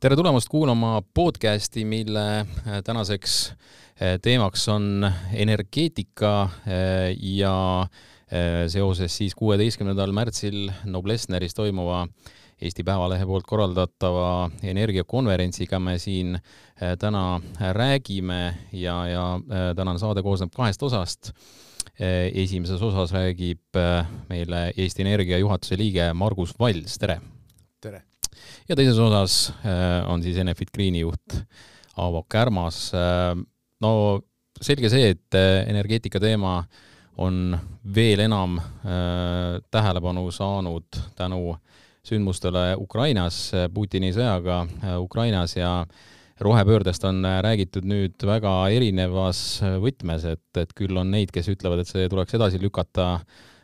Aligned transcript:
tere 0.00 0.16
tulemast 0.16 0.48
kuulama 0.48 1.02
podcasti, 1.14 1.82
mille 1.84 2.22
äh, 2.40 2.78
tänaseks 2.84 3.32
äh, 3.50 4.14
teemaks 4.22 4.62
on 4.72 5.10
energeetika 5.32 6.42
äh, 6.42 6.50
ja 7.20 7.86
seoses 8.70 9.16
siis 9.16 9.34
kuueteistkümnendal 9.34 10.12
märtsil 10.14 10.70
Noblessneris 10.86 11.54
toimuva 11.54 12.04
Eesti 12.62 12.84
Päevalehe 12.86 13.26
poolt 13.26 13.44
korraldatava 13.48 14.50
energiakonverentsiga 14.62 15.80
me 15.82 15.96
siin 15.98 16.38
täna 17.02 17.40
räägime 17.74 18.54
ja, 18.72 18.94
ja 19.08 19.24
tänane 19.76 19.98
saade 19.98 20.22
koosneb 20.22 20.54
kahest 20.54 20.82
osast. 20.82 21.32
esimeses 21.98 22.82
osas 22.82 23.12
räägib 23.12 23.82
meile 24.28 24.62
Eesti 24.76 25.02
Energia 25.02 25.42
juhatuse 25.42 25.76
liige 25.76 26.12
Margus 26.14 26.54
Valls, 26.60 26.98
tere! 26.98 27.20
Ja 28.68 28.76
teises 28.78 28.98
osas 29.02 29.50
äh, 29.64 30.00
on 30.10 30.22
siis 30.22 30.38
Enefit 30.40 30.72
Greeni 30.74 31.02
juht 31.04 31.40
Aavo 32.00 32.24
Kärmas. 32.30 32.90
Äh, 32.94 33.34
no 33.82 33.92
selge 34.60 34.90
see, 34.92 35.14
et 35.14 35.38
äh, 35.38 35.64
energeetika 35.70 36.20
teema 36.22 36.60
on 37.20 37.52
veel 37.84 38.22
enam 38.22 38.54
tähelepanu 39.70 40.22
saanud 40.32 40.96
tänu 41.18 41.56
sündmustele 42.06 42.78
Ukrainas, 42.80 43.50
Putini 43.74 44.08
sõjaga 44.16 44.62
Ukrainas 45.02 45.52
ja 45.58 45.82
rohepöördest 46.40 47.04
on 47.04 47.20
räägitud 47.44 47.84
nüüd 47.84 48.24
väga 48.24 48.54
erinevas 48.72 49.42
võtmes, 49.82 50.24
et, 50.32 50.46
et 50.62 50.72
küll 50.78 50.96
on 50.96 51.12
neid, 51.12 51.34
kes 51.34 51.50
ütlevad, 51.52 51.82
et 51.82 51.92
see 51.92 52.08
tuleks 52.08 52.38
edasi 52.38 52.62
lükata 52.62 53.10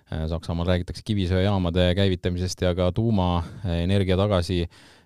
Saksamaal 0.07 0.69
räägitakse 0.69 1.03
kivisöejaamade 1.03 1.89
käivitamisest 1.99 2.61
ja 2.63 2.75
ka 2.79 2.93
tuumaenergia 2.95 4.17
tagasi 4.17 4.61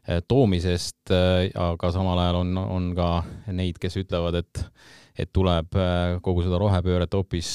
Eh, 0.08 0.22
toomisest, 0.24 1.10
eh, 1.12 1.50
aga 1.60 1.90
samal 1.92 2.18
ajal 2.22 2.40
on, 2.40 2.56
on 2.58 2.86
ka 2.96 3.08
neid, 3.52 3.76
kes 3.80 4.00
ütlevad, 4.00 4.40
et 4.40 4.64
et 5.20 5.28
tuleb 5.36 5.74
kogu 6.24 6.40
seda 6.40 6.56
rohepööret 6.56 7.12
hoopis 7.12 7.48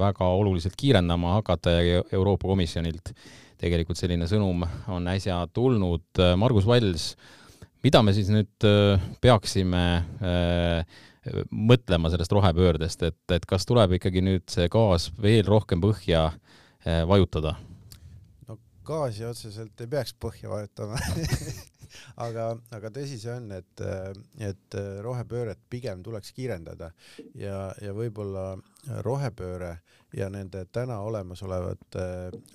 väga 0.00 0.30
oluliselt 0.34 0.74
kiirendama 0.74 1.36
hakata 1.36 1.74
ja 1.76 2.00
Euroopa 2.16 2.48
Komisjonilt 2.48 3.12
tegelikult 3.60 4.00
selline 4.00 4.26
sõnum 4.26 4.64
on 4.90 5.06
äsja 5.12 5.36
tulnud. 5.54 6.18
Margus 6.40 6.66
Valls, 6.66 7.12
mida 7.84 8.02
me 8.02 8.16
siis 8.16 8.32
nüüd 8.34 8.66
peaksime 9.22 9.84
mõtlema 11.50 12.10
sellest 12.12 12.32
rohepöördest, 12.32 13.02
et, 13.08 13.20
et 13.34 13.44
kas 13.48 13.66
tuleb 13.68 13.98
ikkagi 13.98 14.22
nüüd 14.24 14.46
see 14.52 14.70
gaas 14.72 15.10
veel 15.20 15.44
rohkem 15.48 15.82
põhja 15.84 16.30
vajutada? 17.08 17.56
gaasi 18.90 19.22
otseselt 19.28 19.80
ei 19.84 19.86
peaks 19.92 20.14
põhja 20.18 20.48
vajutama 20.50 20.96
aga, 22.26 22.46
aga 22.74 22.90
tõsi 22.94 23.18
see 23.20 23.32
on, 23.32 23.50
et, 23.54 23.82
et 24.42 24.76
rohepööret 25.04 25.60
pigem 25.70 26.02
tuleks 26.02 26.32
kiirendada 26.36 26.90
ja, 27.38 27.70
ja 27.82 27.94
võib-olla 27.94 28.54
rohepööre 29.06 29.76
ja 30.16 30.30
nende 30.32 30.64
täna 30.72 31.00
olemasolevate 31.06 32.06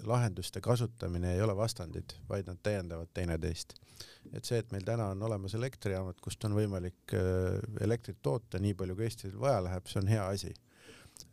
lahenduste 0.03 0.61
kasutamine 0.61 1.35
ei 1.35 1.41
ole 1.41 1.55
vastandid, 1.55 2.17
vaid 2.29 2.49
nad 2.49 2.59
täiendavad 2.63 3.11
teineteist. 3.13 3.77
Et 4.33 4.45
see, 4.45 4.59
et 4.61 4.71
meil 4.71 4.85
täna 4.87 5.09
on 5.13 5.23
olemas 5.27 5.55
elektrijaamad, 5.57 6.19
kust 6.23 6.43
on 6.47 6.57
võimalik 6.57 7.15
äh, 7.17 7.59
elektrit 7.85 8.21
toota 8.21 8.61
nii 8.61 8.73
palju, 8.77 8.95
kui 8.95 9.09
Eestil 9.09 9.35
vaja 9.39 9.63
läheb, 9.67 9.91
see 9.91 10.01
on 10.01 10.11
hea 10.11 10.27
asi 10.27 10.53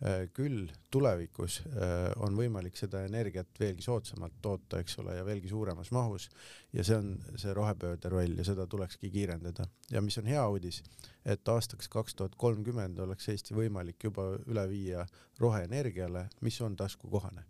Äh, 0.03 0.28
küll 0.34 0.66
tulevikus 0.91 1.60
äh, 1.78 2.08
on 2.22 2.34
võimalik 2.34 2.75
seda 2.78 3.04
energiat 3.06 3.47
veelgi 3.60 3.84
soodsamalt 3.86 4.34
toota, 4.42 4.81
eks 4.82 4.97
ole, 4.98 5.14
ja 5.14 5.22
veelgi 5.26 5.50
suuremas 5.50 5.92
mahus 5.94 6.26
ja 6.75 6.82
see 6.86 6.97
on 6.98 7.12
see 7.38 7.54
rohepöörde 7.54 8.10
roll 8.10 8.34
ja 8.38 8.47
seda 8.47 8.66
tulekski 8.66 9.12
kiirendada. 9.14 9.69
ja 9.91 10.02
mis 10.02 10.19
on 10.19 10.26
hea 10.26 10.42
uudis, 10.48 10.81
et 11.25 11.48
aastaks 11.48 11.91
kaks 11.92 12.19
tuhat 12.19 12.34
kolmkümmend 12.34 12.98
oleks 12.98 13.28
Eesti 13.31 13.54
võimalik 13.54 14.02
juba 14.08 14.26
üle 14.50 14.66
viia 14.70 15.06
roheenergiale, 15.38 16.28
mis 16.41 16.60
on 16.66 16.75
taskukohane. 16.76 17.47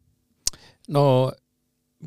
no 0.88 1.32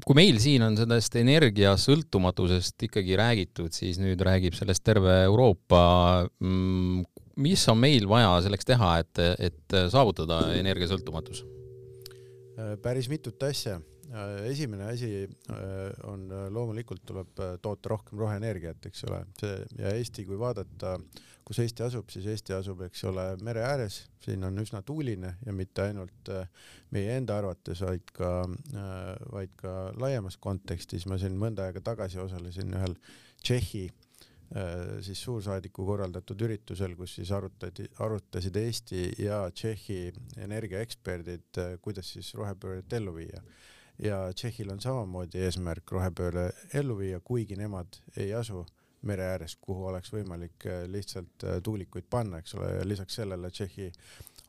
kui 0.04 0.18
meil 0.18 0.40
siin 0.44 0.66
on 0.66 0.76
sellest 0.76 1.16
energiasõltumatusest 1.22 2.88
ikkagi 2.90 3.16
räägitud, 3.20 3.72
siis 3.76 4.00
nüüd 4.02 4.20
räägib 4.26 4.58
sellest 4.58 4.84
terve 4.84 5.22
Euroopa 5.24 5.84
mm, 6.42 7.06
mis 7.42 7.64
on 7.72 7.80
meil 7.80 8.08
vaja 8.10 8.38
selleks 8.46 8.68
teha, 8.68 8.92
et, 9.04 9.24
et 9.50 9.78
saavutada 9.92 10.48
energiasõltumatus? 10.60 11.46
päris 12.82 13.10
mitut 13.12 13.42
asja. 13.44 13.82
Esimene 14.50 14.90
asi 14.94 15.12
äh, 15.26 15.58
on 16.10 16.28
loomulikult 16.54 17.06
tuleb 17.06 17.40
toota 17.62 17.92
rohkem 17.92 18.20
roheenergiat, 18.20 18.86
eks 18.90 19.06
ole, 19.10 19.22
see 19.40 19.58
ja 19.80 19.94
Eesti, 19.96 20.26
kui 20.28 20.40
vaadata, 20.40 20.96
kus 21.46 21.60
Eesti 21.64 21.86
asub, 21.86 22.10
siis 22.14 22.30
Eesti 22.32 22.56
asub, 22.58 22.86
eks 22.88 23.04
ole, 23.12 23.28
mere 23.46 23.66
ääres, 23.68 24.02
siin 24.24 24.44
on 24.48 24.64
üsna 24.64 24.82
tuuline 24.86 25.36
ja 25.46 25.54
mitte 25.54 25.88
ainult 25.90 26.32
äh, 26.34 26.48
meie 26.96 27.20
enda 27.20 27.38
arvates, 27.42 27.84
vaid 27.86 28.16
ka, 28.16 28.32
äh, 28.74 29.12
vaid 29.34 29.54
ka 29.62 29.76
laiemas 30.00 30.40
kontekstis. 30.42 31.06
ma 31.10 31.20
siin 31.22 31.38
mõnda 31.40 31.68
aega 31.68 31.84
tagasi 31.94 32.22
osalesin 32.24 32.74
ühel 32.74 32.98
Tšehhi 33.46 33.90
Äh, 34.54 35.02
siis 35.02 35.24
suursaadiku 35.26 35.84
korraldatud 35.88 36.42
üritusel, 36.46 36.94
kus 36.96 37.16
siis 37.18 37.32
arutati, 37.34 37.88
arutasid 38.06 38.56
Eesti 38.62 39.00
ja 39.24 39.40
Tšehhi 39.50 39.98
energiaeksperdid, 40.46 41.48
äh, 41.58 41.72
kuidas 41.82 42.12
siis 42.14 42.30
rohepööret 42.38 42.94
ellu 42.94 43.16
viia. 43.16 43.42
Ja 44.00 44.34
Tšehhil 44.34 44.72
on 44.72 44.82
samamoodi 44.82 45.44
eesmärk 45.46 45.92
rohepööre 45.92 46.50
ellu 46.74 46.98
viia, 47.00 47.20
kuigi 47.20 47.56
nemad 47.60 48.00
ei 48.18 48.34
asu 48.34 48.66
mere 49.06 49.28
ääres, 49.36 49.56
kuhu 49.62 49.86
oleks 49.92 50.14
võimalik 50.14 50.66
äh, 50.68 50.86
lihtsalt 50.90 51.46
tuulikuid 51.64 52.08
panna, 52.10 52.42
eks 52.42 52.56
ole, 52.58 52.72
ja 52.80 52.88
lisaks 52.88 53.22
sellele 53.22 53.52
Tšehhi 53.52 53.92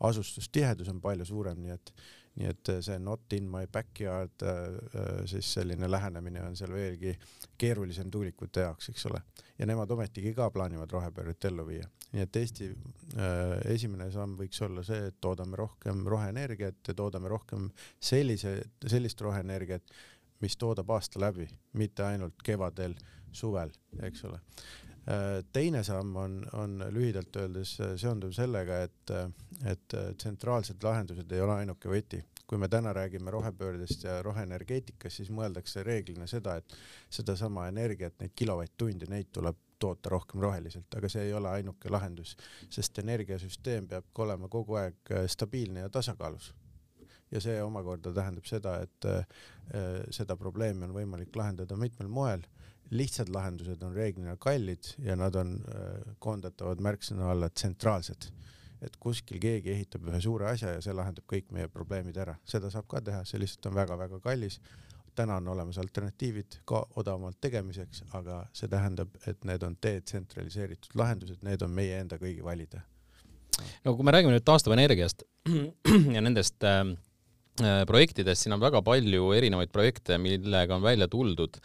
asustustihedus 0.06 0.88
on 0.92 1.00
palju 1.00 1.24
suurem, 1.24 1.60
nii 1.62 1.74
et 1.76 1.92
nii 2.36 2.48
et 2.50 2.68
äh, 2.68 2.80
see 2.84 2.98
not 3.00 3.32
in 3.32 3.48
my 3.50 3.66
backyard 3.72 4.42
äh, 4.42 4.48
äh, 4.48 5.24
siis 5.28 5.48
selline 5.56 5.88
lähenemine 5.90 6.42
on 6.44 6.56
seal 6.56 6.72
veelgi 6.72 7.14
keerulisem 7.58 8.10
tuulikute 8.12 8.66
jaoks, 8.66 8.90
eks 8.92 9.06
ole. 9.10 9.22
ja 9.58 9.66
nemad 9.66 9.90
ometigi 9.90 10.34
ka 10.36 10.50
plaanivad 10.52 10.92
rohepööret 10.92 11.48
ellu 11.48 11.66
viia. 11.66 11.88
nii 12.12 12.24
et 12.26 12.36
Eesti 12.36 12.70
esimene 13.72 14.10
samm 14.12 14.36
võiks 14.38 14.60
olla 14.66 14.84
see, 14.84 15.08
et 15.10 15.20
toodame 15.20 15.56
rohkem 15.56 16.04
roheenergiat 16.06 16.88
ja 16.88 16.94
toodame 16.94 17.32
rohkem 17.32 17.70
sellise, 18.00 18.58
sellist 18.86 19.20
roheenergiat, 19.20 19.96
mis 20.44 20.56
toodab 20.60 20.90
aasta 20.92 21.20
läbi, 21.20 21.48
mitte 21.72 22.04
ainult 22.04 22.42
kevadel, 22.44 22.94
suvel, 23.32 23.72
eks 24.04 24.24
ole 24.28 24.40
teine 25.52 25.84
samm 25.86 26.16
on, 26.18 26.32
on 26.58 26.80
lühidalt 26.90 27.36
öeldes 27.38 27.76
seonduv 28.00 28.32
sellega, 28.34 28.80
et, 28.88 29.12
et 29.70 29.94
tsentraalsed 30.18 30.82
lahendused 30.82 31.30
ei 31.30 31.44
ole 31.44 31.60
ainuke 31.62 31.92
võti. 31.92 32.24
kui 32.46 32.58
me 32.58 32.68
täna 32.70 32.92
räägime 32.94 33.30
rohepöördest 33.30 34.04
ja 34.04 34.20
roheenergeetikast, 34.22 35.16
siis 35.16 35.30
mõeldakse 35.34 35.82
reeglina 35.82 36.26
seda, 36.30 36.56
et 36.56 36.76
sedasama 37.10 37.68
energiat, 37.68 38.14
neid 38.20 38.34
kilovatt-tunde, 38.38 39.06
neid 39.10 39.32
tuleb 39.34 39.56
toota 39.78 40.10
rohkem 40.10 40.40
roheliselt, 40.40 40.94
aga 40.94 41.08
see 41.10 41.26
ei 41.26 41.34
ole 41.34 41.50
ainuke 41.50 41.90
lahendus, 41.90 42.36
sest 42.70 42.98
energiasüsteem 43.02 43.88
peab 43.90 44.22
olema 44.24 44.48
kogu 44.48 44.78
aeg 44.78 45.14
stabiilne 45.26 45.82
ja 45.86 45.90
tasakaalus 45.90 46.52
ja 47.30 47.40
see 47.42 47.56
omakorda 47.62 48.12
tähendab 48.14 48.46
seda, 48.46 48.76
et 48.86 49.08
äh, 49.10 49.24
seda 50.14 50.36
probleemi 50.38 50.86
on 50.86 50.94
võimalik 50.94 51.34
lahendada 51.36 51.76
mitmel 51.76 52.08
moel 52.08 52.46
lihtsad 52.90 53.28
lahendused 53.28 53.82
on 53.82 53.94
reeglina 53.94 54.36
kallid 54.36 54.84
ja 54.98 55.16
nad 55.16 55.34
on 55.34 55.56
äh, 55.56 56.14
koondatavad 56.18 56.82
märksõna 56.82 57.30
alla 57.30 57.50
tsentraalsed. 57.50 58.30
et 58.82 58.96
kuskil 59.00 59.38
keegi 59.40 59.70
ehitab 59.72 60.04
ühe 60.10 60.18
suure 60.20 60.50
asja 60.50 60.74
ja 60.74 60.80
see 60.84 60.92
lahendab 60.92 61.24
kõik 61.32 61.46
meie 61.56 61.68
probleemid 61.72 62.16
ära, 62.20 62.34
seda 62.44 62.68
saab 62.70 62.84
ka 62.86 63.00
teha, 63.00 63.22
see 63.24 63.40
lihtsalt 63.40 63.70
on 63.70 63.74
väga-väga 63.74 64.20
kallis. 64.20 64.60
täna 65.16 65.36
on 65.36 65.48
olemas 65.48 65.78
alternatiivid 65.78 66.58
ka 66.64 66.86
odavamalt 66.96 67.40
tegemiseks, 67.40 68.02
aga 68.12 68.46
see 68.52 68.68
tähendab, 68.68 69.08
et 69.26 69.44
need 69.44 69.62
on 69.62 69.76
detsentraliseeritud 69.82 70.92
lahendused, 70.94 71.40
need 71.42 71.62
on 71.62 71.70
meie 71.70 71.98
enda 72.00 72.18
kõigi 72.18 72.44
valida. 72.44 72.80
no 73.84 73.96
kui 73.96 74.04
me 74.04 74.12
räägime 74.12 74.36
nüüd 74.36 74.44
taastuvenergiast 74.44 75.22
ja 76.16 76.20
nendest 76.20 76.64
äh, 76.64 76.84
projektidest, 77.88 78.44
siin 78.44 78.56
on 78.56 78.62
väga 78.62 78.82
palju 78.84 79.30
erinevaid 79.36 79.72
projekte, 79.72 80.18
millega 80.20 80.76
on 80.76 80.84
välja 80.84 81.08
tuldud. 81.12 81.60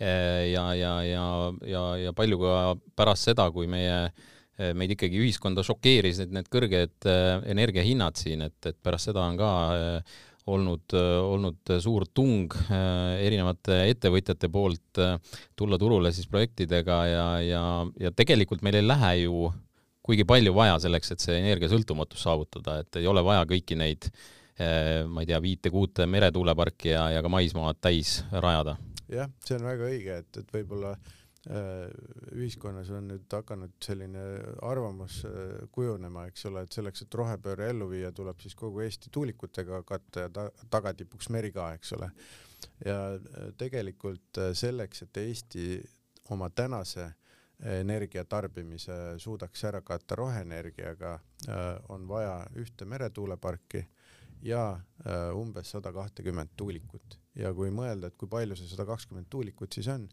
Eh, 0.00 0.50
ja, 0.54 0.64
ja, 0.74 0.94
ja, 1.04 1.24
ja, 1.68 1.84
ja 2.06 2.12
palju 2.16 2.38
ka 2.40 2.52
pärast 2.96 3.28
seda, 3.28 3.50
kui 3.52 3.68
meie 3.68 3.98
eh, 4.08 4.72
meid 4.72 4.94
ikkagi 4.94 5.20
ühiskonda 5.20 5.64
šokeerisid 5.66 6.32
need 6.32 6.48
kõrged 6.48 7.04
eh, 7.04 7.32
energiahinnad 7.52 8.16
siin, 8.16 8.46
et, 8.48 8.56
et 8.64 8.78
pärast 8.80 9.10
seda 9.10 9.26
on 9.28 9.36
ka 9.36 9.50
olnud, 10.50 10.96
olnud 10.96 11.74
suur 11.84 12.06
tung 12.16 12.54
erinevate 12.72 13.76
ettevõtjate 13.92 14.48
poolt 14.50 14.98
tulla 15.54 15.78
turule 15.78 16.10
siis 16.16 16.26
projektidega 16.32 16.96
ja, 17.06 17.26
ja, 17.44 17.64
ja 18.00 18.10
tegelikult 18.16 18.64
meil 18.64 18.80
ei 18.80 18.86
lähe 18.88 19.12
ju 19.20 19.50
kuigi 20.06 20.24
palju 20.26 20.56
vaja 20.56 20.80
selleks, 20.82 21.12
et 21.12 21.22
see 21.22 21.36
energiasõltumatus 21.42 22.24
saavutada, 22.24 22.80
et 22.80 23.02
ei 23.02 23.06
ole 23.06 23.22
vaja 23.22 23.44
kõiki 23.52 23.76
neid 23.78 24.08
ma 24.60 25.22
ei 25.22 25.28
tea, 25.30 25.38
viite-kuute 25.40 26.04
meretuuleparki 26.10 26.90
ja, 26.92 27.06
ja 27.14 27.22
ka 27.24 27.30
maismaad 27.32 27.78
täis 27.80 28.18
rajada 28.32 28.76
jah, 29.10 29.30
see 29.46 29.56
on 29.56 29.66
väga 29.66 29.88
õige, 29.88 30.18
et, 30.22 30.40
et 30.42 30.54
võib-olla 30.54 30.94
ühiskonnas 32.36 32.90
on 32.92 33.06
nüüd 33.08 33.32
hakanud 33.32 33.72
selline 33.80 34.22
arvamus 34.68 35.22
kujunema, 35.72 36.26
eks 36.28 36.44
ole, 36.50 36.66
et 36.66 36.76
selleks, 36.76 37.06
et 37.06 37.16
rohepööre 37.16 37.70
ellu 37.72 37.88
viia, 37.88 38.10
tuleb 38.12 38.42
siis 38.44 38.54
kogu 38.54 38.82
Eesti 38.84 39.08
tuulikutega 39.12 39.80
katta 39.88 40.26
ja 40.26 40.32
ta 40.34 40.50
tagatipuks 40.70 41.30
meri 41.32 41.52
ka, 41.52 41.70
eks 41.78 41.94
ole. 41.96 42.10
ja 42.84 42.98
tegelikult 43.56 44.42
selleks, 44.52 45.02
et 45.06 45.22
Eesti 45.24 45.80
oma 46.30 46.50
tänase 46.50 47.08
energia 47.80 48.24
tarbimise 48.24 49.18
suudaks 49.20 49.64
ära 49.64 49.80
katta 49.80 50.16
roheenergiaga, 50.16 51.18
on 51.88 52.06
vaja 52.08 52.36
ühte 52.60 52.84
meretuuleparki 52.84 53.86
ja 54.42 54.80
umbes 55.36 55.70
sada 55.74 55.92
kahtekümmet 55.92 56.54
tuulikut 56.56 57.18
ja 57.38 57.52
kui 57.54 57.70
mõelda, 57.74 58.10
et 58.10 58.18
kui 58.20 58.28
palju 58.30 58.56
see 58.58 58.70
sada 58.70 58.86
kakskümmend 58.88 59.28
tuulikut 59.30 59.72
siis 59.72 59.88
on, 59.92 60.06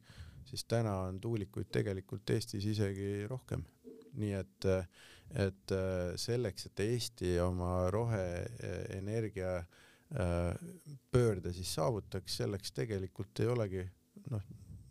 siis 0.48 0.64
täna 0.68 0.94
on 1.08 1.20
tuulikuid 1.22 1.70
tegelikult 1.74 2.30
Eestis 2.36 2.66
isegi 2.66 3.28
rohkem. 3.30 3.66
nii 4.18 4.34
et, 4.34 4.66
et 5.46 5.74
selleks, 6.18 6.66
et 6.66 6.80
Eesti 6.80 7.36
oma 7.44 7.90
roheenergia 7.94 9.58
äh, 9.58 9.68
pöörde 11.12 11.54
siis 11.54 11.74
saavutaks, 11.76 12.38
selleks 12.38 12.72
tegelikult 12.72 13.40
ei 13.40 13.48
olegi 13.48 13.84
noh, 14.32 14.42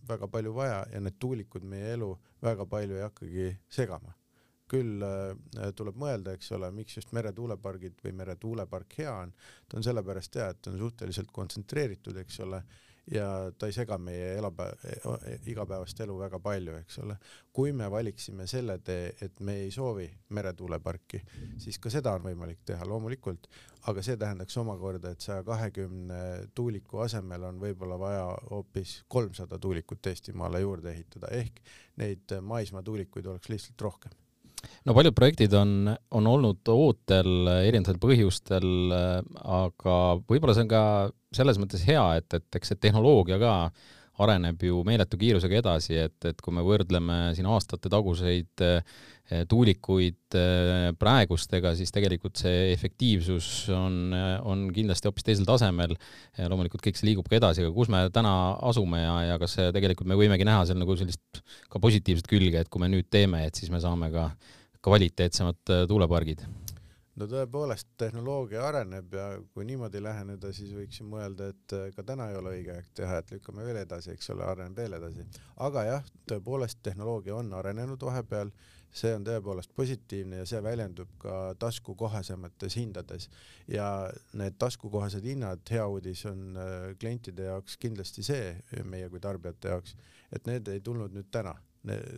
väga 0.09 0.29
palju 0.29 0.55
vaja 0.55 0.85
ja 0.93 1.00
need 1.00 1.17
tuulikud 1.19 1.65
meie 1.65 1.94
elu 1.97 2.12
väga 2.43 2.67
palju 2.67 2.97
ei 2.97 3.03
hakkagi 3.03 3.49
segama 3.69 4.15
küll 4.70 5.04
äh, 5.06 5.70
tuleb 5.76 5.98
mõelda, 6.00 6.34
eks 6.36 6.50
ole, 6.56 6.70
miks 6.74 6.98
just 6.98 7.12
meretuulepargid 7.16 8.02
või 8.04 8.16
meretuulepark 8.22 8.98
hea 8.98 9.12
on, 9.26 9.32
ta 9.68 9.78
on 9.78 9.86
sellepärast 9.86 10.40
hea, 10.40 10.50
et 10.50 10.62
ta 10.62 10.72
on 10.72 10.80
suhteliselt 10.82 11.30
kontsentreeritud, 11.34 12.18
eks 12.22 12.40
ole, 12.46 12.62
ja 13.10 13.52
ta 13.58 13.68
ei 13.68 13.74
sega 13.74 13.98
meie 14.02 14.32
elapäev, 14.40 15.06
igapäevast 15.46 16.00
elu 16.02 16.16
väga 16.18 16.40
palju, 16.42 16.74
eks 16.80 16.98
ole. 17.04 17.16
kui 17.52 17.72
me 17.72 17.86
valiksime 17.90 18.46
selle 18.50 18.78
tee, 18.84 19.12
et 19.22 19.40
me 19.40 19.54
ei 19.62 19.70
soovi 19.70 20.08
meretuuleparki, 20.34 21.22
siis 21.62 21.78
ka 21.78 21.90
seda 21.92 22.16
on 22.18 22.26
võimalik 22.26 22.64
teha 22.66 22.84
loomulikult, 22.88 23.46
aga 23.86 24.02
see 24.02 24.18
tähendaks 24.18 24.58
omakorda, 24.58 25.14
et 25.14 25.22
saja 25.22 25.46
kahekümne 25.46 26.20
tuuliku 26.54 27.04
asemel 27.06 27.46
on 27.48 27.62
võib-olla 27.62 27.98
vaja 27.98 28.28
hoopis 28.50 28.98
kolmsada 29.08 29.58
tuulikut 29.58 30.06
Eestimaale 30.06 30.60
juurde 30.60 30.92
ehitada, 30.92 31.30
ehk 31.30 31.62
neid 32.02 32.38
maismaatuulikuid 32.42 33.26
oleks 33.32 33.54
lihtsalt 33.54 33.88
rohkem 33.88 34.25
no 34.86 34.94
paljud 34.96 35.16
projektid 35.16 35.54
on, 35.58 35.90
on 36.10 36.30
olnud 36.30 36.72
ootel 36.72 37.50
erinevatel 37.58 38.00
põhjustel, 38.02 38.70
aga 39.42 39.98
võib-olla 40.28 40.56
see 40.56 40.66
on 40.66 40.72
ka 40.72 40.82
selles 41.36 41.60
mõttes 41.60 41.84
hea, 41.86 42.04
et, 42.20 42.28
et 42.38 42.58
eks 42.60 42.72
see 42.72 42.82
tehnoloogia 42.86 43.38
ka 43.42 43.54
areneb 44.24 44.62
ju 44.64 44.80
meeletu 44.86 45.18
kiirusega 45.20 45.60
edasi, 45.60 45.98
et, 46.06 46.16
et 46.24 46.40
kui 46.40 46.54
me 46.56 46.64
võrdleme 46.64 47.34
siin 47.36 47.48
aastate 47.52 47.90
taguseid 47.92 48.64
eh, 48.64 48.96
tuulikuid 49.50 50.37
eh, 50.38 50.90
praegustega, 50.99 51.75
siis 51.78 51.90
tegelikult 51.94 52.38
see 52.38 52.73
efektiivsus 52.73 53.49
on, 53.75 54.14
on 54.46 54.67
kindlasti 54.75 55.11
hoopis 55.11 55.26
teisel 55.26 55.49
tasemel. 55.49 55.96
loomulikult 56.38 56.84
kõik 56.84 56.99
see 56.99 57.11
liigub 57.11 57.26
ka 57.31 57.40
edasi, 57.40 57.64
aga 57.64 57.75
kus 57.75 57.90
me 57.93 58.05
täna 58.14 58.34
asume 58.69 59.02
ja, 59.02 59.17
ja 59.32 59.40
kas 59.43 59.58
tegelikult 59.75 60.08
me 60.11 60.19
võimegi 60.19 60.46
näha 60.46 60.67
seal 60.69 60.78
nagu 60.78 60.94
sellist 60.99 61.43
ka 61.73 61.82
positiivset 61.82 62.31
külge, 62.31 62.62
et 62.62 62.70
kui 62.70 62.82
me 62.82 62.90
nüüd 62.93 63.11
teeme, 63.11 63.46
et 63.46 63.58
siis 63.58 63.73
me 63.75 63.82
saame 63.82 64.12
ka 64.14 64.31
kvaliteetsemad 64.87 65.75
tuulepargid? 65.90 66.46
no 67.17 67.26
tõepoolest, 67.31 67.88
tehnoloogia 67.99 68.62
areneb 68.69 69.14
ja 69.17 69.26
kui 69.55 69.64
niimoodi 69.69 70.02
läheneda, 70.05 70.52
siis 70.55 70.73
võiks 70.76 71.00
ju 71.00 71.06
mõelda, 71.08 71.50
et 71.52 71.76
ka 71.96 72.05
täna 72.06 72.28
ei 72.31 72.38
ole 72.38 72.52
õige 72.58 72.75
aeg 72.76 72.90
teha, 72.96 73.20
et 73.23 73.32
lükkame 73.32 73.64
veel 73.67 73.81
edasi, 73.82 74.12
eks 74.12 74.31
ole, 74.34 74.44
areneb 74.44 74.76
veel 74.76 74.99
edasi. 74.99 75.26
aga 75.69 75.84
jah, 75.88 76.11
tõepoolest 76.28 76.82
tehnoloogia 76.84 77.37
on 77.37 77.52
arenenud 77.56 78.02
vahepeal, 78.08 78.52
see 78.94 79.12
on 79.15 79.25
tõepoolest 79.27 79.73
positiivne 79.77 80.41
ja 80.43 80.49
see 80.49 80.62
väljendub 80.65 81.11
ka 81.21 81.55
taskukohasemates 81.61 82.79
hindades. 82.81 83.29
Ja 83.69 84.09
need 84.38 84.59
taskukohased 84.59 85.25
hinnad, 85.27 85.65
hea 85.71 85.87
uudis 85.87 86.25
on 86.31 86.56
äh, 86.56 86.91
klientide 87.00 87.50
jaoks 87.50 87.79
kindlasti 87.83 88.25
see, 88.27 88.53
meie 88.85 89.11
kui 89.12 89.21
tarbijate 89.21 89.75
jaoks, 89.75 89.97
et 90.33 90.47
need 90.50 90.69
ei 90.73 90.81
tulnud 90.81 91.17
nüüd 91.17 91.31
täna. 91.33 91.56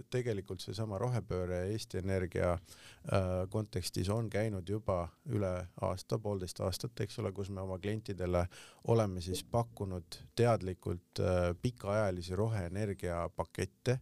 Tegelikult 0.09 0.63
seesama 0.65 0.97
rohepööre 0.97 1.59
Eesti 1.75 1.99
Energia 2.01 2.55
äh, 2.55 3.27
kontekstis 3.53 4.09
on 4.09 4.31
käinud 4.33 4.69
juba 4.69 5.03
üle 5.29 5.51
aasta, 5.85 6.17
poolteist 6.19 6.63
aastat, 6.65 6.97
eks 7.05 7.19
ole, 7.21 7.35
kus 7.37 7.51
me 7.53 7.61
oma 7.61 7.77
klientidele 7.79 8.47
oleme 8.89 9.21
siis 9.21 9.43
pakkunud 9.45 10.23
teadlikult 10.41 11.21
äh, 11.21 11.53
pikaajalisi 11.61 12.39
roheenergia 12.39 13.27
pakette 13.37 13.99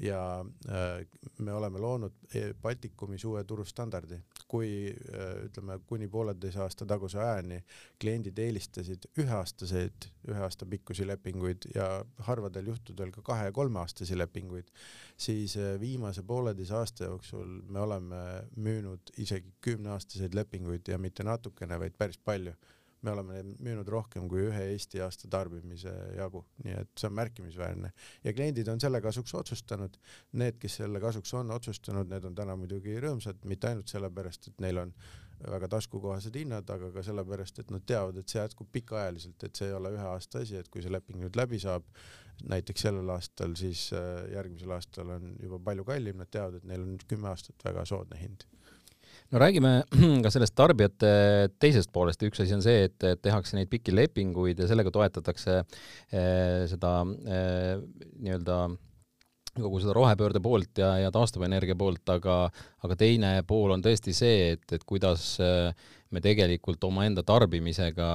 ja 0.00 0.44
äh, 0.68 1.06
me 1.38 1.52
oleme 1.52 1.78
loonud 1.78 2.12
e-, 2.34 2.54
Baltikumis 2.62 3.24
uue 3.24 3.42
turustandardi, 3.44 4.20
kui 4.48 4.70
äh, 4.88 5.44
ütleme 5.44 5.78
kuni 5.86 6.08
pooleteise 6.08 6.62
aasta 6.64 6.86
taguse 6.88 7.20
ajani 7.20 7.60
kliendid 8.00 8.38
eelistasid 8.40 9.06
üheaastaseid, 9.20 10.08
ühe 10.30 10.40
aasta 10.46 10.66
pikkusi 10.66 11.06
lepinguid 11.06 11.68
ja 11.74 11.88
harvadel 12.28 12.72
juhtudel 12.72 13.12
ka 13.14 13.24
kahe 13.32 13.50
ja 13.50 13.52
kolmeaastasi 13.52 14.18
lepinguid, 14.18 14.72
siis 15.16 15.56
äh, 15.60 15.76
viimase 15.80 16.24
pooleteise 16.26 16.76
aasta 16.80 17.10
jooksul 17.10 17.60
me 17.68 17.80
oleme 17.84 18.24
müünud 18.56 19.14
isegi 19.18 19.52
kümneaastaseid 19.60 20.34
lepinguid 20.34 20.88
ja 20.88 20.98
mitte 20.98 21.26
natukene, 21.26 21.80
vaid 21.80 21.96
päris 21.98 22.18
palju 22.24 22.56
me 23.02 23.12
oleme 23.14 23.40
müünud 23.64 23.88
rohkem 23.88 24.26
kui 24.28 24.42
ühe 24.48 24.66
Eesti 24.74 25.00
aasta 25.04 25.28
tarbimise 25.32 25.92
jagu, 26.18 26.42
nii 26.64 26.76
et 26.82 26.92
see 27.00 27.08
on 27.08 27.16
märkimisväärne. 27.16 27.92
Ja 28.24 28.34
kliendid 28.36 28.68
on 28.72 28.80
selle 28.82 29.00
kasuks 29.04 29.34
otsustanud. 29.38 29.96
Need, 30.40 30.60
kes 30.60 30.80
selle 30.82 31.00
kasuks 31.02 31.32
on 31.38 31.50
otsustanud, 31.54 32.10
need 32.10 32.28
on 32.28 32.36
täna 32.36 32.56
muidugi 32.60 32.98
rõõmsad, 33.00 33.40
mitte 33.48 33.70
ainult 33.70 33.92
sellepärast, 33.92 34.50
et 34.52 34.64
neil 34.64 34.84
on 34.84 34.94
väga 35.40 35.70
taskukohased 35.72 36.36
hinnad, 36.36 36.68
aga 36.68 36.90
ka 36.92 37.04
sellepärast, 37.04 37.62
et 37.62 37.70
nad 37.72 37.84
teavad, 37.88 38.18
et 38.20 38.28
see 38.28 38.42
jätkub 38.42 38.68
pikaajaliselt, 38.72 39.46
et 39.46 39.56
see 39.56 39.70
ei 39.70 39.76
ole 39.76 39.94
ühe 39.96 40.08
aasta 40.12 40.44
asi, 40.44 40.58
et 40.60 40.68
kui 40.68 40.84
see 40.84 40.92
leping 40.92 41.22
nüüd 41.22 41.38
läbi 41.40 41.60
saab, 41.62 41.86
näiteks 42.50 42.84
sellel 42.84 43.08
aastal, 43.16 43.56
siis 43.56 43.88
äh, 43.96 44.26
järgmisel 44.34 44.76
aastal 44.76 45.16
on 45.16 45.34
juba 45.40 45.60
palju 45.70 45.84
kallim, 45.88 46.20
nad 46.20 46.28
teavad, 46.32 46.60
et 46.60 46.68
neil 46.68 46.84
on 46.84 46.96
kümme 47.08 47.32
aastat 47.32 47.64
väga 47.64 47.86
soodne 47.88 48.20
hind 48.20 48.44
no 49.30 49.38
räägime 49.38 49.72
ka 50.24 50.32
sellest 50.32 50.56
tarbijate 50.58 51.10
teisest 51.62 51.92
poolest, 51.94 52.22
üks 52.26 52.42
asi 52.42 52.56
on 52.56 52.64
see, 52.64 52.86
et, 52.88 53.08
tehakse 53.22 53.58
neid 53.58 53.70
pikki 53.70 53.94
lepinguid 53.94 54.60
ja 54.60 54.68
sellega 54.70 54.92
toetatakse 54.94 55.60
eh, 55.60 56.62
seda 56.70 56.94
eh, 57.06 57.74
nii-öelda 58.20 58.62
kogu 59.60 59.80
seda 59.82 59.94
rohepöörde 59.96 60.40
poolt 60.42 60.78
ja, 60.78 60.92
ja 61.02 61.10
taastuvenergia 61.14 61.74
poolt, 61.78 62.04
aga, 62.12 62.44
aga 62.86 62.96
teine 62.98 63.32
pool 63.46 63.74
on 63.74 63.82
tõesti 63.82 64.14
see, 64.16 64.52
et, 64.54 64.64
et 64.72 64.86
kuidas 64.86 65.32
eh, 65.42 65.88
me 66.10 66.22
tegelikult 66.22 66.82
omaenda 66.86 67.22
tarbimisega, 67.26 68.08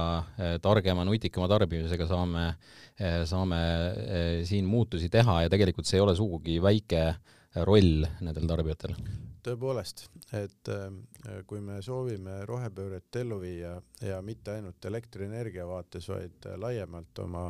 targema, 0.64 1.04
nutikama 1.08 1.46
tarbimisega 1.48 2.04
saame, 2.10 2.42
saame 3.24 3.60
siin 4.44 4.68
muutusi 4.68 5.08
teha 5.12 5.38
ja 5.46 5.52
tegelikult 5.52 5.88
see 5.88 5.96
ei 5.96 6.04
ole 6.04 6.12
sugugi 6.18 6.58
väike 6.60 7.06
roll 7.64 8.04
nendel 8.20 8.52
tarbijatel 8.52 8.92
tõepoolest, 9.46 10.06
et 10.34 10.70
äh, 10.72 11.42
kui 11.46 11.60
me 11.62 11.78
soovime 11.84 12.40
rohepööret 12.48 13.18
ellu 13.20 13.38
viia 13.42 13.76
ja 14.02 14.18
mitte 14.24 14.56
ainult 14.56 14.84
elektrienergia 14.88 15.66
vaates, 15.68 16.08
vaid 16.10 16.48
äh, 16.48 16.56
laiemalt 16.60 17.18
oma, 17.22 17.44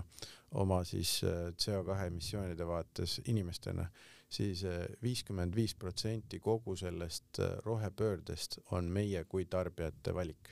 oma 0.60 0.82
siis 0.84 1.18
äh, 1.24 1.48
CO2 1.56 1.96
emissioonide 2.10 2.68
vaates 2.68 3.20
inimestena, 3.32 3.86
siis 4.28 4.64
viiskümmend 5.02 5.54
viis 5.54 5.76
protsenti 5.78 6.40
kogu 6.42 6.74
sellest 6.76 7.38
rohepöördest 7.64 8.58
on 8.74 8.90
meie 8.90 9.22
kui 9.24 9.44
tarbijate 9.46 10.14
valik. 10.14 10.50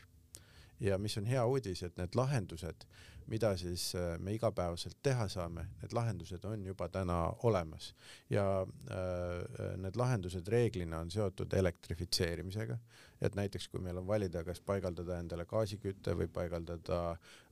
ja 0.80 0.98
mis 0.98 1.16
on 1.18 1.26
hea 1.26 1.44
uudis, 1.46 1.82
et 1.82 1.96
need 1.98 2.14
lahendused 2.14 2.86
mida 3.26 3.54
siis 3.56 3.94
äh, 3.94 4.18
me 4.18 4.34
igapäevaselt 4.34 4.98
teha 5.02 5.26
saame, 5.32 5.66
need 5.82 5.94
lahendused 5.96 6.44
on 6.44 6.66
juba 6.66 6.88
täna 6.92 7.18
olemas. 7.42 7.92
Ja 8.30 8.44
äh, 8.62 9.76
need 9.80 9.96
lahendused 9.96 10.48
reeglina 10.48 11.00
on 11.04 11.10
seotud 11.10 11.52
elektrifitseerimisega, 11.52 12.78
et 13.24 13.36
näiteks 13.38 13.68
kui 13.72 13.80
meil 13.80 13.98
on 14.00 14.06
valida, 14.06 14.44
kas 14.44 14.60
paigaldada 14.60 15.18
endale 15.18 15.46
gaasiküte 15.48 16.16
või 16.18 16.28
paigaldada 16.32 17.00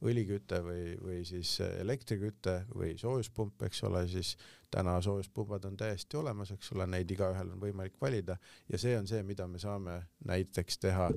õliküte 0.02 0.62
või, 0.64 0.96
või 1.00 1.22
siis 1.28 1.58
elektriküte 1.60 2.62
või 2.74 2.96
soojuspump, 3.00 3.62
eks 3.68 3.84
ole, 3.88 4.06
siis 4.08 4.36
täna 4.72 5.00
soojuspumbad 5.00 5.64
on 5.64 5.76
täiesti 5.76 6.16
olemas, 6.16 6.50
eks 6.50 6.72
ole, 6.72 6.86
neid 6.88 7.10
igaühel 7.10 7.52
on 7.52 7.60
võimalik 7.60 7.98
valida. 8.00 8.36
Ja 8.68 8.80
see 8.80 8.96
on 8.98 9.08
see, 9.08 9.22
mida 9.26 9.46
me 9.48 9.60
saame 9.60 9.98
näiteks 10.28 10.78
teha 10.80 11.10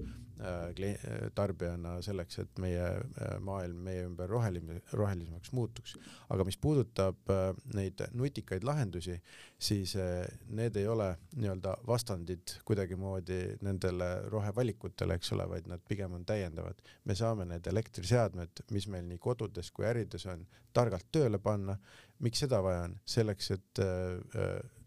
tarbijana 1.36 1.96
selleks, 2.04 2.40
et 2.44 2.60
meie 2.60 2.84
äh, 2.84 3.36
maailm 3.44 3.78
meie 3.88 4.04
ümber 4.08 4.30
rohelim-, 4.30 4.74
rohelisemaks 4.94 5.52
muutuks. 5.56 5.96
aga 6.30 6.46
mis 6.48 6.58
puudutab 6.62 7.32
äh, 7.32 7.46
neid 7.74 8.02
nutikaid 8.14 8.66
lahendusi, 8.68 9.16
siis 9.60 9.96
äh, 9.96 10.26
need 10.48 10.76
ei 10.76 10.88
ole 10.88 11.12
nii-öelda 11.36 11.78
vastandid 11.88 12.58
kuidagimoodi 12.66 13.58
nendele 13.66 14.10
rohevalikutele, 14.32 15.16
eks 15.16 15.32
ole, 15.38 15.48
vaid 15.50 15.70
nad 15.72 15.84
pigem 15.88 16.14
on 16.18 16.26
täiendavad. 16.26 16.84
me 17.06 17.16
saame 17.16 17.46
need 17.46 17.68
elektriseadmed, 17.72 18.66
mis 18.72 18.88
meil 18.88 19.08
nii 19.08 19.22
kodudes 19.22 19.72
kui 19.72 19.88
ärides 19.88 20.28
on, 20.32 20.46
targalt 20.74 21.08
tööle 21.12 21.40
panna. 21.40 21.78
miks 22.20 22.44
seda 22.44 22.62
vaja 22.64 22.86
on? 22.90 23.00
selleks, 23.06 23.52
et 23.52 23.82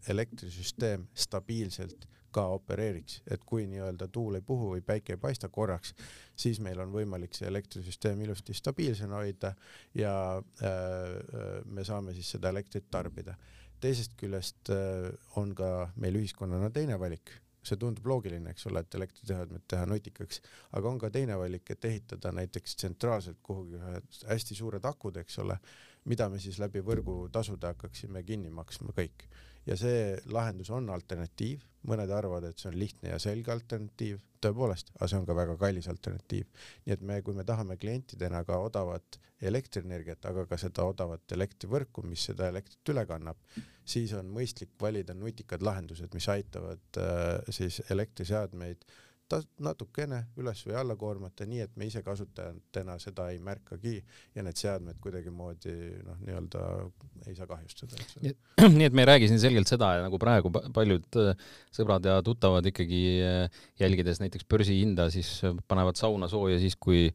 elektrisüsteem 0.09 1.07
stabiilselt 1.13 2.07
ka 2.31 2.45
opereeriks, 2.55 3.21
et 3.31 3.43
kui 3.45 3.65
nii-öelda 3.69 4.07
tuul 4.13 4.39
ei 4.39 4.45
puhu 4.45 4.73
või 4.73 4.83
päike 4.85 5.15
ei 5.15 5.21
paista 5.21 5.49
korraks, 5.49 5.93
siis 6.35 6.59
meil 6.63 6.79
on 6.83 6.93
võimalik 6.93 7.35
see 7.35 7.47
elektrisüsteem 7.49 8.21
ilusti 8.25 8.55
stabiilsena 8.57 9.19
hoida 9.21 9.53
ja 9.97 10.13
äh, 10.37 11.61
me 11.65 11.85
saame 11.87 12.15
siis 12.17 12.31
seda 12.35 12.53
elektrit 12.53 12.89
tarbida. 12.91 13.35
teisest 13.79 14.15
küljest 14.19 14.69
äh, 14.75 15.11
on 15.39 15.55
ka 15.55 15.89
meil 15.95 16.15
ühiskonnana 16.19 16.69
teine 16.69 16.99
valik, 16.99 17.31
see 17.63 17.77
tundub 17.79 18.07
loogiline, 18.07 18.51
eks 18.51 18.67
ole, 18.67 18.83
et 18.83 18.95
elektriseadmed 18.95 19.67
teha 19.67 19.85
nutikaks, 19.85 20.41
aga 20.71 20.89
on 20.89 20.99
ka 20.99 21.09
teine 21.09 21.37
valik, 21.39 21.69
et 21.69 21.85
ehitada 21.85 22.31
näiteks 22.35 22.75
tsentraalselt 22.75 23.39
kuhugi 23.43 23.79
ühed 23.79 24.23
hästi 24.31 24.55
suured 24.55 24.85
akud, 24.85 25.19
eks 25.21 25.39
ole, 25.43 25.59
mida 26.05 26.29
me 26.29 26.39
siis 26.39 26.59
läbi 26.59 26.83
võrgutasude 26.85 27.73
hakkaksime 27.73 28.23
kinni 28.23 28.49
maksma 28.49 28.95
kõik 28.95 29.27
ja 29.67 29.77
see 29.79 30.15
lahendus 30.31 30.69
on 30.75 30.89
alternatiiv, 30.93 31.65
mõned 31.89 32.11
arvavad, 32.11 32.49
et 32.49 32.59
see 32.59 32.69
on 32.71 32.77
lihtne 32.79 33.13
ja 33.13 33.19
selge 33.23 33.51
alternatiiv, 33.53 34.19
tõepoolest, 34.43 34.91
aga 34.95 35.07
see 35.11 35.19
on 35.19 35.25
ka 35.27 35.35
väga 35.35 35.55
kallis 35.59 35.87
alternatiiv. 35.91 36.45
nii 36.85 36.95
et 36.95 37.01
me, 37.01 37.21
kui 37.23 37.35
me 37.35 37.43
tahame 37.47 37.75
klientidena 37.77 38.43
ka 38.47 38.59
odavat 38.63 39.19
elektrienergiat, 39.41 40.25
aga 40.25 40.45
ka 40.47 40.57
seda 40.59 40.85
odavat 40.87 41.35
elektrivõrku, 41.35 42.03
mis 42.07 42.25
seda 42.31 42.47
elektrit 42.51 42.93
üle 42.93 43.05
kannab, 43.07 43.39
siis 43.83 44.13
on 44.13 44.31
mõistlik 44.31 44.75
valida 44.81 45.15
nutikad 45.15 45.63
lahendused, 45.63 46.11
mis 46.13 46.27
aitavad 46.31 46.99
äh, 46.99 47.53
siis 47.55 47.81
elektriseadmeid 47.89 48.83
äh, 48.83 49.08
ta 49.29 49.39
natukene 49.63 50.23
üles 50.41 50.61
või 50.67 50.75
alla 50.79 50.95
koormata, 50.99 51.45
nii 51.49 51.61
et 51.65 51.75
me 51.79 51.87
ise 51.89 52.01
kasutajatena 52.05 52.97
seda 53.01 53.29
ei 53.33 53.39
märkagi 53.43 53.95
ja 54.35 54.45
need 54.45 54.59
seadmed 54.59 54.99
kuidagimoodi 55.03 55.75
noh, 56.05 56.19
nii-öelda 56.25 56.63
ei 57.27 57.35
saa 57.37 57.47
kahjustada, 57.49 57.99
nii 58.77 58.87
et 58.87 58.95
me 58.97 59.05
ei 59.05 59.09
räägi 59.11 59.29
siin 59.31 59.41
selgelt 59.43 59.69
seda, 59.71 59.91
nagu 60.03 60.19
praegu 60.21 60.51
paljud 60.51 61.19
äh, 61.21 61.49
sõbrad 61.75 62.09
ja 62.09 62.19
tuttavad 62.25 62.65
ikkagi 62.71 63.03
äh, 63.25 63.61
jälgides 63.81 64.21
näiteks 64.23 64.47
börsihinda, 64.49 65.09
siis 65.13 65.35
panevad 65.69 65.99
sauna 65.99 66.29
sooja 66.31 66.59
siis, 66.61 66.77
kui 66.79 67.07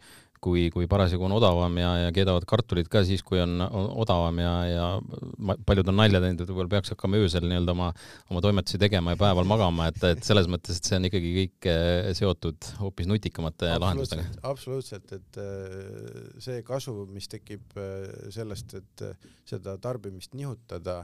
kui, 0.44 0.66
kui 0.74 0.88
parasjagu 0.90 1.24
on 1.26 1.34
odavam 1.38 1.78
ja, 1.80 1.90
ja 2.04 2.12
keedavad 2.14 2.44
kartulit 2.48 2.88
ka 2.92 3.04
siis, 3.06 3.22
kui 3.26 3.40
on, 3.42 3.56
on 3.64 3.88
odavam 4.04 4.40
ja, 4.42 4.52
ja 4.68 4.86
paljud 5.66 5.90
on 5.92 5.98
nalja 6.02 6.20
teinud, 6.22 6.42
et 6.44 6.52
võib-olla 6.52 6.72
peaks 6.76 6.94
hakkama 6.94 7.20
öösel 7.22 7.46
nii-öelda 7.48 7.74
oma, 7.74 7.90
oma 8.32 8.44
toimetusi 8.44 8.80
tegema 8.82 9.14
ja 9.14 9.20
päeval 9.20 9.48
magama, 9.48 9.88
et, 9.92 10.00
et 10.12 10.24
selles 10.26 10.48
mõttes, 10.52 10.80
et 10.80 10.90
see 10.90 10.98
on 11.00 11.08
ikkagi 11.08 11.34
kõik 11.38 11.70
eh, 11.72 12.10
seotud 12.18 12.70
hoopis 12.80 13.10
nutikamate 13.10 13.72
lahendustega. 13.80 14.26
absoluutselt, 14.50 15.14
et 15.16 15.40
eh, 15.42 16.32
see 16.44 16.64
kasu, 16.66 16.96
mis 17.10 17.30
tekib 17.32 17.78
eh, 17.80 18.08
sellest, 18.34 18.76
et 18.80 19.06
seda 19.48 19.78
tarbimist 19.82 20.36
nihutada, 20.38 21.02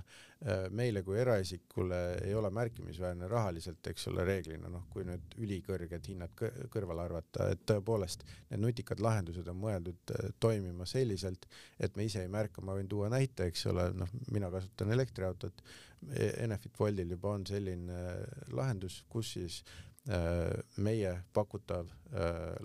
meile 0.73 1.03
kui 1.05 1.19
eraisikule 1.21 1.97
ei 2.25 2.35
ole 2.35 2.49
märkimisväärne 2.51 3.29
rahaliselt, 3.29 3.87
eks 3.91 4.07
ole, 4.09 4.25
reeglina, 4.25 4.71
noh, 4.73 4.87
kui 4.93 5.05
nüüd 5.05 5.35
ülikõrged 5.45 6.09
hinnad 6.09 6.33
kõrvale 6.73 7.05
arvata, 7.05 7.51
et 7.53 7.67
tõepoolest 7.69 8.25
need 8.49 8.63
nutikad 8.63 9.03
lahendused 9.05 9.49
on 9.53 9.61
mõeldud 9.61 10.15
äh, 10.17 10.33
toimima 10.41 10.89
selliselt, 10.89 11.45
et 11.77 11.97
me 11.97 12.09
ise 12.09 12.25
ei 12.25 12.33
märka, 12.33 12.65
ma 12.65 12.79
võin 12.79 12.89
tuua 12.89 13.11
näite, 13.13 13.51
eks 13.51 13.67
ole, 13.69 13.91
noh, 13.93 14.17
mina 14.33 14.49
kasutan 14.53 14.97
elektriautot, 14.97 15.61
e-, 16.09 16.33
Enefit 16.47 16.81
Woldil 16.81 17.13
juba 17.19 17.37
on 17.37 17.45
selline 17.51 18.01
äh, 18.01 18.43
lahendus, 18.57 19.03
kus 19.13 19.35
siis 19.37 19.63
äh, 20.09 20.57
meie 20.81 21.19
pakutav 21.37 21.93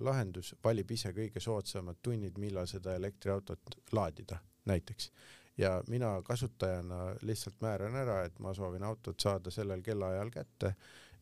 lahendus 0.01 0.55
valib 0.63 0.89
ise 0.95 1.11
kõige 1.13 1.43
soodsamad 1.43 1.99
tunnid, 2.01 2.39
millal 2.41 2.65
seda 2.65 2.95
elektriautot 2.97 3.75
laadida 3.93 4.39
näiteks 4.65 5.11
ja 5.57 5.83
mina 5.87 6.21
kasutajana 6.21 7.15
lihtsalt 7.21 7.61
määran 7.61 7.95
ära, 7.95 8.23
et 8.25 8.39
ma 8.39 8.53
soovin 8.53 8.83
autot 8.83 9.19
saada 9.19 9.51
sellel 9.51 9.81
kellaajal 9.81 10.31
kätte 10.33 10.75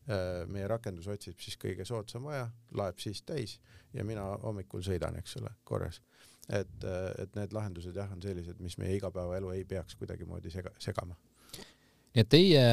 Äh, 0.04 0.42
meie 0.52 0.66
rakendus 0.68 1.06
otsib 1.08 1.38
siis 1.40 1.54
kõige 1.56 1.84
soodsama 1.88 2.34
aja, 2.34 2.48
laeb 2.76 2.98
siis 3.00 3.22
täis 3.24 3.54
ja 3.96 4.02
mina 4.04 4.26
hommikul 4.42 4.82
sõidan, 4.84 5.16
eks 5.16 5.38
ole, 5.40 5.48
korras. 5.64 6.02
et, 6.52 6.84
äh, 6.84 7.06
et 7.22 7.36
need 7.38 7.54
lahendused 7.56 7.96
jah, 7.96 8.10
on 8.12 8.20
sellised, 8.20 8.60
mis 8.60 8.76
meie 8.76 8.98
igapäevaelu 8.98 9.54
ei 9.54 9.64
peaks 9.64 9.96
kuidagimoodi 9.96 10.50
sega, 10.52 10.74
segama. 10.78 11.16
Nii 12.14 12.24
et 12.24 12.30
teie 12.30 12.64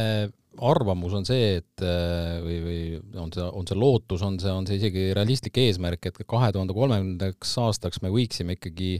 arvamus 0.62 1.14
on 1.16 1.26
see, 1.26 1.62
et 1.62 1.84
äh, 1.86 2.42
või, 2.44 2.58
või 2.66 2.82
on 3.22 3.32
see, 3.34 3.46
on 3.46 3.68
see 3.70 3.78
lootus, 3.80 4.24
on 4.28 4.36
see, 4.42 4.52
on 4.52 4.68
see 4.68 4.82
isegi 4.82 5.08
realistlik 5.16 5.58
eesmärk, 5.64 6.10
et 6.10 6.20
kahe 6.28 6.52
tuhande 6.52 6.76
kolmekümnendaks 6.76 7.56
aastaks 7.64 8.04
me 8.04 8.12
võiksime 8.14 8.58
ikkagi 8.58 8.98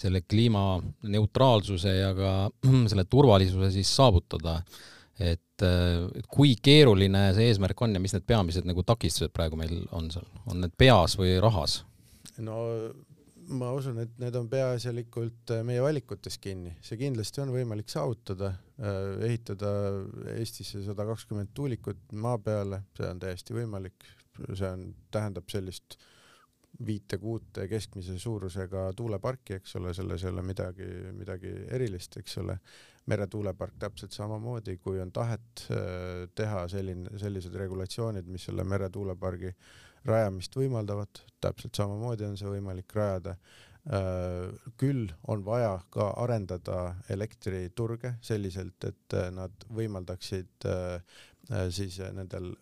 selle 0.00 0.24
kliimaneutraalsuse 0.24 1.94
ja 1.98 2.10
ka 2.16 2.34
selle 2.90 3.06
turvalisuse 3.10 3.70
siis 3.76 3.92
saavutada 3.94 4.58
äh, 4.62 4.82
et 5.22 5.62
kui 6.34 6.56
keeruline 6.58 7.28
see 7.36 7.50
eesmärk 7.52 7.78
on 7.86 7.94
ja 7.94 8.02
mis 8.02 8.14
need 8.16 8.26
peamised 8.26 8.66
nagu 8.66 8.82
takistused 8.86 9.30
praegu 9.34 9.58
meil 9.58 9.84
on 9.94 10.08
seal, 10.10 10.26
on 10.50 10.64
need 10.64 10.74
peas 10.78 11.14
või 11.20 11.36
rahas? 11.42 11.82
no 12.42 12.64
ma 13.48 13.70
usun, 13.76 13.98
et 14.02 14.16
need 14.22 14.36
on 14.38 14.48
peaasjalikult 14.50 15.52
äh, 15.54 15.62
meie 15.66 15.82
valikutes 15.82 16.38
kinni, 16.42 16.74
see 16.84 16.98
kindlasti 17.00 17.42
on 17.44 17.52
võimalik 17.54 17.90
saavutada, 17.92 18.54
äh, 18.78 19.26
ehitada 19.28 19.70
Eestisse 20.36 20.84
sada 20.86 21.06
kakskümmend 21.08 21.52
tuulikut 21.56 22.14
maa 22.24 22.38
peale, 22.42 22.84
see 22.96 23.08
on 23.08 23.22
täiesti 23.22 23.56
võimalik, 23.56 24.06
see 24.52 24.68
on, 24.68 24.88
tähendab 25.14 25.48
sellist 25.52 25.98
viite-kuute 26.84 27.68
keskmise 27.70 28.16
suurusega 28.18 28.88
tuuleparki, 28.98 29.60
eks 29.60 29.76
ole, 29.78 29.92
selles 29.94 30.24
ei 30.24 30.32
ole 30.32 30.42
midagi, 30.42 30.88
midagi 31.14 31.52
erilist, 31.76 32.18
eks 32.18 32.40
ole. 32.42 32.58
Meretuulepark 33.06 33.74
täpselt 33.78 34.14
samamoodi, 34.16 34.78
kui 34.82 34.96
on 35.02 35.12
tahet 35.12 35.66
äh, 35.68 36.24
teha 36.34 36.64
selline, 36.72 37.12
sellised 37.20 37.54
regulatsioonid, 37.60 38.30
mis 38.32 38.48
selle 38.48 38.64
meretuulepargi 38.64 39.52
rajamist 40.08 40.56
võimaldavad, 40.56 41.22
täpselt 41.40 41.76
samamoodi 41.76 42.26
on 42.28 42.36
see 42.40 42.50
võimalik 42.50 42.92
rajada. 42.96 43.36
Äh, 43.84 44.48
küll 44.80 45.10
on 45.28 45.42
vaja 45.44 45.74
ka 45.92 46.08
arendada 46.22 46.94
elektriturge 47.12 48.14
selliselt, 48.24 48.80
et 48.88 49.16
äh, 49.16 49.28
nad 49.34 49.66
võimaldaksid 49.68 50.68
Äh, 51.52 51.66
siis 51.74 51.98
nendel 52.16 52.54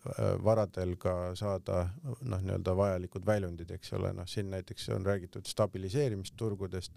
varadel 0.43 0.97
ka 0.99 1.13
saada 1.39 1.85
noh, 2.03 2.41
nii-öelda 2.43 2.73
vajalikud 2.75 3.23
väljundid, 3.25 3.69
eks 3.71 3.93
ole, 3.95 4.11
noh 4.17 4.27
siin 4.27 4.49
näiteks 4.51 4.89
on 4.95 5.05
räägitud 5.07 5.47
stabiliseerimisturgudest. 5.47 6.91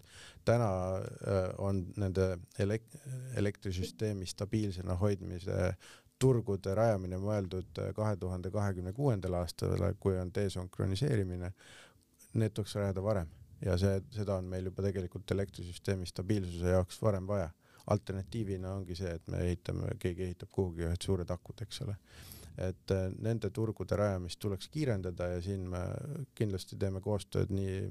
täna 0.45 0.67
on 1.57 1.85
nende 1.95 2.37
elek-, 2.59 2.97
elektrisüsteemi 3.39 4.25
stabiilsena 4.27 4.95
hoidmise 4.99 5.75
turgude 6.19 6.73
rajamine 6.75 7.19
mõeldud 7.21 7.81
kahe 7.95 8.15
tuhande 8.17 8.51
kahekümne 8.51 8.93
kuuendal 8.93 9.37
aastal, 9.41 9.77
kui 9.99 10.17
on 10.17 10.31
desünkroniseerimine. 10.33 11.51
Need 12.37 12.53
tuleks 12.53 12.75
rajada 12.75 13.03
varem 13.03 13.29
ja 13.65 13.77
see, 13.81 14.01
seda 14.13 14.37
on 14.37 14.49
meil 14.49 14.67
juba 14.69 14.83
tegelikult 14.85 15.31
elektrisüsteemi 15.33 16.05
stabiilsuse 16.09 16.75
jaoks 16.75 16.99
varem 17.01 17.27
vaja 17.29 17.49
alternatiivina 17.93 18.73
ongi 18.75 18.97
see, 18.99 19.13
et 19.15 19.29
me 19.31 19.41
ehitame, 19.45 19.93
keegi 20.01 20.25
ehitab 20.27 20.51
kuhugi 20.51 20.85
ühed 20.87 21.03
suured 21.03 21.29
akud, 21.33 21.63
eks 21.63 21.81
ole. 21.85 21.95
Et 22.57 22.93
äh, 22.93 23.09
nende 23.21 23.49
turgude 23.53 23.97
rajamist 23.99 24.39
tuleks 24.41 24.69
kiirendada 24.73 25.27
ja 25.35 25.41
siin 25.45 25.67
me 25.69 25.81
kindlasti 26.37 26.77
teeme 26.79 27.01
koostööd 27.05 27.51
nii 27.53 27.83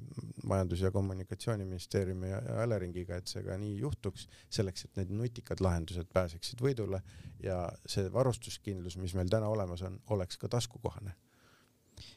Majandus- 0.51 0.83
ja 0.83 0.91
Kommunikatsiooniministeeriumi 0.95 2.33
ja 2.33 2.41
Eleringiga, 2.65 3.21
et 3.21 3.31
see 3.31 3.45
ka 3.47 3.59
nii 3.61 3.77
juhtuks, 3.79 4.27
selleks 4.51 4.89
et 4.89 5.03
need 5.03 5.13
nutikad 5.21 5.63
lahendused 5.63 6.11
pääseksid 6.13 6.63
võidule 6.63 7.03
ja 7.43 7.63
see 7.87 8.11
varustuskindlus, 8.13 8.99
mis 8.99 9.15
meil 9.15 9.31
täna 9.31 9.49
olemas 9.53 9.87
on, 9.87 10.01
oleks 10.11 10.41
ka 10.41 10.51
taskukohane. 10.51 11.15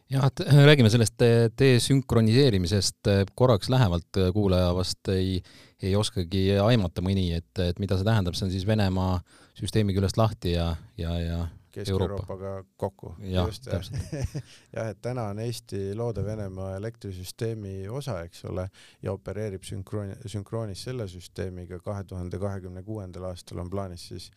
Jah, 0.10 0.26
et 0.26 0.42
räägime 0.42 0.90
sellest 0.90 1.22
desünkroniseerimisest 1.62 3.08
korraks 3.38 3.70
lähemalt, 3.70 4.18
kuulaja 4.34 4.74
vast 4.76 5.12
ei, 5.14 5.38
ei 5.86 5.94
oskagi 5.96 6.58
aimata 6.64 7.04
mõni, 7.06 7.30
et, 7.38 7.52
et 7.62 7.80
mida 7.80 7.96
see 7.96 8.08
tähendab, 8.08 8.36
see 8.36 8.48
on 8.48 8.52
siis 8.52 8.66
Venemaa 8.68 9.20
süsteemi 9.60 9.94
küljest 9.94 10.18
lahti 10.18 10.56
ja, 10.58 10.72
ja, 10.98 11.14
ja 11.22 11.40
Kesk-Euroopaga 11.72 12.54
kokku. 12.78 13.16
jah, 13.20 13.50
jah, 14.76 14.90
et 14.90 15.02
täna 15.02 15.30
on 15.34 15.40
Eesti 15.44 15.96
loode 15.98 16.24
Venemaa 16.26 16.76
elektrisüsteemi 16.78 17.90
osa, 17.90 18.20
eks 18.28 18.46
ole, 18.50 18.70
ja 19.02 19.14
opereerib 19.14 19.64
sünkrooni, 19.68 20.16
sünkroonis 20.26 20.84
selle 20.90 21.08
süsteemiga. 21.08 21.80
kahe 21.80 22.04
tuhande 22.04 22.40
kahekümne 22.40 22.84
kuuendal 22.84 23.30
aastal 23.32 23.62
on 23.64 23.70
plaanis 23.70 24.08
siis 24.14 24.32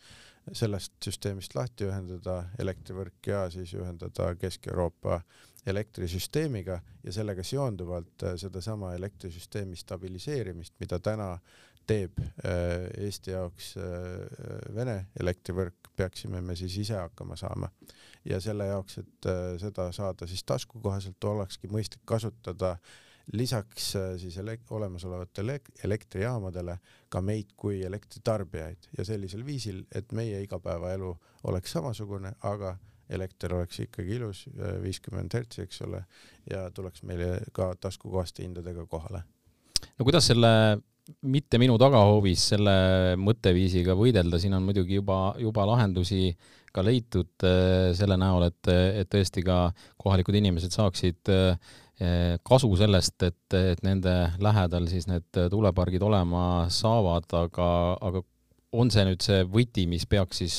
sellest 0.51 0.93
süsteemist 1.05 1.55
lahti 1.55 1.87
ühendada 1.87 2.43
elektrivõrk 2.59 3.27
ja 3.27 3.45
siis 3.51 3.73
ühendada 3.77 4.33
Kesk-Euroopa 4.35 5.21
elektrisüsteemiga 5.65 6.81
ja 7.03 7.13
sellega 7.15 7.43
seonduvalt 7.43 8.23
äh, 8.23 8.35
sedasama 8.37 8.93
elektrisüsteemi 8.97 9.75
stabiliseerimist, 9.79 10.75
mida 10.79 10.99
täna 10.99 11.37
teeb 11.87 12.19
äh, 12.19 12.87
Eesti 13.05 13.33
jaoks 13.33 13.73
äh, 13.77 14.73
Vene 14.75 15.07
elektrivõrk, 15.19 15.91
peaksime 15.97 16.41
me 16.41 16.55
siis 16.57 16.77
ise 16.81 16.97
hakkama 16.97 17.35
saama. 17.39 17.69
ja 18.25 18.39
selle 18.41 18.65
jaoks, 18.69 18.97
et 18.97 19.27
seda 19.59 19.89
saada 19.91 20.27
siis 20.27 20.43
taskukohaselt, 20.47 21.23
olekski 21.27 21.67
mõistlik 21.67 22.05
kasutada 22.05 22.77
lisaks 23.31 23.95
äh, 23.95 24.15
siis 24.17 24.37
elek 24.37 24.71
olemasolevatele 24.71 25.59
elektrijaamadele 25.83 26.77
ka 27.09 27.21
meid 27.21 27.53
kui 27.57 27.83
elektritarbijaid 27.83 28.89
ja 28.97 29.05
sellisel 29.05 29.45
viisil, 29.45 29.83
et 29.95 30.11
meie 30.11 30.41
igapäevaelu 30.43 31.13
oleks 31.43 31.71
samasugune, 31.71 32.33
aga 32.41 32.77
elekter 33.09 33.53
oleks 33.53 33.79
ikkagi 33.83 34.15
ilus, 34.15 34.45
viiskümmend 34.81 35.33
hertsi, 35.35 35.61
eks 35.61 35.81
ole, 35.85 35.99
ja 36.49 36.69
tuleks 36.71 37.03
meile 37.03 37.41
ka 37.51 37.73
taskukohaste 37.75 38.43
hindadega 38.43 38.85
kohale. 38.89 39.23
no 39.99 40.05
kuidas 40.05 40.27
selle 40.27 40.47
mitte 41.27 41.59
minu 41.59 41.75
tagahoovis 41.81 42.49
selle 42.53 42.73
mõtteviisiga 43.19 43.95
võidelda, 43.99 44.39
siin 44.39 44.55
on 44.55 44.65
muidugi 44.65 44.99
juba, 44.99 45.33
juba 45.41 45.65
lahendusi 45.67 46.31
ka 46.73 46.83
leitud 46.85 47.45
äh, 47.47 47.91
selle 47.97 48.17
näol, 48.19 48.47
et, 48.49 48.71
et 49.03 49.09
tõesti 49.11 49.43
ka 49.45 49.57
kohalikud 50.01 50.37
inimesed 50.39 50.73
saaksid 50.73 51.31
äh, 51.33 51.73
kasu 52.43 52.71
sellest, 52.79 53.21
et, 53.23 53.55
et 53.55 53.83
nende 53.85 54.13
lähedal 54.41 54.87
siis 54.91 55.05
need 55.07 55.27
tuulepargid 55.51 56.03
olema 56.03 56.65
saavad, 56.73 57.27
aga, 57.37 57.67
aga 58.01 58.23
on 58.73 58.89
see 58.91 59.05
nüüd 59.07 59.21
see 59.23 59.43
võti, 59.45 59.85
mis 59.87 60.07
peaks 60.09 60.41
siis 60.41 60.57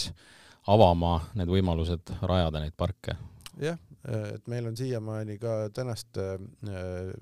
avama 0.70 1.18
need 1.36 1.50
võimalused 1.50 2.14
rajada 2.22 2.62
neid 2.62 2.76
parke? 2.76 3.16
jah, 3.60 3.78
et 4.06 4.48
meil 4.50 4.66
on 4.66 4.76
siiamaani 4.76 5.36
ka 5.42 5.68
tänaste 5.74 6.24
äh, 6.34 7.12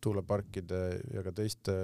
tuuleparkide 0.00 0.82
ja 1.14 1.22
ka 1.24 1.32
teiste 1.36 1.76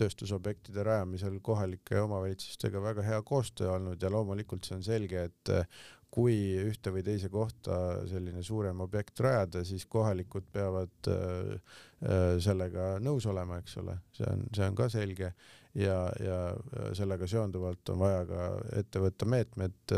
tööstusobjektide 0.00 0.84
rajamisel 0.86 1.38
kohalike 1.44 2.00
omavalitsustega 2.00 2.82
väga 2.82 3.04
hea 3.06 3.20
koostöö 3.26 3.72
olnud 3.76 4.02
ja 4.02 4.10
loomulikult 4.12 4.66
see 4.66 4.76
on 4.78 4.84
selge, 4.86 5.26
et 5.30 5.52
eh, 5.54 5.68
kui 6.16 6.36
ühte 6.62 6.92
või 6.94 7.02
teise 7.04 7.28
kohta 7.32 7.76
selline 8.08 8.40
suurem 8.46 8.80
objekt 8.80 9.20
rajada, 9.20 9.64
siis 9.68 9.84
kohalikud 9.90 10.46
peavad 10.52 11.10
äh, 11.12 11.76
sellega 12.40 12.96
nõus 13.04 13.26
olema, 13.28 13.58
eks 13.60 13.76
ole, 13.82 13.98
see 14.16 14.28
on, 14.30 14.46
see 14.54 14.68
on 14.70 14.78
ka 14.78 14.90
selge. 14.92 15.32
Ja, 15.76 16.06
ja 16.24 16.36
sellega 16.96 17.26
seonduvalt 17.28 17.90
on 17.92 17.98
vaja 18.00 18.22
ka 18.24 18.44
ette 18.78 19.00
võtta 19.02 19.26
meetmed, 19.28 19.92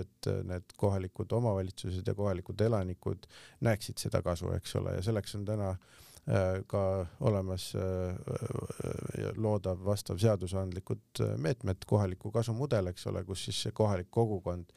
et 0.00 0.28
need 0.48 0.74
kohalikud 0.80 1.30
omavalitsused 1.38 2.02
ja 2.02 2.16
kohalikud 2.18 2.64
elanikud 2.66 3.28
näeksid 3.62 4.02
seda 4.02 4.24
kasu, 4.26 4.50
eks 4.56 4.74
ole, 4.80 4.96
ja 4.96 5.04
selleks 5.06 5.36
on 5.38 5.44
täna 5.46 5.68
Äh, 5.70 6.09
ka 6.70 7.06
olemas 7.26 7.72
äh, 7.74 7.82
äh, 7.82 9.30
loodav 9.36 9.80
vastav 9.84 10.18
seadusandlikud 10.22 11.22
meetmed, 11.42 11.82
kohaliku 11.86 12.30
kasu 12.30 12.54
mudel, 12.54 12.92
eks 12.92 13.06
ole, 13.10 13.24
kus 13.26 13.44
siis 13.48 13.62
see 13.66 13.74
kohalik 13.74 14.10
kogukond 14.14 14.70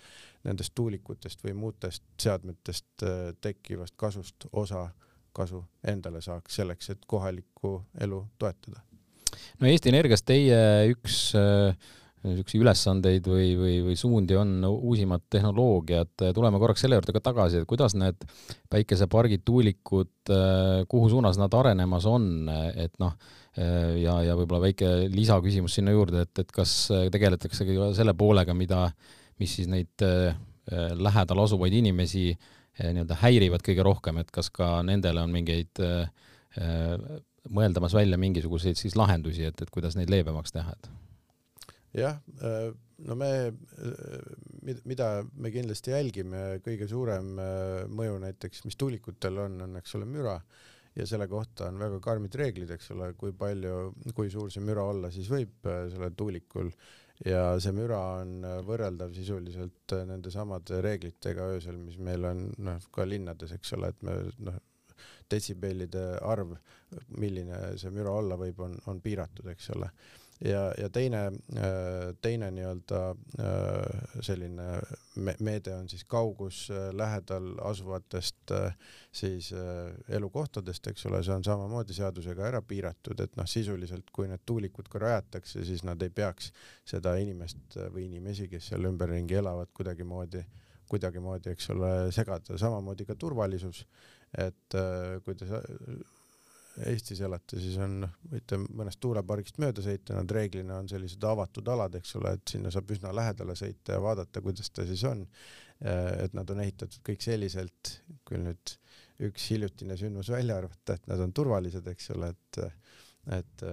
nendest 0.43 0.73
tuulikutest 0.75 1.43
või 1.45 1.53
muudest 1.53 2.03
seadmetest 2.19 3.05
tekkivast 3.41 3.95
kasust 3.97 4.47
osa 4.51 4.87
kasu 5.33 5.63
endale 5.87 6.21
saaks, 6.21 6.55
selleks 6.55 6.89
et 6.93 7.05
kohalikku 7.07 7.75
elu 8.01 8.23
toetada. 8.39 8.81
no 9.59 9.67
Eesti 9.67 9.89
Energias 9.89 10.23
teie 10.23 10.57
üks 10.93 11.19
äh, 11.37 11.77
niisuguseid 12.23 12.63
ülesandeid 12.63 13.27
või, 13.27 13.47
või, 13.59 13.75
või 13.87 13.95
suundi 13.99 14.37
on 14.39 14.55
uusimad 14.69 15.25
tehnoloogiad, 15.33 16.13
tuleme 16.35 16.59
korraks 16.61 16.85
selle 16.85 16.97
juurde 16.99 17.15
ka 17.15 17.21
tagasi, 17.23 17.61
et 17.61 17.69
kuidas 17.69 17.95
need 17.99 18.23
päikesepargid, 18.71 19.43
tuulikud, 19.45 20.31
kuhu 20.91 21.09
suunas 21.11 21.39
nad 21.41 21.53
arenemas 21.59 22.07
on, 22.09 22.47
et 22.79 22.95
noh, 23.03 23.17
ja, 23.57 24.15
ja 24.29 24.37
võib-olla 24.39 24.63
väike 24.69 24.93
lisaküsimus 25.13 25.75
sinna 25.79 25.93
juurde, 25.95 26.23
et, 26.27 26.45
et 26.45 26.55
kas 26.55 26.87
tegeletakse 27.13 27.67
ka 27.67 27.91
selle 27.97 28.15
poolega, 28.17 28.55
mida, 28.57 28.87
mis 29.41 29.59
siis 29.59 29.69
neid 29.71 30.07
lähedal 30.95 31.43
asuvaid 31.43 31.75
inimesi 31.75 32.31
nii-öelda 32.79 33.19
häirivad 33.19 33.61
kõige 33.65 33.83
rohkem, 33.85 34.23
et 34.23 34.31
kas 34.33 34.49
ka 34.53 34.77
nendele 34.85 35.21
on 35.21 35.33
mingeid 35.35 35.83
mõeldamas 37.51 37.93
välja 37.93 38.17
mingisuguseid 38.17 38.79
siis 38.79 38.95
lahendusi, 38.95 39.43
et, 39.49 39.61
et 39.61 39.71
kuidas 39.73 39.97
neid 39.99 40.11
leebemaks 40.13 40.55
teha, 40.55 40.71
et 40.71 41.02
jah, 41.93 42.19
äh, 42.41 42.73
no 43.05 43.15
me, 43.15 43.31
äh, 43.47 44.75
mida 44.85 45.09
me 45.37 45.51
kindlasti 45.53 45.93
jälgime, 45.93 46.43
kõige 46.65 46.87
suurem 46.89 47.37
äh, 47.41 47.83
mõju 47.89 48.19
näiteks, 48.23 48.63
mis 48.67 48.77
tuulikutel 48.79 49.37
on, 49.45 49.59
on, 49.67 49.77
eks 49.81 49.97
ole, 49.99 50.09
müra. 50.09 50.39
Ja 50.93 51.07
selle 51.09 51.25
kohta 51.25 51.71
on 51.71 51.79
väga 51.81 51.97
karmid 52.05 52.35
reeglid, 52.37 52.69
eks 52.75 52.91
ole, 52.93 53.07
kui 53.17 53.31
palju, 53.33 53.93
kui 54.13 54.29
suur 54.29 54.51
see 54.53 54.61
müra 54.61 54.83
olla 54.91 55.09
siis 55.13 55.25
võib 55.31 55.65
sellel 55.65 56.13
tuulikul. 56.17 56.69
Ja 57.25 57.55
see 57.61 57.73
müra 57.73 57.97
on 58.19 58.45
võrreldav 58.67 59.13
sisuliselt 59.15 59.95
nendesamade 60.05 60.83
reeglitega 60.85 61.47
öösel, 61.55 61.79
mis 61.81 61.97
meil 61.97 62.29
on 62.29 62.45
noh, 62.61 62.85
ka 62.93 63.07
linnades, 63.09 63.55
eks 63.57 63.73
ole, 63.77 63.89
et 63.89 64.05
me 64.05 64.19
noh, 64.45 64.59
detsibellide 65.33 66.05
arv, 66.29 66.53
milline 67.17 67.73
see 67.81 67.89
müra 67.93 68.13
olla 68.19 68.37
võib, 68.37 68.61
on, 68.61 68.77
on 68.85 69.01
piiratud, 69.01 69.49
eks 69.49 69.71
ole 69.73 69.89
ja, 70.41 70.73
ja 70.77 70.89
teine, 70.89 71.25
äh, 71.57 72.15
teine 72.21 72.49
nii-öelda 72.51 73.01
äh, 73.39 74.21
selline 74.21 74.79
meede 75.39 75.75
on 75.75 75.89
siis 75.89 76.03
kaugus 76.09 76.67
äh, 76.71 76.89
lähedal 76.95 77.53
asuvatest 77.61 78.53
siis 79.11 79.51
elukohtadest, 80.09 80.87
eks 80.87 81.05
ole, 81.05 81.21
see 81.23 81.35
on 81.35 81.45
samamoodi 81.45 81.93
seadusega 81.93 82.47
ära 82.49 82.61
piiratud, 82.65 83.19
et 83.21 83.37
noh, 83.37 83.47
sisuliselt 83.49 84.09
kui 84.13 84.27
need 84.27 84.41
tuulikud 84.45 84.89
ka 84.89 85.01
rajatakse, 85.03 85.63
siis 85.65 85.83
nad 85.85 86.01
ei 86.01 86.09
peaks 86.09 86.51
seda 86.89 87.15
inimest 87.21 87.77
või 87.93 88.07
inimesi, 88.09 88.49
kes 88.51 88.71
seal 88.71 88.89
ümberringi 88.89 89.37
elavad, 89.41 89.71
kuidagimoodi 89.73 90.43
kuidagimoodi, 90.93 91.53
eks 91.55 91.69
ole, 91.73 91.93
segada, 92.13 92.57
samamoodi 92.59 93.05
ka 93.07 93.15
turvalisus, 93.17 93.79
et 94.37 94.75
kui 95.25 95.33
te 95.39 95.47
Eestis 96.89 97.19
elate, 97.21 97.59
siis 97.61 97.75
on, 97.81 98.01
võite 98.31 98.57
mõnest 98.63 98.97
tuulepargist 99.03 99.59
mööda 99.61 99.83
sõita, 99.85 100.15
nad 100.17 100.31
reeglina 100.33 100.79
on 100.81 100.87
sellised 100.89 101.21
avatud 101.29 101.67
alad, 101.69 101.99
eks 101.99 102.15
ole, 102.17 102.31
et 102.33 102.53
sinna 102.55 102.71
saab 102.73 102.89
üsna 102.95 103.11
lähedale 103.13 103.53
sõita 103.59 103.93
ja 103.93 104.01
vaadata, 104.01 104.41
kuidas 104.41 104.71
ta 104.73 104.85
siis 104.87 105.03
on. 105.05 105.21
et 105.83 106.33
nad 106.33 106.49
on 106.49 106.61
ehitatud 106.63 107.01
kõik 107.05 107.21
selliselt, 107.21 107.97
kui 108.25 108.39
nüüd 108.39 108.75
üks 109.27 109.49
hiljutine 109.51 109.97
sündmus 109.99 110.31
välja 110.33 110.57
arvata, 110.57 110.95
et 110.95 111.07
nad 111.11 111.21
on 111.21 111.33
turvalised, 111.35 111.87
eks 111.93 112.09
ole, 112.15 112.33
et 112.33 112.63
et 113.31 113.63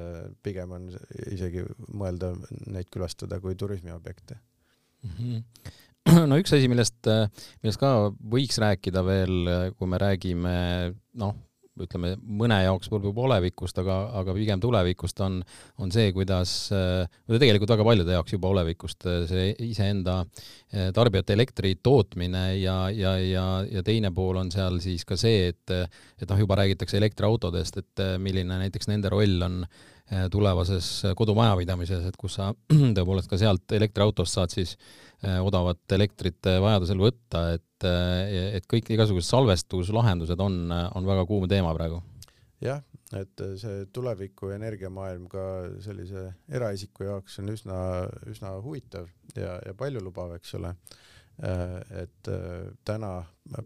pigem 0.46 0.70
on 0.76 0.84
isegi 1.26 1.64
mõeldav 1.98 2.36
neid 2.70 2.86
külastada 2.94 3.40
kui 3.42 3.56
turismiobjekte 3.58 4.36
mm. 4.36 5.16
-hmm. 5.16 6.20
no 6.30 6.38
üks 6.38 6.54
asi, 6.54 6.68
millest, 6.70 7.10
millest 7.62 7.80
ka 7.80 8.12
võiks 8.34 8.60
rääkida 8.62 9.02
veel, 9.04 9.50
kui 9.74 9.90
me 9.90 9.98
räägime 9.98 10.54
noh, 11.18 11.34
ütleme, 11.80 12.14
mõne 12.20 12.58
jaoks 12.64 12.90
võib-olla 12.90 13.36
olevikust, 13.36 13.78
aga, 13.82 13.96
aga 14.20 14.34
pigem 14.36 14.60
tulevikust 14.62 15.20
on, 15.24 15.38
on 15.80 15.92
see, 15.94 16.10
kuidas, 16.16 16.52
või 16.72 17.40
tegelikult 17.42 17.74
väga 17.74 17.86
paljude 17.86 18.16
jaoks 18.16 18.34
juba 18.34 18.50
olevikust, 18.50 19.06
see 19.30 19.50
iseenda 19.68 20.18
eh, 20.24 20.90
tarbijate 20.96 21.36
elektri 21.36 21.76
tootmine 21.82 22.44
ja, 22.58 22.76
ja, 22.94 23.14
ja, 23.22 23.46
ja 23.70 23.84
teine 23.86 24.12
pool 24.16 24.40
on 24.42 24.50
seal 24.52 24.80
siis 24.82 25.06
ka 25.08 25.18
see, 25.20 25.50
et, 25.52 25.76
et 26.20 26.28
noh, 26.28 26.42
juba 26.42 26.58
räägitakse 26.60 26.98
elektriautodest, 27.00 27.80
et 27.84 28.04
milline 28.18 28.60
näiteks 28.64 28.90
nende 28.90 29.12
roll 29.12 29.46
on 29.46 29.62
eh, 29.64 29.99
tulevases 30.30 30.86
kodumajapidamises, 31.18 32.04
et 32.08 32.16
kus 32.18 32.38
sa 32.40 32.50
tõepoolest 32.96 33.30
ka 33.30 33.38
sealt 33.40 33.74
elektriautost 33.76 34.36
saad 34.36 34.54
siis 34.54 34.76
eh, 35.22 35.38
odavat 35.38 35.96
elektrit 35.96 36.50
vajadusel 36.62 37.02
võtta, 37.02 37.44
et, 37.56 37.88
et 38.58 38.66
kõik 38.70 38.90
igasugused 38.96 39.28
salvestuslahendused 39.30 40.40
on, 40.42 40.64
on 40.70 41.06
väga 41.06 41.26
kuum 41.28 41.46
teema 41.50 41.74
praegu. 41.76 42.02
jah, 42.60 42.82
et 43.16 43.44
see 43.60 43.86
tuleviku 43.94 44.50
energiamaailm 44.54 45.28
ka 45.30 45.44
sellise 45.84 46.26
eraisiku 46.50 47.06
jaoks 47.08 47.38
on 47.40 47.54
üsna, 47.54 47.78
üsna 48.30 48.56
huvitav 48.60 49.08
ja, 49.36 49.56
ja 49.66 49.74
paljulubav, 49.78 50.34
eks 50.36 50.58
ole. 50.58 50.74
et 51.40 52.28
täna 52.84 53.14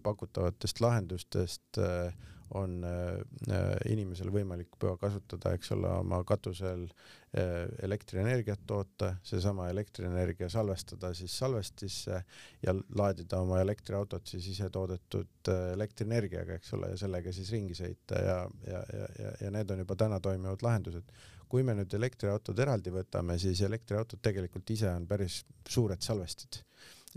pakutavatest 0.05 0.79
lahendustest 0.81 1.79
äh, 1.83 2.13
on 2.59 2.85
äh, 2.87 3.75
inimesel 3.91 4.31
võimalik 4.33 4.77
kasutada, 5.01 5.55
eks 5.57 5.73
ole, 5.75 5.89
oma 6.01 6.21
katusel 6.27 6.85
äh, 6.87 7.67
elektrienergiat 7.87 8.63
toota, 8.67 9.15
seesama 9.27 9.69
elektrienergia 9.73 10.49
salvestada 10.53 11.13
siis 11.17 11.35
salvestisse 11.39 12.21
ja 12.63 12.75
laadida 12.97 13.41
oma 13.43 13.61
elektriautot 13.65 14.27
siis 14.31 14.49
ise 14.55 14.71
toodetud 14.73 15.51
äh, 15.53 15.73
elektrienergiaga, 15.75 16.59
eks 16.61 16.75
ole, 16.79 16.93
ja 16.95 17.01
sellega 17.05 17.35
siis 17.35 17.51
ringi 17.55 17.77
sõita 17.79 18.23
ja, 18.23 18.39
ja, 18.69 18.85
ja, 18.99 19.09
ja, 19.19 19.35
ja 19.47 19.55
need 19.55 19.75
on 19.75 19.85
juba 19.85 19.99
täna 20.05 20.21
toimivad 20.23 20.63
lahendused. 20.67 21.17
kui 21.49 21.63
me 21.63 21.75
nüüd 21.77 21.93
elektriautod 21.95 22.59
eraldi 22.59 22.91
võtame, 22.91 23.37
siis 23.39 23.61
elektriautod 23.63 24.23
tegelikult 24.23 24.71
ise 24.75 24.89
on 24.91 25.05
päris 25.07 25.45
suured 25.69 26.03
salvestid 26.03 26.63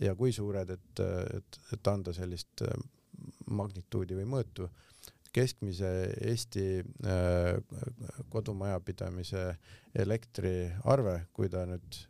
ja 0.01 0.13
kui 0.15 0.33
suured, 0.33 0.69
et, 0.69 0.99
et, 1.37 1.59
et 1.73 1.87
anda 1.89 2.13
sellist 2.13 2.61
magnituudi 3.49 4.17
või 4.19 4.27
mõõtu 4.29 4.67
keskmise 5.33 5.91
Eesti 6.31 6.65
äh, 6.79 7.57
kodumajapidamise 8.29 9.43
elektriarve, 9.95 11.19
kui 11.33 11.49
ta 11.49 11.65
nüüd 11.69 12.01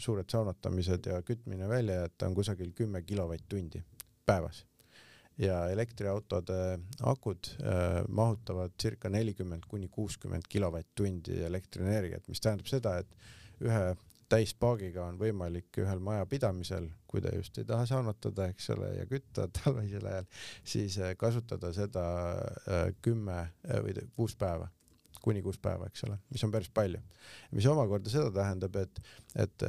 suured 0.00 0.30
saunatamised 0.30 1.06
ja 1.06 1.20
kütmine 1.22 1.68
välja 1.68 2.00
jätta, 2.02 2.26
on 2.26 2.34
kusagil 2.34 2.72
kümme 2.74 3.02
kilovatt-tundi 3.02 3.82
päevas. 4.26 4.64
ja 5.38 5.68
elektriautode 5.68 6.78
akud 7.02 7.48
äh, 7.58 8.04
mahutavad 8.08 8.70
circa 8.82 9.08
nelikümmend 9.10 9.64
kuni 9.68 9.88
kuuskümmend 9.88 10.46
kilovatt-tundi 10.48 11.40
elektrienergiat, 11.42 12.28
mis 12.28 12.40
tähendab 12.40 12.70
seda, 12.70 12.92
et 13.02 13.16
ühe 13.60 13.96
täispaagiga 14.34 15.06
on 15.06 15.18
võimalik 15.20 15.78
ühel 15.82 16.00
majapidamisel, 16.02 16.88
kui 17.10 17.22
ta 17.22 17.32
just 17.36 17.58
ei 17.60 17.66
taha 17.68 17.86
saunatada, 17.86 18.48
eks 18.50 18.70
ole, 18.74 18.90
ja 18.98 19.06
kütta 19.10 19.46
talvisel 19.60 20.06
ajal, 20.10 20.30
siis 20.66 20.98
äh, 21.02 21.14
kasutada 21.18 21.70
seda 21.76 22.06
äh, 22.38 22.88
kümme 23.04 23.38
äh, 23.40 23.78
või 23.84 24.08
kuus 24.16 24.38
päeva 24.38 24.70
kuni 25.24 25.40
kuus 25.40 25.56
päeva, 25.62 25.86
eks 25.88 26.02
ole, 26.04 26.18
mis 26.34 26.42
on 26.44 26.50
päris 26.52 26.68
palju. 26.74 26.98
mis 27.56 27.64
omakorda 27.70 28.10
seda 28.12 28.28
tähendab, 28.34 28.74
et, 28.76 28.98
et 29.40 29.62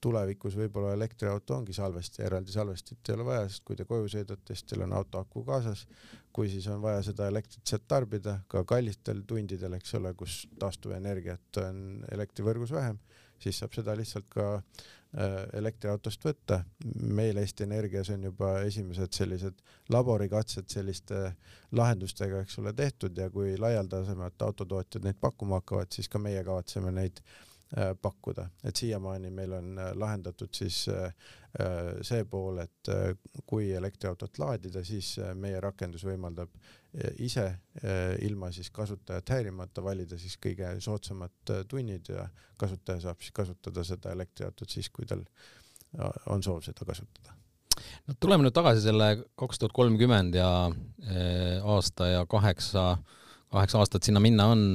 tulevikus 0.00 0.56
võib-olla 0.56 0.94
elektriauto 0.96 1.58
ongi 1.58 1.74
salvesti, 1.76 2.22
eraldi 2.24 2.54
salvestit 2.54 3.08
ei 3.08 3.16
ole 3.18 3.26
vaja, 3.26 3.48
sest 3.48 3.64
kui 3.68 3.76
te 3.76 3.84
koju 3.88 4.08
sõidate, 4.14 4.54
siis 4.54 4.64
teil 4.70 4.86
on 4.86 4.94
auto 4.96 5.20
aku 5.20 5.44
kaasas. 5.44 5.86
kui 6.32 6.48
siis 6.48 6.66
on 6.70 6.80
vaja 6.80 7.02
seda 7.02 7.26
elektrit 7.28 7.66
sealt 7.66 7.84
tarbida 7.90 8.38
ka 8.48 8.62
kallitel 8.64 9.24
tundidel, 9.26 9.74
eks 9.76 9.94
ole, 9.98 10.14
kus 10.14 10.44
taastuvenergiat 10.62 11.60
on 11.64 12.04
elektrivõrgus 12.12 12.72
vähem, 12.72 13.00
siis 13.42 13.58
saab 13.60 13.74
seda 13.76 13.96
lihtsalt 13.98 14.28
ka 14.32 14.46
äh, 14.56 15.36
elektriautost 15.60 16.24
võtta. 16.24 16.62
meil 17.02 17.36
Eesti 17.42 17.64
Energias 17.64 18.10
on 18.10 18.24
juba 18.30 18.60
esimesed 18.66 19.12
sellised 19.16 19.62
laborikatsed 19.88 20.68
selliste 20.68 21.20
lahendustega, 21.72 22.40
eks 22.40 22.58
ole, 22.58 22.72
tehtud 22.72 23.18
ja 23.18 23.30
kui 23.30 23.56
laialdasemalt 23.58 24.42
autotootjad 24.42 25.04
neid 25.04 25.20
pakkuma 25.20 25.62
hakkavad, 25.62 25.92
siis 25.92 26.08
ka 26.08 26.18
meie 26.18 26.44
kavatseme 26.44 26.92
neid 26.92 27.22
Äh, 27.78 27.94
pakkuda, 28.02 28.48
et 28.64 28.76
siiamaani 28.76 29.28
meil 29.30 29.52
on 29.54 29.78
äh, 29.78 29.92
lahendatud 29.94 30.48
siis 30.54 30.88
äh, 30.88 31.12
see 32.02 32.24
pool, 32.26 32.58
et 32.58 32.88
kui 33.46 33.68
elektriautot 33.78 34.38
laadida, 34.42 34.82
siis 34.84 35.12
meie 35.38 35.60
rakendus 35.62 36.02
võimaldab 36.06 36.50
ise 37.22 37.46
ilma 38.26 38.50
siis 38.54 38.70
kasutajat 38.74 39.30
häirimata 39.30 39.82
valida 39.84 40.18
siis 40.18 40.34
kõige 40.42 40.72
soodsamad 40.82 41.52
tunnid 41.70 42.10
ja 42.10 42.24
kasutaja 42.58 43.04
saab 43.04 43.20
siis 43.22 43.34
kasutada 43.36 43.84
seda 43.86 44.14
elektriautot 44.16 44.70
siis, 44.70 44.90
kui 44.90 45.06
tal 45.06 45.22
on 46.30 46.42
soov 46.42 46.64
seda 46.66 46.86
kasutada 46.88 47.36
no 48.08 48.16
tuleme 48.18 48.46
nüüd 48.46 48.56
tagasi 48.56 48.82
selle 48.84 49.12
kaks 49.38 49.62
tuhat 49.62 49.76
kolmkümmend 49.76 50.34
ja 50.38 50.50
aasta 51.76 52.10
ja 52.10 52.26
kaheksa, 52.30 52.96
kaheksa 53.54 53.78
aastat 53.78 54.06
sinna 54.06 54.22
minna 54.22 54.50
on, 54.50 54.66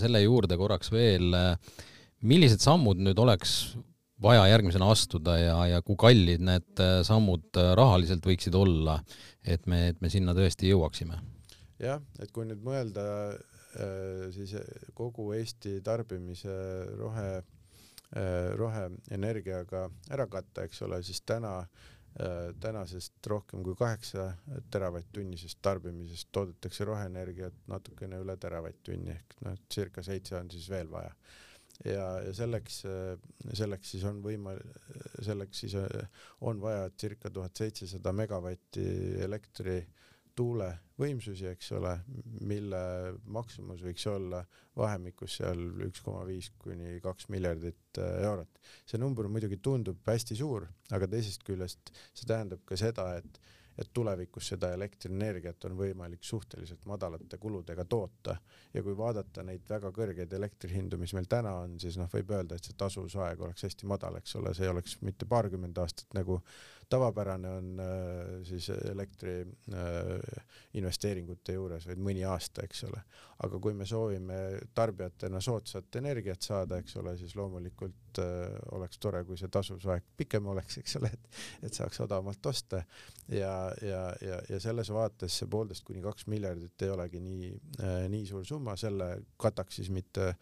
selle 0.00 0.24
juurde 0.24 0.56
korraks 0.60 0.92
veel 0.92 1.36
millised 2.24 2.64
sammud 2.64 3.00
nüüd 3.04 3.20
oleks 3.20 3.76
vaja 4.22 4.48
järgmisena 4.50 4.88
astuda 4.90 5.36
ja, 5.38 5.56
ja 5.74 5.82
kui 5.86 5.96
kallid 6.00 6.42
need 6.42 6.82
sammud 7.06 7.60
rahaliselt 7.78 8.24
võiksid 8.26 8.56
olla, 8.58 8.98
et 9.44 9.68
me, 9.70 9.88
et 9.92 10.00
me 10.02 10.10
sinna 10.10 10.34
tõesti 10.34 10.72
jõuaksime? 10.72 11.20
Jah, 11.82 12.02
et 12.22 12.32
kui 12.34 12.48
nüüd 12.48 12.64
mõelda 12.64 13.04
äh, 13.34 14.28
siis 14.34 14.56
kogu 14.98 15.32
Eesti 15.36 15.78
tarbimise 15.84 16.56
rohe, 16.98 17.30
roheenergiaga 18.56 19.82
ära 20.16 20.24
katta, 20.32 20.62
eks 20.64 20.80
ole, 20.86 21.02
siis 21.04 21.20
täna 21.28 21.58
tänasest 22.60 23.26
rohkem 23.30 23.62
kui 23.62 23.76
kaheksa 23.78 24.32
teravatt-tunnisest 24.72 25.60
tarbimisest 25.62 26.30
toodetakse 26.34 26.86
roheenergiat 26.88 27.60
natukene 27.70 28.18
üle 28.24 28.34
teravatt-tunni 28.40 29.12
ehk 29.12 29.36
noh, 29.46 29.58
circa 29.70 30.02
seitse 30.02 30.34
on 30.40 30.50
siis 30.50 30.66
veel 30.70 30.90
vaja. 30.90 31.12
Ja, 31.84 32.08
ja 32.24 32.32
selleks, 32.34 32.80
selleks 33.54 33.92
siis 33.94 34.02
on 34.08 34.18
võima-, 34.24 34.56
selleks 35.22 35.60
siis 35.62 35.76
on 36.40 36.58
vaja 36.60 36.88
circa 36.98 37.30
tuhat 37.30 37.54
seitsesada 37.60 38.12
megavatti 38.12 38.88
elektri 39.22 39.78
tuulevõimsusi, 40.38 41.48
eks 41.50 41.72
ole, 41.78 41.94
mille 42.46 42.80
maksumus 43.34 43.82
võiks 43.84 44.06
olla 44.10 44.42
vahemikus 44.78 45.38
seal 45.40 45.62
üks 45.88 46.02
koma 46.04 46.24
viis 46.28 46.50
kuni 46.62 46.98
kaks 47.04 47.28
miljardit 47.34 48.00
äh, 48.02 48.22
eurot. 48.28 48.62
see 48.86 49.00
number 49.00 49.28
muidugi 49.28 49.60
tundub 49.62 50.02
hästi 50.06 50.38
suur, 50.38 50.68
aga 50.94 51.10
teisest 51.10 51.46
küljest 51.46 51.94
see 52.12 52.26
tähendab 52.28 52.64
ka 52.68 52.78
seda, 52.78 53.12
et 53.18 53.40
et 53.78 53.90
tulevikus 53.94 54.48
seda 54.52 54.72
elektrienergiat 54.74 55.64
on 55.68 55.76
võimalik 55.78 56.24
suhteliselt 56.26 56.86
madalate 56.90 57.38
kuludega 57.38 57.84
toota 57.84 58.34
ja 58.74 58.82
kui 58.82 58.96
vaadata 58.98 59.44
neid 59.46 59.68
väga 59.70 59.92
kõrgeid 59.94 60.34
elektrihindu, 60.34 60.98
mis 60.98 61.14
meil 61.14 61.28
täna 61.30 61.54
on, 61.62 61.76
siis 61.80 61.98
noh, 62.00 62.10
võib 62.12 62.32
öelda, 62.34 62.58
et 62.58 62.66
see 62.66 62.74
tasuvusaeg 62.78 63.44
oleks 63.46 63.68
hästi 63.68 63.86
madal, 63.90 64.18
eks 64.18 64.34
ole, 64.40 64.54
see 64.54 64.66
ei 64.66 64.72
oleks 64.72 64.98
mitte 65.06 65.30
paarkümmend 65.30 65.78
aastat 65.78 66.18
nagu 66.18 66.40
tavapärane 66.88 67.50
on 67.50 67.80
äh, 67.80 67.86
siis 68.48 68.70
elektri 68.70 69.40
äh, 69.42 70.44
investeeringute 70.74 71.52
juures, 71.56 71.86
vaid 71.88 72.00
mõni 72.02 72.24
aasta, 72.28 72.64
eks 72.64 72.84
ole. 72.88 73.02
aga 73.44 73.60
kui 73.62 73.74
me 73.76 73.86
soovime 73.86 74.36
tarbijatena 74.74 75.40
soodsat 75.40 75.96
energiat 76.00 76.42
saada, 76.42 76.80
eks 76.82 76.96
ole, 76.98 77.14
siis 77.20 77.36
loomulikult 77.38 78.20
äh, 78.22 78.56
oleks 78.74 78.98
tore, 78.98 79.22
kui 79.24 79.38
see 79.38 79.50
tasuvusaeg 79.52 80.06
pikem 80.16 80.46
oleks, 80.50 80.80
eks 80.82 80.96
ole, 81.00 81.12
et, 81.14 81.42
et 81.68 81.74
saaks 81.74 82.00
odavamalt 82.06 82.46
osta 82.50 82.82
ja, 83.28 83.52
ja, 83.82 84.02
ja, 84.24 84.40
ja 84.48 84.60
selles 84.60 84.90
vaates 84.94 85.38
see 85.38 85.50
poolteist 85.50 85.84
kuni 85.86 86.02
kaks 86.04 86.26
miljardit 86.26 86.86
ei 86.86 86.94
olegi 86.94 87.20
nii, 87.22 87.52
nii 88.08 88.24
suur 88.26 88.46
summa, 88.48 88.76
selle 88.80 89.12
kataks 89.36 89.80
siis 89.80 89.92
mitte 89.94 90.32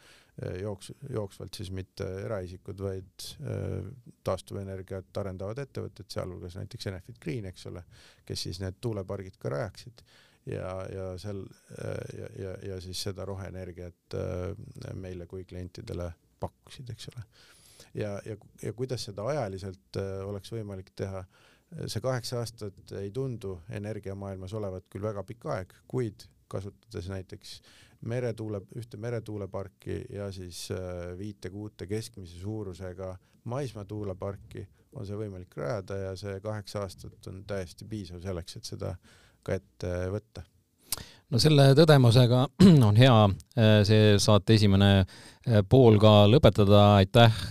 jooks, 0.61 0.93
jooksvalt 1.11 1.55
siis 1.55 1.71
mitte 1.73 2.07
eraisikud, 2.25 2.81
vaid 2.83 3.27
äh, 3.41 3.89
taastuvenergiat 4.25 5.17
arendavad 5.23 5.63
ettevõtted, 5.65 6.11
sealhulgas 6.13 6.59
näiteks 6.61 6.91
Enefit 6.93 7.21
Green, 7.23 7.49
eks 7.49 7.67
ole, 7.71 7.83
kes 8.29 8.47
siis 8.49 8.61
need 8.61 8.77
tuulepargid 8.85 9.39
ka 9.41 9.53
rajaksid 9.55 10.05
ja, 10.53 10.77
ja 10.93 11.09
sel 11.21 11.43
äh, 11.79 12.21
ja, 12.21 12.31
ja, 12.45 12.55
ja 12.73 12.79
siis 12.85 13.01
seda 13.09 13.25
roheenergiat 13.29 14.19
meile 14.95 15.27
kui 15.27 15.45
klientidele 15.49 16.11
pakkusid, 16.41 16.93
eks 16.93 17.11
ole. 17.15 17.27
ja, 17.95 18.15
ja, 18.29 18.37
ja 18.63 18.73
kuidas 18.77 19.09
seda 19.09 19.25
ajaliselt 19.33 20.01
oleks 20.29 20.53
võimalik 20.53 20.93
teha, 20.97 21.25
see 21.89 22.01
kaheksa 22.05 22.43
aastat 22.45 22.93
ei 23.01 23.11
tundu 23.11 23.57
energiamaailmas 23.75 24.53
olevat 24.55 24.85
küll 24.93 25.03
väga 25.03 25.25
pikk 25.27 25.49
aeg, 25.55 25.73
kuid 25.89 26.29
kasutades 26.49 27.09
näiteks 27.11 27.61
meretuule, 28.07 28.61
ühte 28.77 28.97
meretuuleparki 29.01 30.03
ja 30.13 30.31
siis 30.33 30.69
äh, 30.75 31.19
viite-kuute 31.19 31.87
keskmise 31.87 32.39
suurusega 32.41 33.17
maismaatuuleparki 33.45 34.67
on 34.97 35.07
see 35.07 35.17
võimalik 35.19 35.57
rajada 35.57 35.97
ja 36.01 36.13
see 36.19 36.41
kaheksa 36.45 36.85
aastat 36.85 37.31
on 37.31 37.43
täiesti 37.49 37.89
piisav 37.89 38.23
selleks, 38.25 38.59
et 38.59 38.69
seda 38.69 38.95
ka 39.47 39.57
ette 39.57 39.93
võtta 40.13 40.45
no 41.31 41.41
selle 41.43 41.69
tõdemusega 41.79 42.45
on 42.89 43.01
hea 43.01 43.17
äh, 43.27 43.81
see 43.89 44.17
saate 44.23 44.57
esimene 44.59 44.91
äh, 45.03 45.61
pool 45.69 46.01
ka 46.03 46.15
lõpetada, 46.31 46.87
aitäh, 47.03 47.43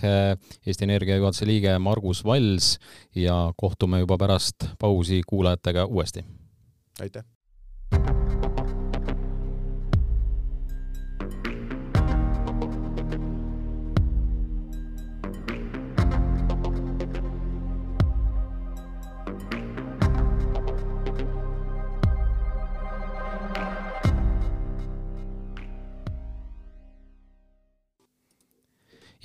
Eesti 0.66 0.88
Energia 0.88 1.18
juhatuse 1.20 1.48
liige 1.48 1.78
Margus 1.82 2.24
Vals 2.24 2.76
ja 3.14 3.46
kohtume 3.56 4.02
juba 4.04 4.18
pärast 4.20 4.70
pausi 4.78 5.22
kuulajatega 5.26 5.86
uuesti. 5.86 6.24
aitäh! 7.00 7.35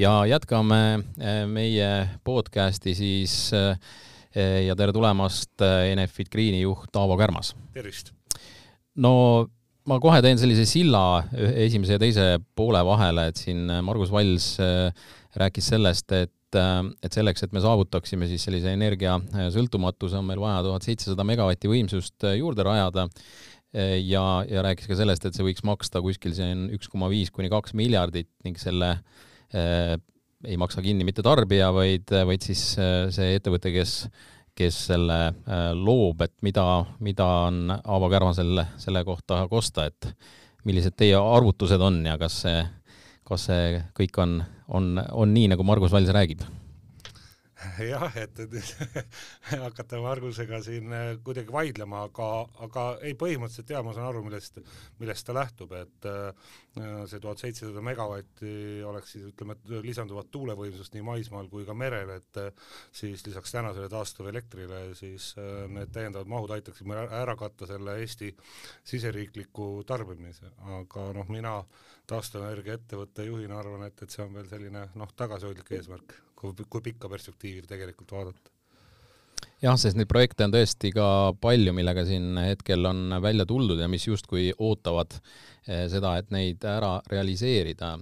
Ja 0.02 0.26
jätkame 0.26 0.82
äh, 1.22 1.44
meie 1.48 2.10
podcasti 2.26 2.94
siis 2.98 3.52
äh, 3.54 3.78
ja 4.66 4.76
tere 4.80 4.94
tulemast, 4.96 5.54
äh, 5.62 5.92
Enefit 5.92 6.32
Greeni 6.32 6.64
juht 6.64 6.96
Aavo 6.98 7.18
Kärmas. 7.20 7.54
tervist! 7.74 8.10
no 8.96 9.14
ma 9.86 10.00
kohe 10.02 10.22
teen 10.26 10.42
sellise 10.42 10.66
silla 10.70 11.24
esimese 11.38 11.98
ja 11.98 12.02
teise 12.02 12.28
poole 12.56 12.82
vahele, 12.86 13.28
et 13.30 13.42
siin 13.42 13.70
Margus 13.86 14.12
Valls 14.14 14.56
rääkis 15.38 15.72
sellest, 15.74 16.12
et 16.18 16.34
et 16.52 17.16
selleks, 17.16 17.46
et 17.46 17.54
me 17.56 17.62
saavutaksime 17.64 18.28
siis 18.28 18.44
sellise 18.44 18.74
energiasõltumatuse, 18.76 20.18
on 20.20 20.26
meil 20.28 20.42
vaja 20.42 20.66
tuhat 20.66 20.84
seitsesada 20.84 21.24
megavatti 21.24 21.70
võimsust 21.72 22.26
juurde 22.36 22.66
rajada 22.68 23.06
ja, 23.72 24.24
ja 24.44 24.64
rääkis 24.66 24.90
ka 24.92 24.98
sellest, 25.00 25.24
et 25.24 25.38
see 25.38 25.48
võiks 25.48 25.64
maksta 25.64 26.02
kuskil 26.04 26.36
siin 26.36 26.66
üks 26.76 26.92
koma 26.92 27.08
viis 27.08 27.32
kuni 27.32 27.48
kaks 27.54 27.72
miljardit 27.80 28.28
ning 28.44 28.60
selle 28.60 28.98
Äh, 29.00 29.31
ei 30.48 30.58
maksa 30.58 30.82
kinni 30.82 31.06
mitte 31.08 31.24
tarbija, 31.26 31.72
vaid, 31.76 32.12
vaid 32.28 32.46
siis 32.46 32.64
äh, 32.82 33.08
see 33.14 33.36
ettevõte, 33.38 33.72
kes, 33.74 33.96
kes 34.58 34.78
selle 34.92 35.20
äh, 35.32 35.66
loob, 35.78 36.24
et 36.26 36.34
mida, 36.46 36.66
mida 37.04 37.28
on 37.48 37.76
Aavo 37.78 38.10
Kärmasel 38.12 38.64
selle 38.82 39.04
kohta 39.08 39.44
kosta, 39.52 39.88
et 39.92 40.12
millised 40.68 40.98
teie 40.98 41.18
arvutused 41.18 41.82
on 41.82 42.02
ja 42.06 42.18
kas 42.22 42.42
see, 42.46 42.64
kas 43.28 43.48
see 43.50 43.84
kõik 43.98 44.18
on, 44.22 44.40
on, 44.70 44.96
on 45.12 45.34
nii, 45.34 45.52
nagu 45.54 45.66
Margus 45.68 45.94
Vals 45.94 46.12
räägib? 46.14 46.46
jah, 47.92 48.16
et, 48.18 48.40
et 48.40 48.76
hakata 49.66 50.00
Margusega 50.02 50.62
siin 50.66 50.94
äh, 50.96 51.10
kuidagi 51.24 51.54
vaidlema, 51.54 52.06
aga, 52.08 52.28
aga 52.66 52.86
ei, 53.06 53.14
põhimõtteliselt 53.20 53.74
jaa, 53.74 53.84
ma 53.86 53.94
saan 53.96 54.08
aru, 54.10 54.24
millest, 54.26 54.60
millest 55.02 55.28
ta 55.28 55.36
lähtub, 55.36 55.76
et 55.78 56.08
äh, 56.10 56.52
see 57.10 57.22
tuhat 57.22 57.42
seitsesada 57.44 57.84
megavatti 57.86 58.82
oleks 58.88 59.16
siis 59.16 59.28
ütleme, 59.32 59.58
lisanduvat 59.86 60.32
tuulevõimsust 60.34 60.96
nii 60.96 61.06
maismaal 61.06 61.50
kui 61.52 61.68
ka 61.68 61.76
merel, 61.78 62.16
et 62.18 62.42
äh, 62.42 62.52
siis 62.96 63.26
lisaks 63.28 63.54
tänasele 63.54 63.90
taastuvelektrile 63.92 64.84
siis 64.98 65.34
need 65.72 65.92
täiendavad 65.94 66.30
mahud 66.32 66.56
aitaksid 66.56 66.90
meil 66.90 67.06
ära 67.06 67.36
katta 67.40 67.68
selle 67.70 68.00
Eesti 68.02 68.32
siseriikliku 68.88 69.74
tarbimise, 69.88 70.54
aga 70.80 71.12
noh, 71.18 71.30
mina 71.32 71.60
taastuvenergia 72.12 72.78
ettevõtte 72.80 73.26
juhina 73.28 73.60
arvan, 73.60 73.88
et, 73.88 74.04
et 74.04 74.14
see 74.14 74.24
on 74.26 74.34
veel 74.36 74.50
selline 74.52 74.88
noh, 75.00 75.14
tagasihoidlik 75.18 75.72
eesmärk 75.78 76.18
kui, 76.36 76.66
kui 76.70 76.90
pikka 76.92 77.10
perspektiivi 77.12 77.70
tegelikult 77.70 78.12
vaadata 78.18 78.58
jah, 79.62 79.78
sest 79.80 79.98
neid 79.98 80.10
projekte 80.10 80.46
on 80.48 80.54
tõesti 80.54 80.92
ka 80.96 81.08
palju, 81.42 81.74
millega 81.78 82.06
siin 82.08 82.36
hetkel 82.42 82.86
on 82.90 83.18
välja 83.24 83.46
tuldud 83.50 83.82
ja 83.82 83.90
mis 83.92 84.08
justkui 84.08 84.50
ootavad 84.58 85.18
eh, 85.68 85.88
seda, 85.92 86.18
et 86.20 86.32
neid 86.34 86.66
ära 86.66 86.98
realiseerida. 87.12 87.96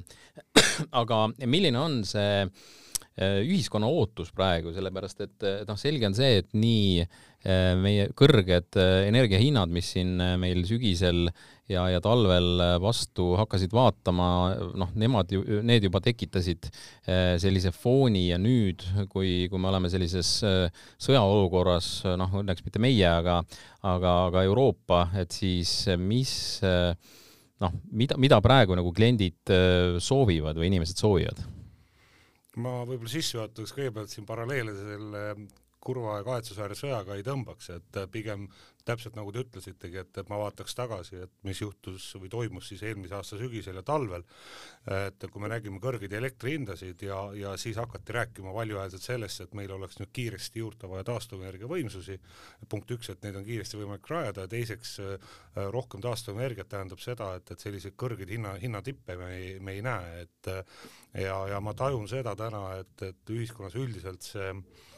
aga 1.01 1.25
milline 1.43 1.79
on 1.79 1.99
see 2.07 2.45
eh, 2.45 3.41
ühiskonna 3.43 3.89
ootus 3.91 4.31
praegu, 4.35 4.73
sellepärast 4.75 5.25
et 5.27 5.49
noh, 5.67 5.79
selge 5.79 6.07
on 6.07 6.15
see, 6.17 6.39
et 6.43 6.51
nii 6.55 7.03
eh, 7.03 7.75
meie 7.79 8.09
kõrged 8.15 8.79
energiahinnad, 8.79 9.71
mis 9.73 9.93
siin 9.97 10.15
meil 10.39 10.63
sügisel 10.69 11.27
ja, 11.69 11.85
ja 11.93 12.01
talvel 12.03 12.61
vastu 12.81 13.31
hakkasid 13.39 13.73
vaatama, 13.75 14.29
noh, 14.79 14.91
nemad 14.99 15.31
ju, 15.33 15.43
need 15.65 15.85
juba 15.87 16.01
tekitasid 16.03 16.69
eh, 16.69 17.35
sellise 17.41 17.71
fooni 17.75 18.27
ja 18.29 18.39
nüüd, 18.41 18.83
kui, 19.11 19.47
kui 19.51 19.61
me 19.61 19.69
oleme 19.71 19.91
sellises 19.91 20.33
eh, 20.47 20.83
sõjaolukorras, 21.01 21.91
noh, 22.19 22.39
õnneks 22.41 22.65
mitte 22.65 22.81
meie, 22.83 23.07
aga, 23.09 23.39
aga, 23.85 24.15
aga 24.29 24.43
Euroopa, 24.49 25.05
et 25.21 25.35
siis 25.35 25.73
mis 26.01 26.33
noh, 27.59 27.79
mida, 27.91 28.17
mida 28.19 28.41
praegu 28.43 28.77
nagu 28.77 28.91
kliendid 28.95 29.53
soovivad 30.03 30.59
või 30.59 30.71
inimesed 30.71 30.99
soovivad? 30.99 31.47
ma 32.59 32.81
võib-olla 32.83 33.11
sissejuhatuseks 33.13 33.75
kõigepealt 33.77 34.11
siin 34.11 34.25
paralleele 34.27 34.73
selle 34.75 35.21
kurva 35.83 36.19
ja 36.19 36.25
kahetsusväärse 36.27 36.85
sõjaga 36.85 37.15
ei 37.15 37.23
tõmbaks, 37.23 37.71
et 37.75 37.99
pigem 38.11 38.47
täpselt 38.89 39.17
nagu 39.17 39.31
te 39.33 39.43
ütlesitegi, 39.43 39.99
et, 40.01 40.11
et 40.17 40.29
ma 40.31 40.39
vaataks 40.41 40.75
tagasi, 40.77 41.19
et 41.25 41.33
mis 41.45 41.59
juhtus 41.61 42.07
või 42.19 42.31
toimus 42.31 42.69
siis 42.71 42.81
eelmise 42.87 43.15
aasta 43.17 43.37
sügisel 43.39 43.77
ja 43.79 43.83
talvel, 43.85 44.23
et 44.95 45.25
kui 45.29 45.43
me 45.43 45.51
nägime 45.51 45.81
kõrgeid 45.83 46.13
elektrihindasid 46.17 47.03
ja, 47.05 47.19
ja 47.37 47.53
siis 47.61 47.77
hakati 47.79 48.15
rääkima 48.15 48.53
valjuhäälselt 48.55 49.05
sellest, 49.05 49.43
et 49.45 49.55
meil 49.57 49.71
oleks 49.75 49.99
nüüd 50.01 50.11
kiiresti 50.15 50.63
juurde 50.63 50.89
vaja 50.89 51.05
taastuvenergia 51.11 51.69
võimsusi, 51.69 52.17
punkt 52.71 52.91
üks, 52.95 53.11
et 53.13 53.23
neid 53.25 53.37
on 53.39 53.47
kiiresti 53.47 53.79
võimalik 53.79 54.09
rajada 54.09 54.47
ja 54.47 54.51
teiseks 54.51 54.97
rohkem 55.75 56.03
taastuvenergiat 56.05 56.71
tähendab 56.71 57.03
seda, 57.03 57.33
et, 57.37 57.53
et 57.53 57.67
selliseid 57.67 57.97
kõrgeid 57.99 58.31
hinna, 58.33 58.55
hinnatippe 58.61 59.19
me 59.19 59.31
ei, 59.37 59.55
me 59.63 59.77
ei 59.77 59.85
näe, 59.85 60.25
et 60.25 60.53
ja, 61.19 61.39
ja 61.53 61.61
ma 61.61 61.75
tajun 61.77 62.09
seda 62.09 62.35
täna, 62.39 62.65
et, 62.81 62.95
et 63.11 63.35
ühiskonnas 63.37 63.77
üldiselt 63.79 64.25
see 64.25 64.53
Äh, 64.53 64.88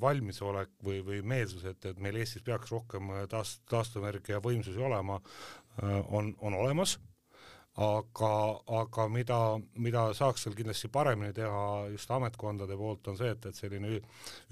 valmisolek 0.00 0.70
või, 0.84 1.00
või 1.06 1.22
meelsus, 1.26 1.64
et, 1.68 1.82
et 1.90 1.98
meil 2.02 2.20
Eestis 2.20 2.44
peaks 2.46 2.72
rohkem 2.74 3.10
äh, 3.10 3.24
taas, 3.30 3.58
taastuvenergia 3.70 4.42
võimsusi 4.44 4.80
olema, 4.80 5.20
äh, 5.82 5.98
on, 6.14 6.34
on 6.44 6.54
olemas, 6.54 6.96
aga, 7.82 8.32
aga 8.80 9.06
mida, 9.10 9.38
mida 9.82 10.06
saaks 10.14 10.46
seal 10.46 10.54
kindlasti 10.54 10.90
paremini 10.94 11.34
teha 11.34 11.62
just 11.90 12.10
ametkondade 12.14 12.76
poolt, 12.78 13.10
on 13.10 13.18
see, 13.18 13.32
et, 13.34 13.48
et 13.50 13.58
selline 13.58 13.96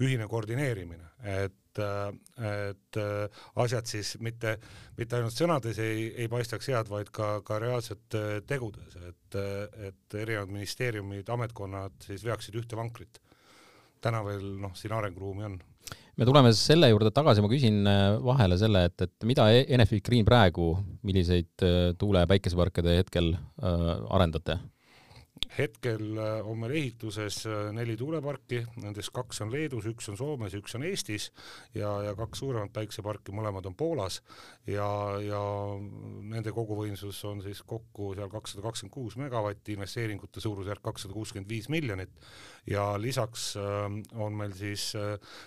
ühine 0.03 0.29
koordineerimine, 0.31 1.13
et 1.39 1.59
et 1.73 2.97
asjad 3.57 3.87
siis 3.89 4.11
mitte, 4.21 4.51
mitte 4.93 5.17
ainult 5.17 5.33
sõnades 5.33 5.79
ei, 5.81 6.03
ei 6.21 6.27
paistaks 6.29 6.67
head, 6.69 6.85
vaid 6.85 7.09
ka, 7.09 7.39
ka 7.41 7.57
reaalselt 7.63 8.13
tegudes, 8.45 8.93
et, 9.09 9.37
et 9.87 10.17
erinevad 10.21 10.53
ministeeriumid, 10.53 11.31
ametkonnad 11.33 11.97
siis 12.05 12.21
veaksid 12.27 12.59
ühte 12.61 12.77
vankrit 12.77 13.17
täna 14.03 14.23
veel 14.25 14.43
noh, 14.61 14.73
siin 14.77 14.93
arenguruumi 14.95 15.47
on. 15.47 15.57
me 16.17 16.27
tuleme 16.27 16.51
selle 16.57 16.89
juurde 16.91 17.11
tagasi, 17.15 17.41
ma 17.43 17.49
küsin 17.51 17.81
äh, 17.89 18.03
vahele 18.23 18.57
selle, 18.61 18.85
et, 18.89 19.07
et 19.07 19.27
mida 19.29 19.47
Enefit 19.63 20.03
Green 20.05 20.27
praegu, 20.27 20.75
milliseid 21.07 21.65
äh, 21.65 21.91
tuule- 21.99 22.25
ja 22.25 22.29
päikeseparke 22.29 22.85
te 22.85 22.99
hetkel 23.01 23.33
äh, 23.33 23.89
arendate? 24.13 24.59
Hetkel 25.57 26.17
äh, 26.17 26.39
on 26.47 26.57
meil 26.61 26.73
ehituses 26.77 27.43
äh, 27.49 27.67
neli 27.75 27.95
tuuleparki, 27.99 28.63
nendest 28.81 29.13
kaks 29.13 29.43
on 29.45 29.51
Leedus, 29.53 29.85
üks 29.91 30.09
on 30.09 30.17
Soomes 30.17 30.55
üks 30.57 30.75
on 30.77 30.85
Eestis 30.87 31.29
ja, 31.75 31.91
ja 32.07 32.15
kaks 32.17 32.41
suuremat 32.41 32.73
päikseparki, 32.73 33.35
mõlemad 33.35 33.67
on 33.69 33.75
Poolas 33.77 34.19
ja, 34.69 34.87
ja 35.21 35.41
nende 36.33 36.53
koguvõimsus 36.55 37.21
on 37.29 37.43
siis 37.45 37.61
kokku 37.67 38.13
seal 38.17 38.31
kakssada 38.33 38.65
kakskümmend 38.65 38.93
kuus 38.93 39.17
megavatti, 39.21 39.77
investeeringute 39.77 40.43
suurusjärk 40.43 40.83
kakssada 40.83 41.13
kuuskümmend 41.17 41.49
viis 41.49 41.69
miljonit 41.73 42.13
ja 42.69 42.93
lisaks 42.97 43.53
äh, 43.61 43.99
on 44.17 44.37
meil 44.39 44.57
siis 44.57 44.89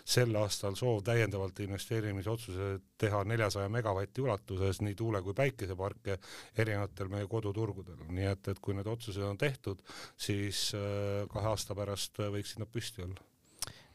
sel 0.07 0.39
aastal 0.39 0.79
soov 0.79 1.03
täiendavalt 1.07 1.59
investeerimisotsused 1.67 2.87
teha 2.99 3.25
neljasaja 3.29 3.69
megavati 3.69 4.23
ulatuses 4.23 4.81
nii 4.81 4.95
tuule- 4.95 5.23
kui 5.23 5.35
päikeseparke 5.35 6.19
erinevatel 6.59 7.11
meie 7.13 7.27
koduturgudel, 7.29 8.07
nii 8.09 8.31
et, 8.31 8.49
et 8.49 8.61
kui 8.63 8.77
need 8.77 8.89
otsused 8.89 9.23
on 9.27 9.39
tehtud, 9.39 9.83
siis 10.19 10.69
äh, 10.77 11.25
kahe 11.33 11.55
aasta 11.55 11.77
pärast 11.79 12.21
äh, 12.21 12.31
võiksid 12.33 12.63
nad 12.63 12.71
püsti 12.73 13.05
olla. 13.05 13.19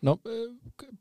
No 0.02 0.16
äh, 0.26 0.46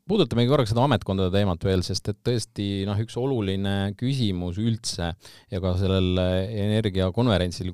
puudutamegi 0.09 0.51
korraks 0.51 0.73
seda 0.73 0.83
ametkondade 0.85 1.33
teemat 1.33 1.63
veel, 1.65 1.83
sest 1.85 2.11
et 2.11 2.19
tõesti 2.25 2.67
noh, 2.89 2.99
üks 3.01 3.17
oluline 3.17 3.93
küsimus 3.99 4.59
üldse 4.61 5.13
ja 5.51 5.61
ka 5.63 5.73
sellel 5.79 6.21
energiakonverentsil, 6.21 7.71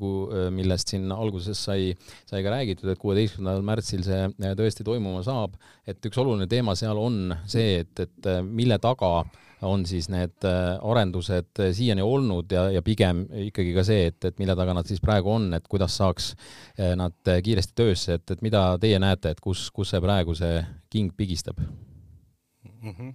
millest 0.56 0.94
siin 0.94 1.12
alguses 1.12 1.66
sai, 1.70 1.92
sai 2.30 2.46
ka 2.46 2.54
räägitud, 2.56 2.92
et 2.94 3.02
kuueteistkümnendal 3.02 3.66
märtsil 3.68 4.06
see 4.08 4.54
tõesti 4.60 4.88
toimuma 4.88 5.26
saab, 5.28 5.60
et 5.88 6.00
üks 6.08 6.24
oluline 6.24 6.48
teema 6.52 6.78
seal 6.80 7.00
on 7.02 7.36
see, 7.50 7.84
et, 7.84 8.08
et 8.08 8.32
mille 8.48 8.80
taga 8.84 9.20
äh, 9.26 9.44
on 9.62 9.86
siis 9.86 10.10
need 10.14 10.46
äh, 10.46 10.78
arendused 10.86 11.60
äh, 11.60 11.72
siiani 11.74 12.04
olnud 12.06 12.52
ja, 12.52 12.68
ja 12.72 12.82
pigem 12.86 13.26
ikkagi 13.48 13.74
ka 13.76 13.84
see, 13.88 14.08
et, 14.12 14.20
et 14.30 14.40
mille 14.42 14.56
taga 14.58 14.76
nad 14.78 14.88
siis 14.90 15.02
praegu 15.04 15.32
on, 15.34 15.50
et 15.58 15.68
kuidas 15.70 15.98
saaks 15.98 16.34
äh, 16.80 16.94
nad 17.00 17.18
kiiresti 17.44 17.78
töösse, 17.78 18.20
et, 18.20 18.36
et 18.36 18.44
mida 18.46 18.64
teie 18.82 19.00
näete, 19.02 19.34
et 19.34 19.42
kus, 19.44 19.68
kus 19.74 19.94
see 19.94 20.04
praegu 20.04 20.36
see 20.38 20.62
king 20.94 21.14
pigistab 21.18 21.60
mm? 21.62 22.94
-hmm. 22.94 23.14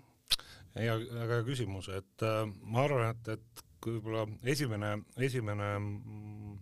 hea, 0.79 0.99
väga 0.99 1.41
hea 1.41 1.47
küsimus, 1.47 1.89
et 1.89 2.27
äh, 2.27 2.45
ma 2.63 2.85
arvan, 2.89 3.15
et, 3.15 3.39
et 3.39 3.65
võib-olla 3.87 4.27
esimene, 4.43 4.99
esimene 5.19 5.73
mm, 5.79 6.59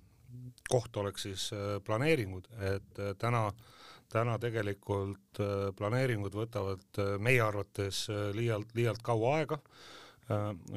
koht 0.71 0.97
oleks 0.97 1.23
siis 1.23 1.51
planeeringud, 1.85 2.47
et 2.65 3.01
täna 3.19 3.47
äh, 3.49 3.80
täna 4.11 4.37
tegelikult 4.43 5.41
äh, 5.43 5.71
planeeringud 5.77 6.35
võtavad 6.35 7.01
äh, 7.01 7.15
meie 7.23 7.43
arvates 7.45 8.05
äh, 8.11 8.29
liialt, 8.37 8.75
liialt 8.79 9.03
kaua 9.07 9.37
aega, 9.41 9.61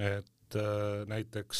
et 0.01 0.55
näiteks 1.05 1.59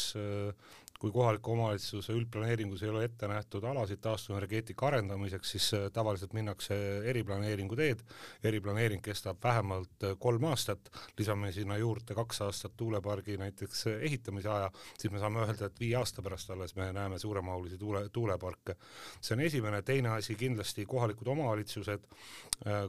kui 1.04 1.12
kohaliku 1.12 1.52
omavalitsuse 1.52 2.14
üldplaneeringus 2.16 2.82
ei 2.82 2.88
ole 2.88 3.02
ette 3.04 3.28
nähtud 3.28 3.64
alasid 3.68 4.00
taastuvenergeetika 4.06 4.86
arendamiseks, 4.88 5.50
siis 5.52 5.66
äh, 5.76 5.82
tavaliselt 5.92 6.32
minnakse 6.32 6.76
eriplaneeringu 7.10 7.76
teed, 7.76 8.00
eriplaneering 8.48 9.02
kestab 9.04 9.42
vähemalt 9.44 10.06
äh, 10.08 10.14
kolm 10.18 10.46
aastat, 10.48 10.88
lisame 11.18 11.50
sinna 11.52 11.76
juurde 11.76 12.16
kaks 12.16 12.40
aastat 12.46 12.72
tuulepargi 12.80 13.36
näiteks 13.42 13.84
äh, 13.90 13.98
ehitamise 14.08 14.48
aja, 14.48 14.70
siis 14.96 15.12
me 15.12 15.20
saame 15.20 15.42
öelda, 15.44 15.68
et 15.68 15.82
viie 15.82 15.98
aasta 16.00 16.24
pärast 16.24 16.54
alles 16.56 16.72
me 16.78 16.88
näeme 16.96 17.20
suuremahulisi 17.20 17.76
tuule, 17.78 18.06
tuuleparke. 18.08 18.78
see 19.20 19.36
on 19.36 19.44
esimene, 19.44 19.82
teine 19.82 20.14
asi 20.14 20.38
kindlasti 20.40 20.86
kohalikud 20.88 21.28
omavalitsused, 21.36 22.08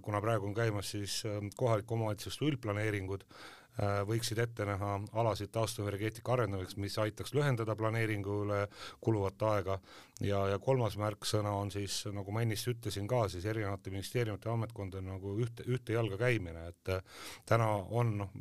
kuna 0.02 0.22
praegu 0.24 0.48
on 0.48 0.56
käimas 0.56 0.92
siis 0.96 1.20
kohalike 1.58 1.94
omavalitsuste 1.94 2.46
üldplaneeringud, 2.48 3.28
võiksid 4.08 4.40
ette 4.40 4.66
näha 4.68 4.92
alasid 5.20 5.52
taastuvenergeetika 5.52 6.34
arendamiseks, 6.34 6.78
mis 6.80 6.98
aitaks 7.02 7.34
lühendada 7.36 7.76
planeeringule 7.76 8.66
kuluvat 9.04 9.42
aega. 9.52 9.80
Ja, 10.24 10.46
ja 10.48 10.60
kolmas 10.64 10.94
märksõna 10.96 11.52
on 11.60 11.74
siis, 11.74 11.98
nagu 12.16 12.32
ma 12.32 12.46
ennist 12.46 12.70
ütlesin 12.72 13.04
ka, 13.08 13.26
siis 13.28 13.44
erinevate 13.52 13.92
ministeeriumite 13.92 14.48
ja 14.48 14.54
ametkondade 14.56 15.04
nagu 15.04 15.34
ühte, 15.44 15.66
ühte 15.68 15.92
jalga 15.92 16.16
käimine, 16.22 16.70
et 16.72 16.92
äh, 16.94 17.02
täna 17.44 17.68
on 18.00 18.14
noh, 18.22 18.32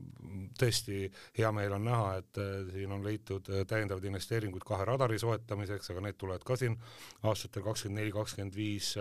tõesti 0.54 1.08
hea 1.34 1.50
meel 1.56 1.74
on 1.74 1.82
näha, 1.88 2.12
et 2.20 2.38
äh, 2.38 2.52
siin 2.70 2.94
on 2.94 3.02
leitud 3.02 3.50
täiendavaid 3.66 4.06
investeeringuid 4.06 4.62
kahe 4.62 4.86
radari 4.86 5.18
soetamiseks, 5.18 5.90
aga 5.90 6.04
need 6.06 6.20
tulevad 6.20 6.46
ka 6.46 6.54
siin 6.60 6.78
aastatel 7.26 7.66
kakskümmend 7.66 8.04
neli, 8.04 8.14
kakskümmend 8.14 8.54
viis, 8.54 8.92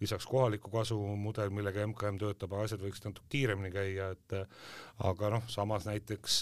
lisaks 0.00 0.26
kohaliku 0.26 0.74
kasu 0.74 0.98
mudel, 1.20 1.54
millega 1.54 1.86
MKM 1.86 2.18
töötab, 2.24 2.58
asjad 2.58 2.82
võiksid 2.82 3.06
natuke 3.10 3.30
kiiremini 3.36 3.70
käia, 3.70 4.10
et 4.16 4.36
aga 5.06 5.30
noh, 5.36 5.46
samas 5.52 5.75
samas 5.76 5.86
näiteks 5.90 6.36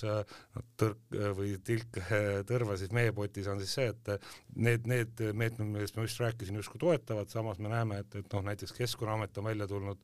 tõrk 0.78 1.16
või 1.36 1.56
tilk 1.64 1.98
tõrva 2.46 2.76
siis 2.78 2.92
meepotis 2.94 3.48
on 3.50 3.58
siis 3.62 3.72
see, 3.74 3.88
et 3.90 4.10
need, 4.54 4.86
need 4.86 5.22
meetmed, 5.34 5.66
millest 5.72 5.96
ma 5.96 6.04
just 6.06 6.20
rääkisin, 6.22 6.58
justkui 6.60 6.78
toetavad, 6.82 7.30
samas 7.32 7.58
me 7.62 7.72
näeme, 7.72 7.98
et, 8.04 8.14
et 8.20 8.36
noh, 8.36 8.44
näiteks 8.46 8.74
Keskkonnaamet 8.76 9.38
on 9.40 9.48
välja 9.48 9.66
tulnud 9.70 9.98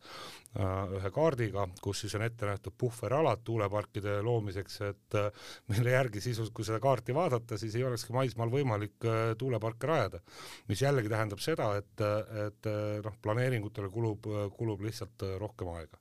äh, 0.59 0.97
ühe 0.99 1.13
kaardiga, 1.15 1.69
kus 1.83 2.03
siis 2.05 2.17
on 2.19 2.27
ette 2.27 2.49
nähtud 2.49 2.75
puhveralad 2.79 3.45
tuuleparkide 3.47 4.19
loomiseks, 4.27 4.81
et 4.89 5.19
äh, 5.21 5.31
mille 5.71 5.95
järgi 5.95 6.25
sisuliselt, 6.25 6.55
kui 6.57 6.67
seda 6.67 6.81
kaarti 6.83 7.15
vaadata, 7.15 7.59
siis 7.61 7.79
ei 7.79 7.87
olekski 7.87 8.17
maismaal 8.17 8.53
võimalik 8.53 9.07
äh, 9.07 9.23
tuuleparke 9.39 9.91
rajada. 9.91 10.23
mis 10.69 10.83
jällegi 10.83 11.11
tähendab 11.11 11.43
seda, 11.43 11.73
et, 11.79 12.07
et 12.47 12.69
noh, 13.05 13.17
planeeringutele 13.23 13.91
kulub, 13.91 14.27
kulub 14.57 14.83
lihtsalt 14.87 15.29
rohkem 15.39 15.71
aega 15.77 15.99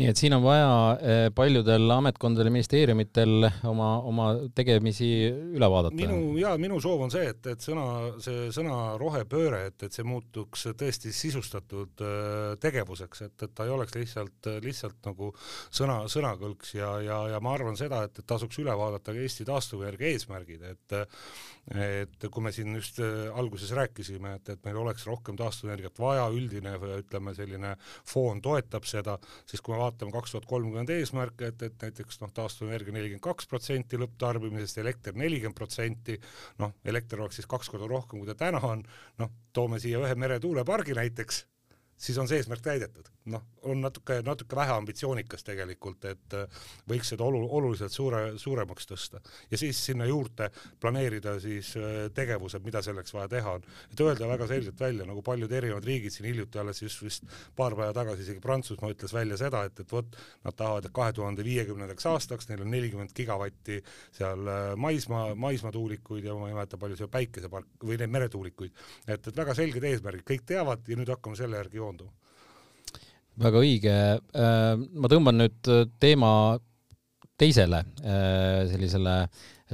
nii 0.00 0.08
et 0.08 0.20
siin 0.20 0.34
on 0.36 0.42
vaja 0.44 0.68
eh, 0.96 1.22
paljudel 1.36 1.90
ametkondadel, 1.92 2.50
ministeeriumitel 2.54 3.46
oma, 3.68 3.90
oma 4.08 4.28
tegemisi 4.56 5.08
üle 5.28 5.68
vaadata. 5.70 5.96
minu 5.98 6.38
ja 6.40 6.54
minu 6.60 6.80
soov 6.82 7.04
on 7.06 7.12
see, 7.12 7.26
et, 7.34 7.50
et 7.52 7.64
sõna, 7.64 7.84
see 8.24 8.48
sõna 8.54 8.96
rohepööre, 9.00 9.66
et, 9.70 9.86
et 9.86 9.96
see 9.96 10.06
muutuks 10.08 10.70
tõesti 10.80 11.12
sisustatud 11.14 12.04
äh, 12.06 12.56
tegevuseks, 12.62 13.24
et, 13.28 13.36
et 13.44 13.54
ta 13.54 13.68
ei 13.68 13.74
oleks 13.74 13.96
lihtsalt, 13.98 14.50
lihtsalt 14.64 15.10
nagu 15.10 15.32
sõna, 15.68 16.02
sõnakõlks 16.10 16.74
ja, 16.78 16.94
ja, 17.04 17.20
ja 17.34 17.44
ma 17.44 17.54
arvan 17.58 17.78
seda, 17.80 18.04
et, 18.08 18.22
et 18.22 18.28
tasuks 18.30 18.62
üle 18.62 18.74
vaadata 18.76 19.12
ka 19.12 19.20
Eesti 19.20 19.46
taastuvenergia 19.48 20.14
eesmärgid, 20.16 20.64
et 20.72 21.00
et 21.70 22.24
kui 22.32 22.42
me 22.42 22.50
siin 22.54 22.72
just 22.74 22.98
äh, 23.04 23.28
alguses 23.36 23.70
rääkisime, 23.76 24.32
et, 24.40 24.48
et 24.54 24.64
meil 24.66 24.80
oleks 24.80 25.04
rohkem 25.06 25.36
taastuvenergiat 25.38 26.00
vaja, 26.02 26.24
üldine 26.34 26.72
ütleme, 26.96 27.34
selline 27.36 27.74
foon 28.08 28.40
toetab 28.42 28.88
seda, 28.88 29.18
siis 29.46 29.62
kui 29.62 29.76
me 29.76 29.78
vaatame 29.84 29.89
kaks 29.98 30.34
tuhat 30.34 30.46
kolmkümmend 30.50 30.90
eesmärke, 30.94 31.50
et, 31.52 31.62
et 31.62 31.86
näiteks 31.86 32.20
noh, 32.22 32.32
taastuvenergia 32.36 32.94
nelikümmend 32.94 33.24
kaks 33.24 33.48
protsenti 33.50 33.98
lõpptarbimisest, 34.00 34.78
elekter 34.82 35.16
nelikümmend 35.18 35.58
protsenti, 35.58 36.18
noh, 36.62 36.74
elekter 36.84 37.20
oleks 37.20 37.40
siis 37.40 37.50
kaks 37.50 37.70
korda 37.72 37.88
rohkem, 37.90 38.20
kui 38.20 38.30
ta 38.30 38.38
täna 38.46 38.62
on, 38.66 38.84
noh, 39.18 39.32
toome 39.52 39.80
siia 39.82 40.02
ühe 40.04 40.14
meretuulepargi 40.14 40.96
näiteks 40.98 41.44
siis 42.00 42.18
on 42.18 42.28
see 42.28 42.40
eesmärk 42.40 42.62
täidetud. 42.64 43.08
noh, 43.30 43.42
on 43.68 43.82
natuke, 43.84 44.16
natuke 44.24 44.56
vähe 44.56 44.72
ambitsioonikas 44.72 45.44
tegelikult, 45.44 46.04
et 46.08 46.34
äh, 46.34 46.62
võiks 46.88 47.10
seda 47.12 47.26
olu-, 47.28 47.44
oluliselt 47.58 47.92
suure, 47.92 48.22
suuremaks 48.40 48.88
tõsta. 48.88 49.20
ja 49.50 49.58
siis 49.60 49.78
sinna 49.86 50.06
juurde 50.08 50.48
planeerida 50.80 51.36
siis 51.40 51.74
äh, 51.76 52.08
tegevused, 52.16 52.64
mida 52.64 52.82
selleks 52.82 53.14
vaja 53.14 53.28
teha 53.36 53.52
on. 53.58 53.66
et 53.92 54.00
öelda 54.00 54.28
väga 54.28 54.48
selgelt 54.50 54.80
välja, 54.80 55.06
nagu 55.06 55.22
paljud 55.22 55.52
erinevad 55.52 55.84
riigid 55.84 56.14
siin 56.14 56.30
hiljuti 56.30 56.58
alles 56.58 56.82
just 56.82 57.04
vist 57.04 57.28
paar 57.56 57.76
päeva 57.76 57.92
tagasi 57.96 58.24
isegi 58.24 58.40
Prantsusmaa 58.40 58.94
ütles 58.94 59.14
välja 59.14 59.36
seda, 59.40 59.62
et, 59.68 59.84
et 59.84 59.92
vot 59.92 60.16
nad 60.44 60.56
tahavad, 60.56 60.88
et 60.88 60.96
kahe 60.96 61.12
tuhande 61.12 61.44
viiekümnendaks 61.44 62.08
aastaks 62.10 62.48
neil 62.48 62.64
on 62.64 62.72
nelikümmend 62.72 63.14
gigavatti 63.14 63.82
seal 64.16 64.48
äh, 64.48 64.72
maismaa, 64.76 65.34
maismaatuulikuid 65.34 66.24
ja 66.24 66.34
ma 66.40 66.48
ei 66.48 66.56
mäleta, 66.56 66.80
palju 66.80 66.96
seal 66.96 67.12
päikesepark 67.12 67.84
või 67.84 68.00
neid 68.00 68.16
meretuulikuid. 68.16 68.72
et, 69.06 69.20
et 69.20 69.36
väga 69.36 69.54
selged 69.54 69.84
eesmärgid, 69.92 70.26
kõik 70.26 70.48
teavad 70.48 70.88
ja 70.88 70.96
nüüd 70.96 71.12
hakkame 71.12 71.36
selle 71.36 71.60
järgi 71.60 71.76
joonduma 71.76 71.89
koonduma. 71.90 72.12
väga 73.40 73.62
õige. 73.64 73.94
Äh, 74.36 74.74
ma 74.76 75.10
tõmban 75.10 75.38
nüüd 75.40 75.72
teema 76.02 76.32
teisele 77.40 77.84
äh, 78.04 78.66
sellisele 78.68 79.16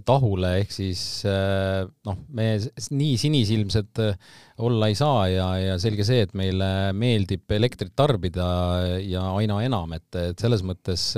tahule, 0.07 0.52
ehk 0.61 0.74
siis 0.74 1.00
äh, 1.26 1.83
noh, 2.07 2.18
me 2.37 2.50
nii 2.61 3.16
sinisilmsed 3.20 4.02
olla 4.59 4.88
ei 4.88 4.95
saa 4.97 5.27
ja, 5.29 5.47
ja 5.61 5.75
selge 5.81 6.05
see, 6.07 6.23
et 6.25 6.33
meile 6.38 6.92
meeldib 6.97 7.51
elektrit 7.53 7.92
tarbida 7.97 8.47
ja 9.05 9.23
aina 9.37 9.59
enam, 9.64 9.92
et, 9.97 10.09
et 10.16 10.40
selles 10.40 10.62
mõttes 10.64 11.11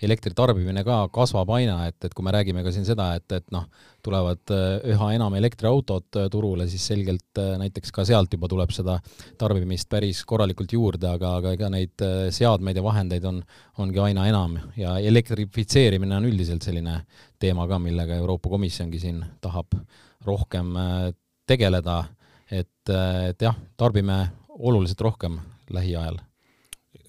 elektri 0.00 0.32
tarbimine 0.36 0.84
ka 0.86 1.02
kasvab 1.12 1.52
aina, 1.58 1.82
et, 1.90 1.98
et 2.06 2.14
kui 2.16 2.24
me 2.24 2.32
räägime 2.32 2.64
ka 2.64 2.72
siin 2.72 2.86
seda, 2.88 3.10
et, 3.18 3.26
et 3.36 3.46
noh, 3.52 3.66
tulevad 4.04 4.52
äh, 4.54 4.78
üha 4.94 5.10
enam 5.16 5.36
elektriautod 5.36 6.20
äh, 6.22 6.28
turule, 6.32 6.64
siis 6.72 6.86
selgelt 6.92 7.40
näiteks 7.60 7.92
ka 7.92 8.06
sealt 8.08 8.32
juba 8.32 8.48
tuleb 8.48 8.72
seda 8.72 8.96
tarbimist 9.40 9.90
päris 9.92 10.22
korralikult 10.28 10.72
juurde, 10.72 11.10
aga, 11.10 11.36
aga 11.40 11.54
ega 11.56 11.68
neid 11.72 12.06
seadmeid 12.32 12.80
ja 12.80 12.84
vahendeid 12.84 13.26
on, 13.28 13.42
ongi 13.80 14.00
aina 14.02 14.24
enam. 14.30 14.56
Ja 14.80 14.96
elektrifitseerimine 15.04 16.16
on 16.16 16.28
üldiselt 16.30 16.64
selline 16.64 17.02
teema 17.40 17.68
ka, 17.68 17.80
millega 17.82 18.16
Euroopa 18.20 18.52
Komisjongi 18.52 19.00
siin 19.02 19.20
tahab 19.44 19.76
rohkem 20.24 20.74
tegeleda, 21.48 22.02
et, 22.50 22.92
et 23.30 23.42
jah, 23.42 23.56
tarbime 23.80 24.24
oluliselt 24.60 25.00
rohkem 25.06 25.38
lähiajal. 25.70 26.20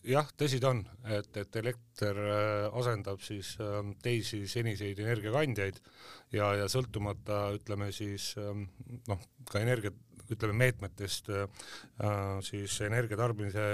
Jah, 0.06 0.25
tõsi 0.38 0.58
ta 0.62 0.71
on, 0.73 0.80
et, 1.13 1.30
et 1.38 1.58
elekter 1.62 2.17
äh, 2.17 2.77
asendab 2.77 3.21
siis 3.21 3.51
ähm, 3.62 3.91
teisi 4.01 4.47
seniseid 4.49 4.97
energiakandjaid 5.04 5.77
ja, 6.34 6.47
ja 6.58 6.65
sõltumata 6.71 7.51
ütleme 7.54 7.91
siis 7.93 8.32
ähm, 8.41 8.63
noh, 9.10 9.21
ka 9.49 9.62
energia 9.62 9.93
ütleme 10.35 10.57
meetmetest 10.57 11.29
äh, 11.31 11.47
äh, 12.03 12.37
siis 12.45 12.77
energia 12.85 13.17
tarbimise 13.19 13.65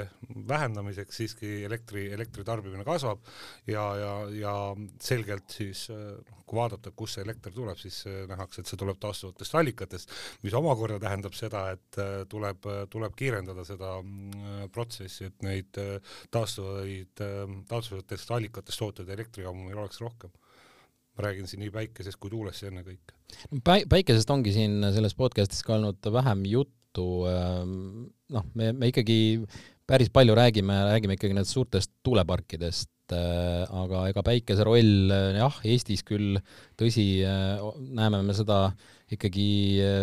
vähendamiseks 0.50 1.22
siiski 1.22 1.52
elektri, 1.68 2.08
elektri 2.14 2.46
tarbimine 2.48 2.86
kasvab 2.88 3.22
ja, 3.68 3.84
ja, 4.02 4.14
ja 4.34 4.56
selgelt 5.04 5.58
siis 5.58 5.88
äh, 5.94 6.18
kui 6.48 6.62
vaadata, 6.62 6.94
kust 6.96 7.18
see 7.18 7.26
elekter 7.26 7.52
tuleb, 7.52 7.76
siis 7.76 8.06
nähakse, 8.30 8.64
et 8.64 8.70
see 8.72 8.80
tuleb 8.80 8.96
taastuvatest 9.04 9.56
allikatest, 9.60 10.14
mis 10.46 10.54
omakorda 10.56 10.96
tähendab 11.04 11.36
seda, 11.36 11.66
et 11.76 12.00
tuleb, 12.32 12.70
tuleb 12.88 13.18
kiirendada 13.20 13.66
seda 13.68 13.98
protsessi, 14.72 15.28
et 15.28 15.44
neid 15.44 15.82
taastuvaid, 16.32 17.20
taastuvatest 17.68 18.32
allikatest 18.32 18.80
toodetud 18.80 19.12
elektrijaamu 19.18 19.68
meil 19.68 19.84
oleks 19.84 20.00
rohkem 20.00 20.32
ma 21.18 21.28
räägin 21.28 21.50
siin 21.50 21.64
nii 21.66 21.74
päikesest 21.74 22.20
kui 22.22 22.32
tuulest 22.34 22.68
ennekõike. 22.70 23.16
Päi-, 23.66 23.88
päikesest 23.90 24.30
ongi 24.34 24.54
siin 24.56 24.80
selles 24.96 25.18
podcastis 25.18 25.64
ka 25.66 25.78
olnud 25.78 26.12
vähem 26.14 26.46
juttu, 26.50 27.08
ähm, 27.32 28.12
noh, 28.34 28.46
me, 28.58 28.72
me 28.74 28.92
ikkagi 28.92 29.20
päris 29.88 30.12
palju 30.14 30.36
räägime, 30.38 30.78
räägime 30.92 31.18
ikkagi 31.18 31.36
nendest 31.36 31.56
suurtest 31.56 31.94
tuuleparkidest, 32.06 32.92
äh, 33.16 33.66
aga 33.84 34.06
ega 34.12 34.24
päikese 34.26 34.68
roll 34.68 35.12
jah, 35.38 35.58
Eestis 35.66 36.06
küll, 36.08 36.38
tõsi, 36.80 37.08
äh, 37.26 37.66
näeme 37.98 38.22
me 38.26 38.36
seda 38.38 38.68
äh, 38.70 38.97
ikkagi 39.16 39.48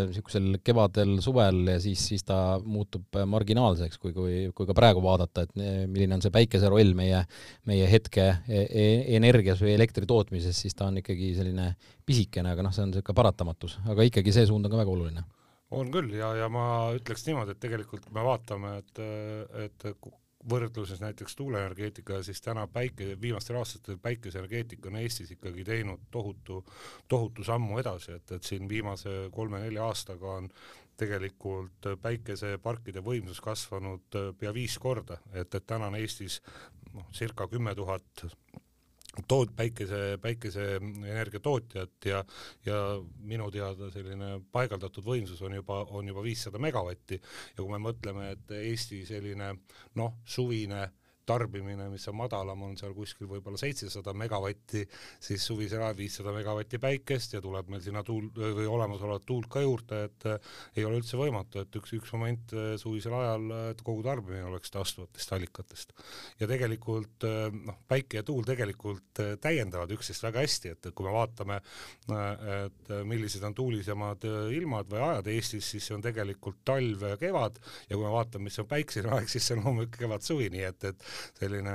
niisugusel 0.08 0.58
kevadel, 0.64 1.18
suvel 1.24 1.60
ja 1.74 1.76
siis, 1.82 2.00
siis 2.08 2.24
ta 2.24 2.56
muutub 2.64 3.18
marginaalseks, 3.28 4.00
kui, 4.00 4.14
kui, 4.16 4.38
kui 4.56 4.68
ka 4.68 4.76
praegu 4.76 5.02
vaadata, 5.04 5.44
et 5.44 5.52
milline 5.92 6.16
on 6.16 6.24
see 6.24 6.32
päikese 6.34 6.70
roll 6.72 6.94
meie, 6.96 7.20
meie 7.68 7.90
hetke 7.90 8.26
e, 8.48 8.64
e 8.64 8.86
energias 9.18 9.60
või 9.60 9.74
elektri 9.76 10.08
tootmises, 10.08 10.56
siis 10.56 10.76
ta 10.78 10.88
on 10.88 11.02
ikkagi 11.02 11.34
selline 11.36 11.74
pisikene, 12.06 12.54
aga 12.54 12.64
noh, 12.64 12.72
see 12.72 12.86
on 12.86 12.92
niisugune 12.94 13.20
paratamatus, 13.20 13.78
aga 13.92 14.08
ikkagi 14.08 14.32
see 14.32 14.48
suund 14.48 14.64
on 14.64 14.72
ka 14.72 14.80
väga 14.80 14.96
oluline. 14.96 15.24
On 15.74 15.88
küll 15.92 16.12
ja, 16.16 16.30
ja 16.38 16.48
ma 16.52 16.66
ütleks 16.96 17.26
niimoodi, 17.26 17.56
et 17.56 17.60
tegelikult 17.62 18.06
me 18.14 18.24
vaatame, 18.24 18.76
et, 18.80 19.00
et 19.66 19.88
võrdluses 20.50 21.00
näiteks 21.00 21.36
tuuleenergeetikaga, 21.36 22.22
siis 22.22 22.42
täna 22.44 22.66
päike, 22.68 23.14
viimastel 23.20 23.56
aastatel 23.56 23.98
päikeseenergeetika 24.02 24.90
on 24.90 24.96
Eestis 25.00 25.30
ikkagi 25.34 25.64
teinud 25.64 26.06
tohutu, 26.10 26.64
tohutu 27.08 27.44
sammu 27.44 27.78
edasi, 27.80 28.12
et, 28.18 28.32
et 28.36 28.42
siin 28.42 28.68
viimase 28.68 29.14
kolme-nelja 29.32 29.86
aastaga 29.86 30.36
on 30.40 30.50
tegelikult 30.96 31.88
päikeseparkide 32.02 33.02
võimsus 33.02 33.40
kasvanud 33.42 34.20
pea 34.38 34.52
viis 34.54 34.78
korda, 34.78 35.18
et, 35.32 35.54
et 35.54 35.66
täna 35.66 35.90
on 35.90 35.98
Eestis 35.98 36.40
noh, 36.92 37.08
circa 37.12 37.48
kümme 37.50 37.74
tuhat 37.74 38.26
tood-, 39.28 39.54
päikese, 39.56 40.18
päikeseenergia 40.22 41.40
tootjat 41.40 42.08
ja, 42.10 42.24
ja 42.66 42.80
minu 43.22 43.50
teada 43.54 43.90
selline 43.94 44.40
paigaldatud 44.52 45.06
võimsus 45.06 45.42
on 45.46 45.56
juba, 45.60 45.82
on 45.90 46.08
juba 46.08 46.24
viissada 46.24 46.60
megavatti. 46.62 47.20
Ja 47.54 47.62
kui 47.62 47.70
me 47.72 47.80
mõtleme, 47.82 48.30
et 48.34 48.54
Eesti 48.58 49.04
selline 49.08 49.54
noh, 50.00 50.20
suvine 50.24 50.88
tarbimine, 51.26 51.88
mis 51.92 52.06
on 52.10 52.18
madalam, 52.18 52.62
on 52.66 52.76
seal 52.78 52.94
kuskil 52.96 53.28
võib-olla 53.30 53.60
seitsesada 53.60 54.14
megavatti, 54.16 54.84
siis 55.22 55.44
suvisel 55.44 55.82
ajal 55.82 55.98
viissada 55.98 56.34
megavatti 56.34 56.80
päikest 56.82 57.36
ja 57.36 57.42
tuleb 57.44 57.70
meil 57.72 57.82
sinna 57.84 58.04
tuul 58.06 58.28
või 58.34 58.66
olemasolevat 58.70 59.26
tuult 59.28 59.48
ka 59.52 59.62
juurde, 59.64 60.04
et 60.08 60.28
äh, 60.30 60.52
ei 60.76 60.86
ole 60.88 61.00
üldse 61.00 61.18
võimatu, 61.20 61.64
et 61.64 61.80
üks, 61.80 61.94
üks 61.98 62.12
moment 62.16 62.54
äh, 62.56 62.74
suvisel 62.80 63.16
ajal, 63.18 63.48
et 63.72 63.82
kogu 63.86 64.04
tarbimine 64.06 64.44
oleks 64.50 64.72
taastuvatest 64.74 65.34
allikatest. 65.36 65.94
ja 66.40 66.48
tegelikult 66.50 67.24
noh, 67.54 67.78
päike 67.88 68.20
ja 68.20 68.26
tuul 68.26 68.44
tegelikult 68.46 69.20
täiendavad 69.42 69.90
üksteist 69.94 70.24
väga 70.24 70.42
hästi, 70.44 70.74
et 70.74 70.90
kui 70.94 71.06
me 71.06 71.12
vaatame 71.14 71.60
et 72.64 72.92
millised 73.08 73.44
on 73.46 73.54
tuulisemad 73.56 74.24
ilmad 74.54 74.88
või 74.90 75.02
ajad 75.04 75.30
Eestis, 75.34 75.68
siis 75.74 75.86
see 75.88 75.96
on 75.96 76.04
tegelikult 76.04 76.60
talv 76.66 77.04
ja 77.08 77.18
kevad 77.20 77.58
ja 77.88 77.96
kui 77.96 78.04
me 78.04 78.12
vaatame, 78.12 78.48
mis 78.48 78.58
on 78.62 78.68
päiksene 78.70 79.12
aeg, 79.14 79.28
siis 79.30 79.46
see 79.48 79.56
on 79.58 79.64
loomulikult 79.64 80.00
kevad-suvi, 80.04 80.50
nii 80.54 80.66
et, 80.68 80.88
et 80.90 81.06
selline 81.38 81.74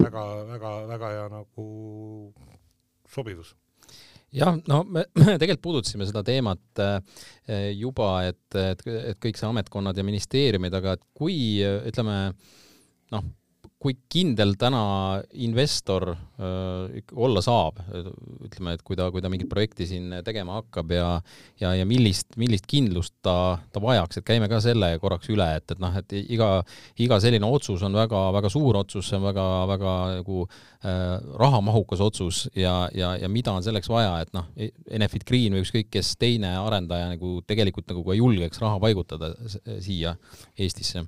väga-väga-väga 0.00 1.12
hea 1.14 1.28
nagu 1.32 1.68
sobivus. 3.10 3.54
Jah, 4.34 4.56
no 4.66 4.82
me, 4.82 5.04
tegelikult 5.40 5.62
puudutasime 5.62 6.08
seda 6.08 6.24
teemat 6.26 6.82
eh, 6.82 7.70
juba, 7.78 8.10
et, 8.26 8.58
et, 8.58 8.82
et 9.12 9.20
kõik 9.22 9.38
see 9.38 9.50
ametkonnad 9.50 9.98
ja 9.98 10.06
ministeeriumid, 10.06 10.74
aga 10.74 10.96
et 10.98 11.04
kui 11.14 11.36
ütleme 11.62 12.18
noh, 13.14 13.32
kui 13.84 13.98
kindel 14.08 14.54
täna 14.56 14.80
investor 15.44 16.06
äh, 16.14 17.02
olla 17.12 17.42
saab, 17.44 17.82
ütleme, 18.46 18.78
et 18.78 18.84
kui 18.86 18.96
ta, 18.96 19.10
kui 19.12 19.20
ta 19.20 19.28
mingit 19.32 19.50
projekti 19.50 19.84
siin 19.88 20.08
tegema 20.24 20.56
hakkab 20.62 20.94
ja 20.94 21.08
ja, 21.60 21.74
ja 21.76 21.84
millist, 21.88 22.32
millist 22.40 22.64
kindlust 22.70 23.14
ta, 23.24 23.58
ta 23.72 23.82
vajaks, 23.84 24.20
et 24.20 24.26
käime 24.26 24.48
ka 24.48 24.62
selle 24.64 24.94
korraks 25.02 25.28
üle, 25.34 25.50
et, 25.58 25.76
et 25.76 25.84
noh, 25.84 25.92
et 26.00 26.16
iga, 26.22 26.48
iga 27.04 27.20
selline 27.20 27.44
otsus 27.44 27.84
on 27.84 27.96
väga, 27.98 28.24
väga 28.38 28.52
suur 28.52 28.80
otsus, 28.80 29.10
see 29.10 29.20
on 29.20 29.28
väga, 29.28 29.46
väga 29.74 29.94
nagu 30.22 30.40
äh, 30.48 31.04
rahamahukas 31.44 32.06
otsus 32.08 32.42
ja, 32.56 32.88
ja, 32.96 33.14
ja 33.20 33.28
mida 33.28 33.52
on 33.52 33.66
selleks 33.66 33.92
vaja, 33.92 34.16
et 34.24 34.32
noh, 34.36 34.48
Enefit 34.88 35.28
Green 35.28 35.52
või 35.52 35.64
ükskõik 35.66 35.92
kes 35.92 36.16
teine 36.16 36.56
arendaja 36.62 37.12
nagu 37.12 37.36
tegelikult 37.44 37.92
nagu 37.92 38.08
ka 38.08 38.16
julgeks 38.16 38.64
raha 38.64 38.80
paigutada 38.80 39.34
siia 39.84 40.16
Eestisse? 40.56 41.04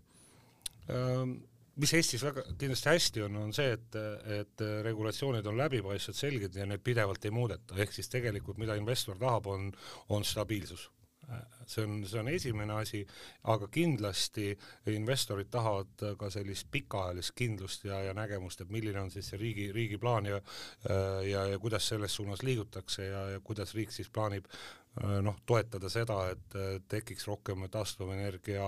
Ähm 0.93 1.39
mis 1.83 1.93
Eestis 1.97 2.25
väga 2.25 2.45
kindlasti 2.57 2.91
hästi 2.91 3.25
on, 3.27 3.39
on 3.45 3.55
see, 3.57 3.77
et, 3.77 3.97
et 4.41 4.67
regulatsioonid 4.87 5.47
on 5.47 5.59
läbipaistvad, 5.61 6.19
selged 6.19 6.57
ja 6.57 6.67
neid 6.69 6.85
pidevalt 6.85 7.25
ei 7.29 7.35
muudeta, 7.35 7.77
ehk 7.83 7.93
siis 7.93 8.09
tegelikult 8.13 8.61
mida 8.63 8.77
investor 8.79 9.19
tahab, 9.21 9.51
on, 9.53 9.73
on 10.09 10.25
stabiilsus. 10.25 10.91
See 11.67 11.83
on, 11.83 12.05
see 12.07 12.21
on 12.21 12.29
esimene 12.31 12.77
asi, 12.79 13.01
aga 13.51 13.67
kindlasti 13.75 14.53
investorid 14.93 15.49
tahavad 15.51 16.05
ka 16.21 16.29
sellist 16.31 16.69
pikaajalist 16.71 17.35
kindlust 17.35 17.89
ja, 17.89 17.99
ja 18.07 18.13
nägemust, 18.15 18.63
et 18.63 18.71
milline 18.71 19.01
on 19.01 19.11
siis 19.11 19.33
see 19.33 19.41
riigi, 19.41 19.65
riigi 19.75 19.99
plaan 19.99 20.31
ja 20.31 20.39
ja, 21.27 21.43
ja 21.51 21.59
kuidas 21.59 21.89
selles 21.91 22.15
suunas 22.15 22.47
liigutakse 22.47 23.09
ja, 23.09 23.25
ja 23.35 23.41
kuidas 23.43 23.75
riik 23.75 23.91
siis 23.91 24.07
plaanib 24.07 24.47
noh, 25.23 25.37
toetada 25.47 25.91
seda, 25.93 26.19
et 26.33 26.57
tekiks 26.89 27.27
rohkem 27.29 27.67
taastuvenergia 27.73 28.67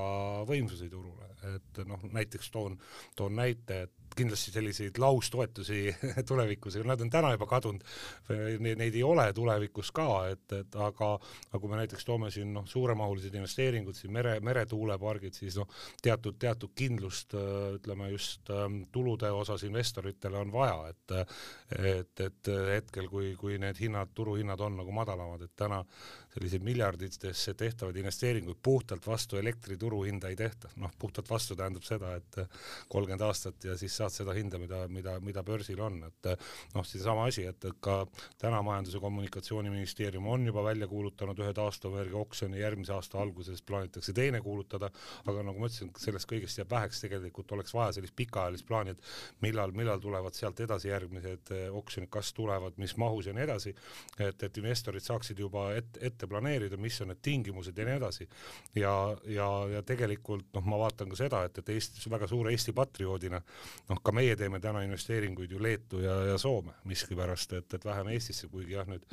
võimsusi 0.48 0.90
turule, 0.92 1.30
et 1.54 1.80
noh, 1.88 2.02
näiteks 2.12 2.50
toon, 2.54 2.76
toon 3.16 3.38
näite, 3.38 3.82
et 3.88 4.07
kindlasti 4.16 4.52
selliseid 4.54 4.98
laustoetusi 4.98 5.82
tulevikus, 6.28 6.78
nad 6.86 7.00
on 7.00 7.10
täna 7.10 7.32
juba 7.34 7.48
kadunud, 7.50 7.84
neid 8.60 8.94
ei 8.94 9.02
ole 9.06 9.28
tulevikus 9.36 9.92
ka, 9.94 10.08
et, 10.32 10.46
et 10.52 10.78
aga, 10.78 11.10
aga 11.50 11.60
kui 11.60 11.72
me 11.72 11.80
näiteks 11.82 12.06
toome 12.08 12.30
siin 12.34 12.52
noh, 12.54 12.66
suuremahulised 12.68 13.34
investeeringud 13.34 13.96
siin 13.98 14.12
mere, 14.14 14.38
meretuulepargid, 14.44 15.36
siis 15.36 15.58
noh, 15.60 15.68
teatud, 16.02 16.38
teatud 16.40 16.74
kindlust 16.78 17.34
ütleme 17.78 18.10
just 18.12 18.50
ähm, 18.54 18.82
tulude 18.92 19.30
osas 19.34 19.64
investoritele 19.68 20.38
on 20.38 20.52
vaja, 20.52 20.92
et 20.92 21.16
et, 21.78 22.20
et 22.20 22.50
hetkel, 22.72 23.08
kui, 23.08 23.32
kui 23.38 23.58
need 23.60 23.78
hinnad, 23.80 24.10
turuhinnad 24.14 24.60
on 24.64 24.78
nagu 24.80 24.92
madalamad, 24.94 25.42
et 25.44 25.52
täna 25.56 25.82
selliseid 26.38 26.62
miljarditesse 26.62 27.54
tehtavaid 27.58 27.96
investeeringuid 27.98 28.58
puhtalt 28.62 29.06
vastu 29.06 29.36
elektri 29.36 29.76
turuhinda 29.76 30.30
ei 30.30 30.36
tehta, 30.38 30.70
noh 30.78 30.92
puhtalt 30.98 31.30
vastu 31.30 31.56
tähendab 31.58 31.82
seda, 31.86 32.14
et 32.18 32.38
kolmkümmend 32.88 33.24
aastat 33.26 33.64
ja 33.64 33.74
siis 33.78 33.96
saad 33.98 34.14
seda 34.14 34.34
hinda, 34.36 34.60
mida, 34.62 34.84
mida, 34.92 35.16
mida 35.24 35.42
börsil 35.42 35.80
on, 35.82 35.98
et 36.06 36.30
noh, 36.74 36.86
seesama 36.86 37.26
asi, 37.28 37.46
et 37.48 37.66
ka 37.82 38.00
täna 38.38 38.60
Majandus- 38.62 38.94
ja 38.94 39.00
Kommunikatsiooniministeerium 39.02 40.26
on 40.30 40.46
juba 40.46 40.62
välja 40.64 40.88
kuulutanud 40.88 41.38
ühe 41.42 41.52
taastuvenergia 41.56 42.20
oksjoni, 42.20 42.60
järgmise 42.60 42.94
aasta 42.94 43.18
alguses 43.22 43.62
plaanitakse 43.62 44.14
teine 44.14 44.40
kuulutada, 44.44 44.90
aga 45.26 45.42
nagu 45.42 45.58
ma 45.58 45.70
ütlesin, 45.70 45.90
sellest 45.98 46.30
kõigest 46.30 46.62
jääb 46.62 46.70
väheks, 46.70 47.02
tegelikult 47.02 47.52
oleks 47.56 47.74
vaja 47.74 47.96
sellist 47.98 48.16
pikaajalist 48.16 48.66
plaani, 48.68 48.94
et 48.94 49.42
millal, 49.42 49.74
millal 49.74 50.02
tulevad 50.02 50.38
sealt 50.38 50.60
edasi 50.62 50.92
järgmised 50.92 51.54
eh, 51.56 51.66
oksjonid, 51.74 52.10
kas 52.12 52.32
tulevad, 52.36 52.78
mis 52.78 52.94
mahus 53.00 53.26
ja 53.26 53.34
nii 53.34 53.46
edasi, 53.48 53.74
et, 54.18 54.42
et 54.42 54.62
investorid 54.62 55.04
saaksid 55.04 55.38
juba 55.42 55.68
ette, 55.78 56.00
ette 56.06 56.27
planeerida, 56.28 56.76
mis 56.80 57.00
on 57.02 57.12
need 57.12 57.22
tingimused 57.22 57.78
ja 57.78 57.86
nii 57.88 57.96
edasi. 58.00 58.28
ja, 58.76 58.92
ja, 59.26 59.48
ja 59.74 59.82
tegelikult 59.82 60.46
noh, 60.54 60.66
ma 60.68 60.78
vaatan 60.84 61.10
ka 61.12 61.18
seda, 61.18 61.44
et, 61.48 61.58
et 61.58 61.74
Eestis 61.76 62.10
väga 62.10 62.28
suure 62.30 62.52
Eesti 62.52 62.72
patrioodina 62.76 63.40
noh, 63.88 64.02
ka 64.04 64.14
meie 64.14 64.36
teeme 64.36 64.60
täna 64.60 64.82
investeeringuid 64.86 65.52
ju 65.52 65.62
Leetu 65.62 66.02
ja, 66.04 66.20
ja 66.32 66.38
Soome 66.38 66.78
miskipärast, 66.88 67.52
et, 67.58 67.74
et 67.74 67.84
vähem 67.84 68.12
Eestisse, 68.14 68.48
kuigi 68.52 68.76
jah, 68.76 68.88
nüüd 68.88 69.04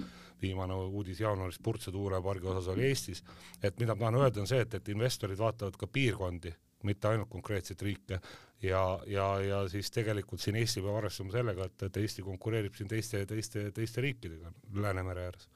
viimane 0.42 0.76
uudis 0.76 1.20
jaanuaris 1.20 1.60
Purtse 1.64 1.92
tuulepargi 1.92 2.48
osas 2.48 2.68
oli 2.74 2.90
Eestis, 2.90 3.24
et 3.64 3.80
mida 3.80 3.96
ma 3.96 4.06
tahan 4.06 4.22
öelda, 4.22 4.44
on 4.44 4.50
see, 4.50 4.62
et, 4.66 4.78
et 4.80 4.94
investorid 4.94 5.40
vaatavad 5.40 5.78
ka 5.80 5.88
piirkondi, 5.88 6.54
mitte 6.86 7.10
ainult 7.10 7.32
konkreetseid 7.32 7.82
riike. 7.82 8.20
Ja, 8.64 8.82
ja, 9.08 9.26
ja 9.44 9.58
siis 9.70 9.92
tegelikult 9.92 10.42
siin 10.42 10.56
Eesti 10.56 10.82
peab 10.82 11.00
arvestama 11.02 11.34
sellega, 11.34 11.68
et, 11.68 11.88
et 11.90 11.98
Eesti 12.02 12.24
konkureerib 12.26 12.78
siin 12.78 12.90
teiste, 12.90 13.26
teiste, 13.30 13.70
teiste 13.76 14.04
riikidega 14.06 14.54
Läänemere 14.82 15.28
ääres 15.30 15.50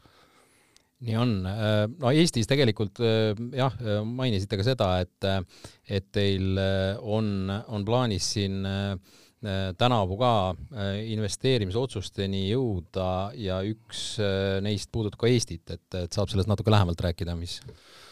nii 1.05 1.15
on, 1.19 1.33
äh, 1.47 1.85
no 1.99 2.11
Eestis 2.11 2.49
tegelikult 2.49 2.99
äh, 3.03 3.31
jah, 3.55 3.75
mainisite 4.05 4.59
ka 4.59 4.67
seda, 4.67 4.89
et, 5.05 5.29
et 5.87 6.11
teil 6.15 6.59
on, 6.99 7.49
on 7.67 7.87
plaanis 7.87 8.33
siin 8.35 8.61
tänavu 9.79 10.17
ka 10.19 10.31
investeerimisotsusteni 11.07 12.41
jõuda 12.49 13.29
ja 13.39 13.61
üks 13.63 14.17
neist 14.65 14.89
puudutab 14.91 15.21
ka 15.21 15.29
Eestit, 15.31 15.63
et, 15.71 15.87
et 15.95 16.11
saab 16.11 16.27
sellest 16.27 16.51
natuke 16.51 16.73
lähemalt 16.73 16.99
rääkida, 17.05 17.37
mis 17.39 17.61
Äh, 17.63 18.08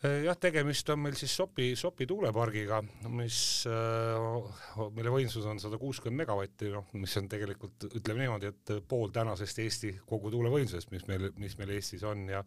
jah, 0.00 0.36
tegemist 0.40 0.88
on 0.92 1.02
meil 1.02 1.16
siis 1.18 1.32
Sopi, 1.36 1.74
Sopi 1.76 2.06
tuulepargiga, 2.08 2.78
mis, 3.12 3.38
äh, 3.68 4.86
mille 4.96 5.12
võimsus 5.12 5.44
on 5.48 5.60
sada 5.60 5.76
kuuskümmend 5.80 6.22
megavatti, 6.22 6.70
noh, 6.72 6.86
mis 6.96 7.16
on 7.20 7.28
tegelikult, 7.28 7.84
ütleme 7.90 8.24
niimoodi, 8.24 8.48
et 8.48 8.72
pool 8.88 9.12
tänasest 9.12 9.60
Eesti 9.60 9.92
kogu 10.08 10.32
tuulevõimsusest, 10.32 10.92
mis 10.94 11.04
meil, 11.10 11.28
mis 11.40 11.58
meil 11.60 11.74
Eestis 11.76 12.04
on 12.08 12.24
ja 12.32 12.40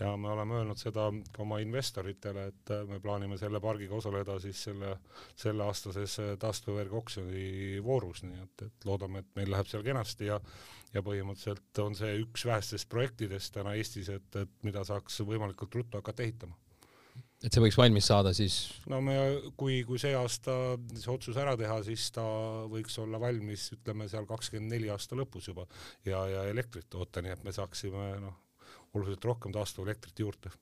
ja 0.00 0.16
me 0.18 0.32
oleme 0.34 0.58
öelnud 0.58 0.82
seda 0.82 1.06
ka 1.32 1.44
oma 1.46 1.60
investoritele, 1.62 2.48
et 2.50 2.74
me 2.90 2.98
plaanime 3.00 3.38
selle 3.38 3.62
pargiga 3.62 3.94
osaleda 4.00 4.40
siis 4.42 4.66
selle, 4.66 4.96
selleaastases 5.38 6.18
taastuvenergia 6.42 6.98
oksjoni 6.98 7.46
voorus, 7.86 8.24
nii 8.26 8.42
et, 8.42 8.66
et 8.66 8.88
loodame, 8.88 9.22
et 9.22 9.32
meil 9.38 9.54
läheb 9.54 9.70
seal 9.70 9.86
kenasti 9.86 10.32
ja 10.32 10.40
ja 10.94 11.02
põhimõtteliselt 11.04 11.78
on 11.82 11.96
see 11.98 12.14
üks 12.22 12.46
vähestest 12.48 12.88
projektidest 12.88 13.52
täna 13.52 13.74
Eestis, 13.76 14.08
et, 14.08 14.28
et 14.38 14.62
mida 14.64 14.84
saaks 14.86 15.20
võimalikult 15.28 15.74
ruttu 15.76 15.98
hakata 16.00 16.24
ehitama 16.24 16.56
et 17.46 17.54
see 17.54 17.62
võiks 17.62 17.78
valmis 17.78 18.08
saada 18.10 18.32
siis? 18.36 18.56
no 18.90 19.00
me, 19.04 19.16
kui, 19.58 19.80
kui 19.86 20.00
see 20.02 20.14
aasta 20.18 20.76
see 20.92 21.12
otsus 21.12 21.38
ära 21.40 21.54
teha, 21.58 21.78
siis 21.86 22.08
ta 22.14 22.24
võiks 22.70 22.98
olla 23.02 23.20
valmis, 23.22 23.68
ütleme 23.76 24.08
seal 24.10 24.26
kakskümmend 24.28 24.74
neli 24.74 24.90
aasta 24.92 25.18
lõpus 25.18 25.50
juba 25.52 25.66
ja, 26.06 26.24
ja 26.30 26.44
elektrit 26.50 26.88
toota, 26.90 27.22
nii 27.22 27.36
et 27.36 27.46
me 27.46 27.54
saaksime 27.54 28.08
noh, 28.22 28.38
oluliselt 28.94 29.28
rohkem 29.30 29.54
taastuvelektrit 29.54 30.24
juurde 30.24 30.52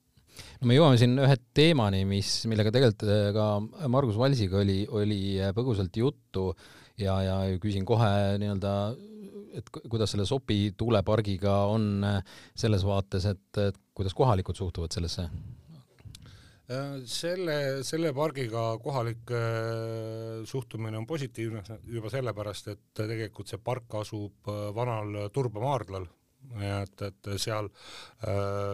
no 0.60 0.68
me 0.68 0.76
jõuame 0.76 1.00
siin 1.00 1.16
ühe 1.24 1.38
teemani, 1.56 2.04
mis, 2.08 2.36
millega 2.50 2.74
tegelikult 2.74 3.08
äh, 3.08 3.26
ka 3.36 3.88
Margus 3.92 4.20
Valsiga 4.20 4.60
oli, 4.60 4.82
oli 4.90 5.20
äh, 5.40 5.54
põgusalt 5.56 5.96
juttu 5.96 6.50
ja, 7.00 7.16
ja 7.24 7.40
küsin 7.62 7.86
kohe 7.88 8.36
nii-öelda, 8.42 8.76
et 9.54 9.68
kuidas 9.86 10.12
selle 10.12 10.26
Sopi 10.28 10.74
tuulepargiga 10.76 11.62
on 11.72 11.90
äh, 12.04 12.38
selles 12.58 12.84
vaates, 12.84 13.30
et, 13.30 13.46
et 13.70 13.84
kuidas 13.94 14.16
kohalikud 14.18 14.58
suhtuvad 14.58 14.92
sellesse 14.92 15.30
Äh, 15.30 15.63
selle, 17.10 17.56
selle 17.84 18.12
pargiga 18.16 18.62
kohalik 18.82 19.32
äh, 19.36 20.44
suhtumine 20.48 20.98
on 20.98 21.06
positiivne 21.06 21.62
juba 21.92 22.12
sellepärast, 22.12 22.70
et 22.72 22.84
tegelikult 22.96 23.52
see 23.52 23.60
park 23.60 23.98
asub 24.00 24.48
äh, 24.48 24.70
vanal 24.74 25.28
turbamaardlal, 25.32 26.08
et, 26.60 27.02
et 27.02 27.30
seal 27.40 27.70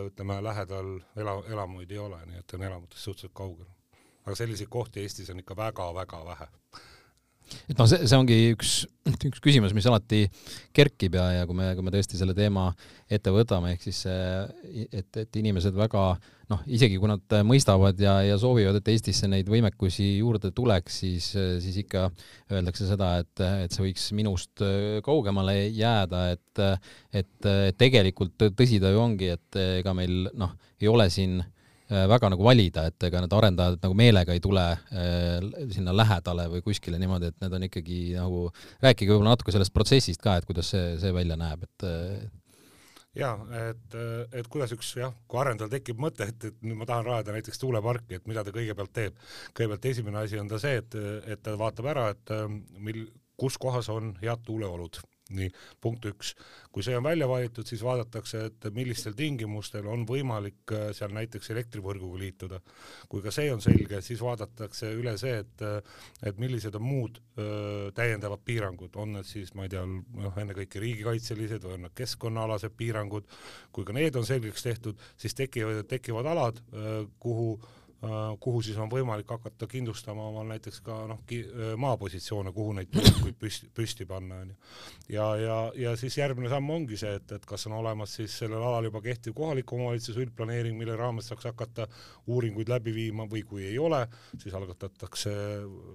ütleme, 0.07 0.41
lähedal 0.43 0.97
ela, 1.17 1.37
elamuid 1.47 1.91
ei 1.91 2.01
ole, 2.03 2.19
nii 2.27 2.41
et 2.43 2.55
on 2.57 2.65
elamutest 2.67 3.05
suhteliselt 3.07 3.35
kaugel. 3.35 3.69
aga 4.27 4.35
selliseid 4.37 4.69
kohti 4.69 5.01
Eestis 5.01 5.31
on 5.31 5.39
ikka 5.43 5.57
väga-väga 5.57 6.25
vähe 6.27 6.49
et 7.69 7.79
noh, 7.79 7.89
see, 7.91 8.07
see 8.09 8.19
ongi 8.19 8.39
üks, 8.55 8.73
üks 9.31 9.43
küsimus, 9.43 9.75
mis 9.77 9.87
alati 9.91 10.25
kerkib 10.77 11.17
ja, 11.19 11.27
ja 11.41 11.47
kui 11.49 11.57
me, 11.59 11.71
kui 11.77 11.87
me 11.87 11.93
tõesti 11.95 12.19
selle 12.21 12.35
teema 12.37 12.69
ette 13.11 13.33
võtame, 13.35 13.75
ehk 13.75 13.87
siis 13.89 14.05
et, 14.07 15.11
et 15.23 15.41
inimesed 15.41 15.77
väga 15.77 16.05
noh, 16.51 16.65
isegi 16.67 16.99
kui 16.99 17.11
nad 17.11 17.37
mõistavad 17.47 17.99
ja, 18.03 18.17
ja 18.27 18.39
soovivad, 18.41 18.81
et 18.81 18.91
Eestisse 18.91 19.29
neid 19.31 19.51
võimekusi 19.51 20.09
juurde 20.19 20.51
tuleks, 20.55 20.99
siis, 21.05 21.31
siis 21.63 21.79
ikka 21.85 22.09
öeldakse 22.51 22.89
seda, 22.89 23.13
et, 23.23 23.45
et 23.67 23.75
see 23.75 23.87
võiks 23.87 24.09
minust 24.19 24.65
kaugemale 25.07 25.57
jääda, 25.69 26.27
et, 26.35 26.65
et 27.23 27.51
tegelikult 27.79 28.51
tõsi 28.59 28.83
ta 28.83 28.91
ju 28.91 29.05
ongi, 29.05 29.31
et 29.39 29.63
ega 29.81 29.95
meil 29.95 30.27
noh, 30.35 30.57
ei 30.83 30.91
ole 30.91 31.07
siin 31.13 31.39
äh, 31.39 31.49
Äh, 31.49 31.60
väga 31.91 32.31
nagu 32.31 32.45
valida, 32.47 32.87
et 32.91 33.09
ega 33.09 33.23
need 33.23 33.33
arendajad 33.35 33.81
nagu 33.83 33.97
meelega 33.99 34.35
ei 34.35 34.43
tule 34.43 34.65
äh, 34.73 35.47
sinna 35.75 35.95
lähedale 35.97 36.47
või 36.53 36.65
kuskile 36.67 37.01
niimoodi, 37.03 37.33
et 37.33 37.41
need 37.43 37.57
on 37.57 37.67
ikkagi 37.67 38.01
nagu, 38.17 38.45
rääkige 38.85 39.15
võib-olla 39.15 39.35
natuke 39.35 39.55
sellest 39.55 39.75
protsessist 39.75 40.23
ka, 40.23 40.39
et 40.39 40.47
kuidas 40.49 40.71
see, 40.75 40.95
see 41.03 41.15
välja 41.15 41.39
näeb, 41.41 41.67
et 41.67 41.87
äh, 41.89 42.29
ja 43.19 43.33
et, 43.59 43.97
et 44.39 44.51
kuidas 44.51 44.75
üks 44.77 44.93
jah, 45.01 45.15
kui 45.27 45.41
arendajal 45.43 45.73
tekib 45.73 45.99
mõte, 46.03 46.29
et, 46.31 46.51
et 46.53 46.61
nüüd 46.63 46.79
ma 46.79 46.87
tahan 46.87 47.09
rajada 47.09 47.35
näiteks 47.35 47.59
tuuleparki, 47.59 48.21
et 48.21 48.29
mida 48.31 48.45
ta 48.47 48.55
kõigepealt 48.55 48.93
teeb. 48.95 49.17
kõigepealt 49.51 49.89
esimene 49.91 50.23
asi 50.23 50.39
on 50.39 50.51
ta 50.51 50.61
see, 50.63 50.79
et, 50.79 50.99
et 51.27 51.43
ta 51.43 51.57
vaatab 51.59 51.91
ära, 51.91 52.11
et 52.15 52.35
mil, 52.79 53.09
kus 53.41 53.59
kohas 53.59 53.91
on 53.91 54.15
head 54.23 54.47
tuuleolud 54.47 55.01
nii, 55.37 55.51
punkt 55.81 56.07
üks. 56.11 56.35
kui 56.71 56.85
see 56.87 56.97
on 56.97 57.05
välja 57.05 57.29
valitud, 57.29 57.67
siis 57.67 57.83
vaadatakse, 57.83 58.45
et 58.51 58.69
millistel 58.75 59.17
tingimustel 59.19 59.87
on 59.91 60.05
võimalik 60.09 60.75
äh, 60.77 60.91
seal 60.97 61.15
näiteks 61.17 61.51
elektrivõrguga 61.55 62.21
liituda. 62.21 62.61
kui 63.09 63.23
ka 63.23 63.33
see 63.35 63.51
on 63.53 63.63
selge, 63.65 64.03
siis 64.07 64.23
vaadatakse 64.23 64.93
üle 64.97 65.17
see, 65.19 65.41
et, 65.43 65.67
et 66.27 66.39
millised 66.39 66.75
on 66.79 66.85
muud 66.85 67.19
öö, 67.39 67.91
täiendavad 67.97 68.41
piirangud, 68.45 68.95
on 68.97 69.17
need 69.17 69.27
siis, 69.29 69.53
ma 69.55 69.67
ei 69.67 69.73
tea, 69.73 69.83
noh, 69.87 70.39
ennekõike 70.39 70.83
riigikaitselised 70.83 71.67
või 71.67 71.79
on 71.79 71.85
need 71.87 71.97
keskkonnaalased 71.99 72.77
piirangud, 72.77 73.27
kui 73.73 73.87
ka 73.89 73.97
need 73.97 74.17
on 74.17 74.27
selgeks 74.29 74.67
tehtud, 74.67 75.01
siis 75.21 75.35
tekivad, 75.39 75.83
tekivad 75.91 76.31
alad, 76.31 76.63
kuhu 77.21 77.53
Äh, 77.61 77.80
kuhu 78.41 78.63
siis 78.65 78.79
on 78.81 78.89
võimalik 78.89 79.29
hakata 79.29 79.67
kindlustama 79.69 80.25
omal 80.31 80.47
näiteks 80.49 80.81
ka 80.85 80.95
noh, 81.11 81.19
äh, 81.37 81.73
maapositsioone, 81.77 82.53
kuhu 82.57 82.73
neid 82.79 82.89
tuulikuid 82.95 83.37
püsti, 83.37 83.69
püsti 83.77 84.07
panna, 84.09 84.39
onju. 84.41 84.55
ja, 85.13 85.27
ja, 85.37 85.57
ja 85.77 85.93
siis 86.01 86.17
järgmine 86.17 86.49
samm 86.49 86.71
ongi 86.73 86.97
see, 86.97 87.13
et, 87.21 87.35
et 87.37 87.45
kas 87.47 87.67
on 87.69 87.77
olemas 87.77 88.15
siis 88.17 88.39
sellel 88.41 88.65
alal 88.65 88.89
juba 88.89 89.03
kehtiv 89.05 89.35
kohaliku 89.37 89.77
omavalitsuse 89.77 90.25
üldplaneering, 90.25 90.79
mille 90.81 90.97
raames 90.97 91.29
saaks 91.29 91.51
hakata 91.51 91.87
uuringuid 92.33 92.73
läbi 92.73 92.95
viima 92.97 93.29
või 93.29 93.45
kui 93.45 93.67
ei 93.69 93.77
ole, 93.79 94.01
siis 94.39 94.57
algatatakse 94.57 95.37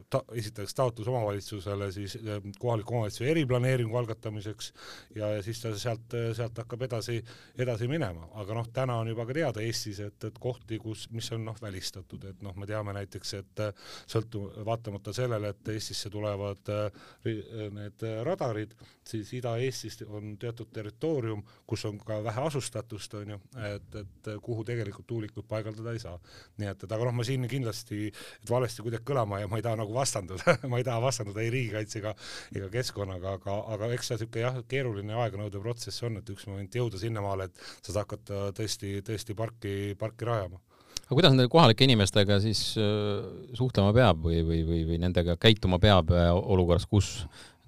ta,, 0.09 0.21
esitatakse 0.37 0.77
taotlus 0.77 1.09
omavalitsusele 1.09 1.89
siis 1.95 2.19
äh, 2.21 2.37
kohaliku 2.59 2.99
omavalitsuse 2.99 3.31
eriplaneeringu 3.33 3.97
algatamiseks 3.97 4.71
ja, 5.15 5.31
ja 5.39 5.41
siis 5.41 5.63
ta 5.63 5.73
sealt, 5.73 6.13
sealt 6.37 6.61
hakkab 6.61 6.85
edasi, 6.85 7.17
edasi 7.57 7.89
minema, 7.89 8.29
aga 8.37 8.61
noh, 8.61 8.69
täna 8.77 9.01
on 9.01 9.09
juba 9.09 9.25
ka 9.25 9.39
teada 9.41 9.65
Eestis, 9.65 10.05
et, 10.05 10.21
et 10.29 10.39
kohti, 10.39 10.77
kus, 10.77 11.09
mis 11.09 11.33
on 11.33 11.41
noh, 11.49 11.57
välistatud 11.61 11.94
välistatud, 11.95 12.23
et 12.29 12.41
noh, 12.41 12.55
me 12.55 12.65
teame 12.67 12.93
näiteks, 12.93 13.33
et 13.39 13.59
äh, 13.59 13.73
sõltu-, 14.07 14.49
vaatamata 14.65 15.13
sellele, 15.13 15.49
et 15.53 15.67
Eestisse 15.69 16.09
tulevad 16.09 16.69
äh, 16.69 16.91
äh, 17.25 17.71
need 17.71 18.03
radarid, 18.23 18.75
siis 19.05 19.31
Ida-Eestis 19.33 20.01
on 20.07 20.37
teatud 20.37 20.71
territoorium, 20.73 21.43
kus 21.67 21.85
on 21.85 21.97
ka 21.99 22.21
vähe 22.23 22.45
asustatust, 22.47 23.13
on 23.13 23.35
ju, 23.35 23.39
et, 23.69 23.95
et 24.01 24.29
kuhu 24.41 24.63
tegelikult 24.65 25.07
tuulikuid 25.07 25.47
paigaldada 25.47 25.93
ei 25.93 25.99
saa. 25.99 26.19
nii 26.57 26.69
et, 26.69 26.83
et 26.83 26.91
aga 26.91 27.05
noh, 27.05 27.15
ma 27.15 27.23
siin 27.23 27.47
kindlasti, 27.47 28.11
et 28.41 28.49
valesti 28.49 28.83
kuidagi 28.83 29.05
kõlama 29.05 29.39
ja 29.41 29.47
ma 29.47 29.59
ei 29.59 29.65
taha 29.65 29.79
nagu 29.83 29.93
vastanduda 29.93 30.57
ma 30.71 30.79
ei 30.81 30.87
taha 30.87 31.01
vastanduda 31.03 31.43
ei 31.43 31.51
riigikaitsega 31.53 32.15
ega 32.55 32.69
keskkonnaga, 32.73 33.37
aga, 33.39 33.57
aga 33.75 33.91
eks 33.95 34.11
see 34.11 34.19
niisugune 34.19 34.45
jah, 34.45 34.61
keeruline 34.69 35.17
aeganõudev 35.23 35.63
protsess 35.63 36.03
on, 36.07 36.19
et 36.19 36.29
üks 36.33 36.47
moment 36.49 36.79
jõuda 36.79 36.99
sinnamaale, 37.01 37.49
et 37.49 37.65
sa 37.81 37.91
saad 37.91 38.03
hakata 38.05 38.49
tõesti, 38.57 38.97
tõesti 39.05 39.37
parki, 39.37 39.75
parki 39.99 40.27
rajama 40.27 40.61
aga 41.05 41.17
kuidas 41.17 41.33
nende 41.35 41.49
kohalike 41.51 41.85
inimestega 41.85 42.39
siis 42.43 42.61
äh, 42.81 43.25
suhtlema 43.57 43.93
peab 43.95 44.23
või, 44.25 44.41
või, 44.45 44.61
või, 44.67 44.85
või 44.89 45.01
nendega 45.03 45.37
käituma 45.41 45.79
peab 45.81 46.13
äh, 46.15 46.31
olukorras, 46.33 46.87
kus 46.89 47.11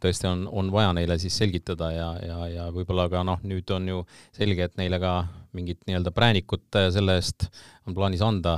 tõesti 0.02 0.30
on, 0.30 0.46
on 0.50 0.72
vaja 0.74 0.94
neile 0.94 1.18
siis 1.22 1.38
selgitada 1.38 1.90
ja, 1.94 2.08
ja, 2.22 2.40
ja 2.54 2.66
võib-olla 2.74 3.08
ka 3.10 3.24
noh, 3.26 3.42
nüüd 3.50 3.70
on 3.74 3.88
ju 3.90 4.02
selge, 4.38 4.68
et 4.68 4.78
neile 4.78 5.00
ka 5.02 5.14
mingit 5.58 5.80
nii-öelda 5.90 6.14
präänikut 6.14 6.78
äh, 6.78 6.90
selle 6.94 7.18
eest 7.18 7.50
on 7.88 7.96
plaanis 7.98 8.22
anda, 8.26 8.58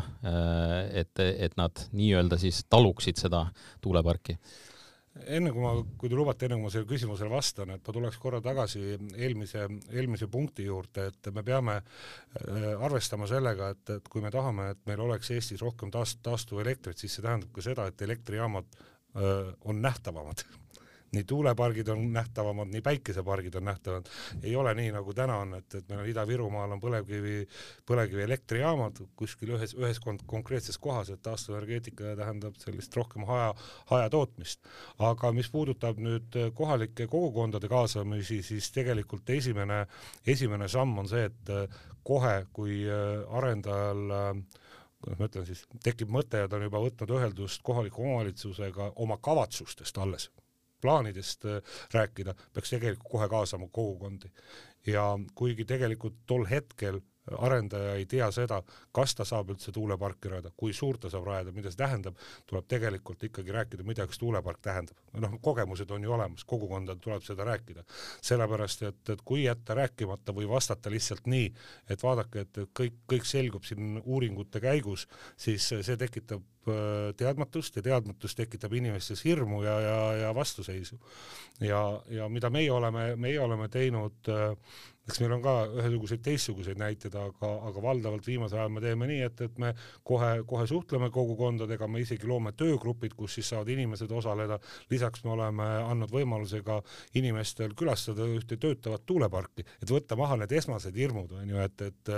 et, 0.98 1.20
et 1.22 1.54
nad 1.54 1.84
nii-öelda 1.94 2.40
siis 2.42 2.64
taluksid 2.66 3.20
seda 3.22 3.44
tuuleparki 3.84 4.40
enne 5.28 5.52
kui 5.56 5.64
ma, 5.64 5.74
kui 6.00 6.12
te 6.12 6.18
lubate, 6.18 6.48
enne 6.48 6.58
kui 6.58 6.68
ma 6.68 6.72
sellele 6.74 6.90
küsimusele 6.90 7.32
vastan, 7.32 7.74
et 7.76 7.84
ma 7.86 7.96
tuleks 7.96 8.20
korra 8.22 8.42
tagasi 8.44 8.84
eelmise, 8.94 9.66
eelmise 9.94 10.30
punkti 10.32 10.68
juurde, 10.68 11.10
et 11.12 11.32
me 11.36 11.44
peame 11.46 11.80
äh, 11.80 12.70
arvestama 12.76 13.28
sellega, 13.30 13.74
et, 13.76 13.96
et 13.98 14.10
kui 14.12 14.24
me 14.24 14.32
tahame, 14.34 14.72
et 14.76 14.86
meil 14.90 15.04
oleks 15.08 15.32
Eestis 15.36 15.64
rohkem 15.66 15.92
taast-, 15.94 16.22
taastuvelektrit, 16.26 16.98
siis 17.00 17.18
see 17.18 17.26
tähendab 17.26 17.54
ka 17.56 17.66
seda, 17.66 17.90
et 17.90 18.08
elektrijaamad 18.08 18.80
öö, 18.80 19.22
äh, 19.26 19.54
on 19.66 19.82
nähtavamad 19.82 20.46
nii 21.12 21.24
tuulepargid 21.24 21.88
on 21.88 22.04
nähtavamad, 22.14 22.70
nii 22.70 22.82
päikesepargid 22.82 23.56
on 23.56 23.66
nähtavad. 23.66 24.06
ei 24.44 24.56
ole 24.56 24.74
nii, 24.76 24.92
nagu 24.92 25.14
täna 25.14 25.38
on, 25.38 25.54
et, 25.58 25.76
et 25.76 25.90
meil 25.90 26.04
on 26.04 26.10
Ida-Virumaal 26.12 26.76
on 26.76 26.82
põlevkivi, 26.82 27.36
põlevkivielektrijaamad 27.90 29.02
kuskil 29.18 29.56
ühes, 29.58 29.74
ühes 29.78 30.02
konkreetses 30.26 30.78
kohas, 30.78 31.10
et 31.10 31.22
taastuvenergeetika 31.26 32.16
tähendab 32.20 32.58
sellist 32.62 32.96
rohkem 32.96 33.26
haja, 33.30 33.54
hajatootmist. 33.92 34.62
aga 35.10 35.32
mis 35.34 35.50
puudutab 35.50 35.98
nüüd 35.98 36.40
kohalike 36.56 37.08
kogukondade 37.08 37.68
kaasamisi, 37.68 38.42
siis 38.44 38.72
tegelikult 38.72 39.30
esimene, 39.30 39.86
esimene 40.28 40.68
samm 40.68 40.98
on 40.98 41.10
see, 41.10 41.26
et 41.26 41.54
kohe, 42.04 42.36
kui 42.54 42.84
arendajal 43.30 44.44
kuidas 45.00 45.20
ma 45.20 45.30
ütlen 45.30 45.46
siis, 45.48 45.64
tekib 45.84 46.12
mõte 46.12 46.42
ja 46.42 46.50
ta 46.52 46.58
on 46.60 46.68
juba 46.68 46.82
võtnud 46.84 47.16
ühendust 47.16 47.64
kohaliku 47.64 48.04
omavalitsusega 48.04 48.92
oma 49.00 49.18
kavatsustest 49.24 49.98
alles 49.98 50.28
plaanidest 50.82 51.46
äh, 51.46 51.62
rääkida, 51.94 52.36
peaks 52.54 52.76
tegelikult 52.76 53.12
kohe 53.12 53.30
kaasama 53.30 53.70
kogukondi. 53.72 54.32
ja 54.88 55.20
kuigi 55.36 55.66
tegelikult 55.66 56.16
tol 56.26 56.46
hetkel 56.50 57.02
arendaja 57.38 57.94
ei 57.96 58.06
tea 58.06 58.30
seda, 58.32 58.62
kas 58.96 59.14
ta 59.16 59.26
saab 59.28 59.52
üldse 59.54 59.72
tuuleparki 59.76 60.32
rajada, 60.32 60.52
kui 60.58 60.74
suurt 60.74 61.04
ta 61.04 61.12
saab 61.12 61.28
rajada, 61.28 61.54
mida 61.56 61.72
see 61.72 61.82
tähendab, 61.82 62.18
tuleb 62.50 62.68
tegelikult 62.72 63.24
ikkagi 63.28 63.54
rääkida, 63.56 63.86
mida 63.88 64.06
üks 64.08 64.20
tuulepark 64.22 64.62
tähendab. 64.66 64.98
noh, 65.20 65.36
kogemused 65.42 65.92
on 65.92 66.04
ju 66.04 66.14
olemas, 66.14 66.46
kogukondadel 66.46 67.02
tuleb 67.04 67.26
seda 67.26 67.46
rääkida. 67.46 67.84
sellepärast, 68.22 68.84
et, 68.84 69.02
et 69.10 69.22
kui 69.26 69.44
jätta 69.44 69.76
rääkimata 69.78 70.36
või 70.36 70.50
vastata 70.50 70.92
lihtsalt 70.92 71.28
nii, 71.28 71.54
et 71.90 72.04
vaadake, 72.04 72.46
et 72.46 72.62
kõik, 72.80 73.02
kõik 73.10 73.26
selgub 73.26 73.64
siin 73.64 74.02
uuringute 74.06 74.60
käigus, 74.60 75.08
siis 75.38 75.68
see 75.70 75.98
tekitab 75.98 76.42
äh, 76.42 76.59
teadmatust 77.18 77.76
ja 77.80 77.82
teadmatus 77.82 78.36
tekitab 78.36 78.74
inimestes 78.74 79.24
hirmu 79.26 79.64
ja, 79.64 79.80
ja, 79.80 79.98
ja 80.24 80.36
vastuseisu. 80.36 81.00
ja, 81.60 82.02
ja 82.10 82.30
mida 82.30 82.50
meie 82.50 82.72
oleme, 82.72 83.16
meie 83.16 83.40
oleme 83.40 83.70
teinud 83.70 84.30
äh, 84.30 84.56
eks 85.10 85.20
meil 85.24 85.34
on 85.34 85.42
ka 85.44 85.54
ühesuguseid 85.80 86.22
teistsuguseid 86.26 86.80
näiteid, 86.80 87.16
aga, 87.18 87.50
aga 87.70 87.82
valdavalt 87.84 88.28
viimasel 88.30 88.62
ajal 88.62 88.74
me 88.76 88.84
teeme 88.84 89.08
nii, 89.10 89.22
et, 89.26 89.42
et 89.48 89.62
me 89.62 89.72
kohe, 90.06 90.30
kohe 90.50 90.68
suhtleme 90.70 91.10
kogukondadega, 91.14 91.88
me 91.90 92.04
isegi 92.04 92.30
loome 92.30 92.54
töögrupid, 92.58 93.16
kus 93.18 93.40
siis 93.40 93.50
saavad 93.50 93.72
inimesed 93.74 94.12
osaleda. 94.12 94.60
lisaks 94.92 95.24
me 95.26 95.34
oleme 95.34 95.66
andnud 95.90 96.14
võimaluse 96.14 96.62
ka 96.66 96.80
inimestel 97.18 97.74
külastada 97.80 98.28
ühte 98.30 98.60
töötavat 98.62 99.06
tuuleparki, 99.10 99.66
et 99.82 99.90
võtta 99.90 100.18
maha 100.20 100.38
need 100.44 100.54
esmased 100.60 100.96
hirmud, 100.96 101.34
on 101.42 101.56
ju, 101.56 101.64
et, 101.64 101.86
et, 101.90 102.14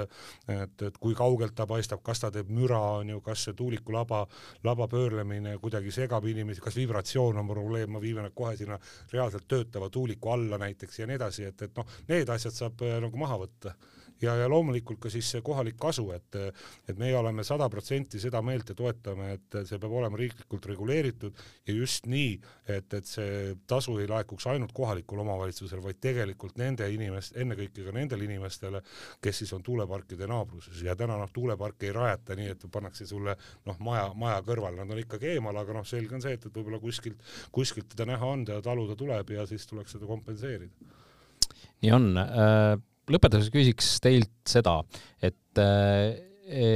et, 0.58 0.88
et 0.90 1.00
kui 1.00 1.16
kaugelt 1.18 1.56
ta 1.56 1.68
paistab, 1.70 2.04
kas 2.04 2.24
ta 2.24 2.32
teeb 2.34 2.52
müra, 2.52 2.82
on 3.02 3.16
ju, 3.16 3.22
kas 3.24 3.48
see 3.48 3.56
tuuliku 3.58 3.96
laba, 4.64 4.88
pöörlemine 4.88 5.58
kuidagi 5.62 5.92
segab 5.92 6.26
inimesi, 6.26 6.62
kas 6.62 6.78
vibratsioon 6.80 7.42
on 7.42 7.48
probleem, 7.48 7.92
ma 7.92 8.02
viin 8.02 8.22
nad 8.22 8.36
kohe 8.36 8.56
sinna 8.58 8.80
reaalselt 9.14 9.48
töötava 9.48 9.90
tuuliku 9.90 10.36
alla 10.36 10.58
näiteks 10.62 11.00
ja 11.00 11.08
nii 11.08 11.20
edasi, 11.20 11.48
et, 11.50 11.62
et 11.68 11.76
noh, 11.78 11.98
need 12.08 12.30
asjad 12.30 12.58
saab 12.58 12.86
äh, 12.88 13.00
nagu 13.04 13.18
maha 13.18 13.40
võtta 13.46 13.76
ja, 14.22 14.36
ja 14.40 14.50
loomulikult 14.50 15.00
ka 15.02 15.12
siis 15.12 15.30
see 15.32 15.42
kohalik 15.46 15.78
kasu, 15.82 16.08
et 16.16 16.40
et 16.90 16.98
meie 17.00 17.16
oleme 17.18 17.44
sada 17.44 17.68
protsenti 17.70 18.20
seda 18.22 18.42
meelt 18.46 18.70
ja 18.70 18.76
toetame, 18.78 19.32
et 19.36 19.58
see 19.68 19.80
peab 19.82 19.94
olema 20.02 20.18
riiklikult 20.20 20.66
reguleeritud 20.72 21.42
ja 21.68 21.76
just 21.76 22.08
nii, 22.12 22.34
et, 22.68 22.94
et 22.94 23.08
see 23.08 23.56
tasu 23.68 23.98
ei 24.02 24.08
laekuks 24.10 24.48
ainult 24.52 24.74
kohalikule 24.76 25.24
omavalitsusele, 25.26 25.82
vaid 25.84 26.00
tegelikult 26.04 26.58
nende 26.62 26.88
inimest, 26.94 27.36
ennekõike 27.38 27.86
ka 27.88 27.96
nendele 27.96 28.28
inimestele, 28.28 28.84
kes 29.22 29.44
siis 29.44 29.54
on 29.58 29.64
tuuleparkide 29.66 30.28
naabruses. 30.30 30.82
Ja 30.86 30.96
täna 31.00 31.18
noh, 31.20 31.32
tuuleparki 31.34 31.90
ei 31.90 31.96
rajata 31.98 32.38
nii, 32.40 32.52
et 32.56 32.68
pannakse 32.72 33.08
sulle 33.10 33.36
noh, 33.68 33.80
maja, 33.84 34.08
maja 34.16 34.42
kõrvale, 34.48 34.82
nad 34.82 34.94
on 34.94 35.02
ikkagi 35.02 35.34
eemal, 35.36 35.58
aga 35.62 35.80
noh, 35.80 35.88
selge 35.88 36.18
on 36.18 36.24
see, 36.24 36.36
et, 36.38 36.48
et 36.48 36.62
võib-olla 36.62 36.82
kuskilt, 36.82 37.22
kuskilt 37.52 37.92
teda 37.94 38.10
näha 38.14 38.32
on, 38.36 38.46
teda 38.48 38.62
taluda 38.66 38.98
tuleb 39.00 39.36
ja 39.36 39.46
siis 39.50 39.68
tuleks 39.70 39.98
seda 39.98 40.10
kompenseerida. 40.10 40.92
Nii 41.82 41.92
on. 41.96 42.12
Äh, 42.18 42.78
lõpetuseks 43.14 43.54
küsiks 43.54 43.94
teilt 44.04 44.34
seda, 44.50 44.80
et 45.24 45.62
äh, 45.62 46.20
e, 46.48 46.68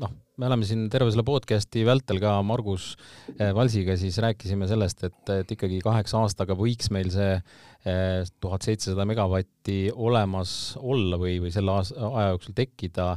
noh, 0.00 0.12
me 0.36 0.48
oleme 0.50 0.66
siin 0.68 0.86
terve 0.92 1.10
selle 1.12 1.24
podcast'i 1.26 1.84
vältel 1.86 2.20
ka 2.22 2.34
Margus 2.46 2.90
äh, 3.38 3.52
Valsiga 3.56 3.96
siis 4.00 4.18
rääkisime 4.22 4.68
sellest, 4.68 5.06
et, 5.08 5.32
et 5.32 5.54
ikkagi 5.56 5.80
kaheksa 5.84 6.20
aastaga 6.24 6.58
võiks 6.58 6.92
meil 6.94 7.10
see 7.14 7.38
tuhat 8.42 8.64
seitsesada 8.66 9.04
megavatti 9.06 9.92
olemas 9.94 10.74
olla 10.80 11.20
või, 11.22 11.36
või 11.38 11.52
selle 11.54 11.76
aja 11.76 12.32
jooksul 12.32 12.56
tekkida. 12.58 13.12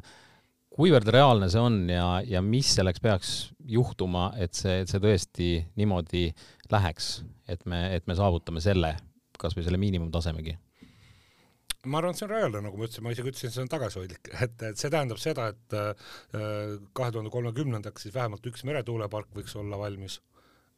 kuivõrd 0.78 1.09
reaalne 1.09 1.49
see 1.49 1.63
on 1.63 1.80
ja, 1.89 2.20
ja 2.22 2.43
mis 2.45 2.76
selleks 2.78 3.01
peaks 3.01 3.34
juhtuma, 3.65 4.30
et 4.38 4.53
see, 4.53 4.84
see 4.86 5.01
tõesti 5.01 5.49
niimoodi 5.74 6.28
läheks, 6.70 7.24
et 7.49 7.65
me, 7.65 7.88
et 7.97 8.05
me 8.05 8.13
saavutame 8.13 8.61
selle, 8.61 8.93
kasvõi 9.41 9.65
selle 9.65 9.82
miinimumtasemegi 9.82 10.59
ma 11.86 12.00
arvan, 12.00 12.12
et 12.12 12.20
see 12.20 12.28
on 12.28 12.34
reaalne, 12.34 12.62
nagu 12.66 12.80
ma 12.80 12.88
ütlesin, 12.88 13.06
ma 13.06 13.14
isegi 13.16 13.32
ütlesin, 13.32 13.54
see 13.56 13.64
on 13.64 13.72
tagasihoidlik, 13.72 14.32
et, 14.46 14.64
et 14.68 14.82
see 14.82 14.92
tähendab 14.92 15.22
seda, 15.22 15.50
et 15.54 15.78
äh, 15.80 16.10
kahe 16.98 17.14
tuhande 17.16 17.32
kolmekümnendaks 17.34 18.08
siis 18.08 18.16
vähemalt 18.16 18.46
üks 18.52 18.66
meretuulepark 18.68 19.32
võiks 19.38 19.56
olla 19.60 19.80
valmis, 19.80 20.20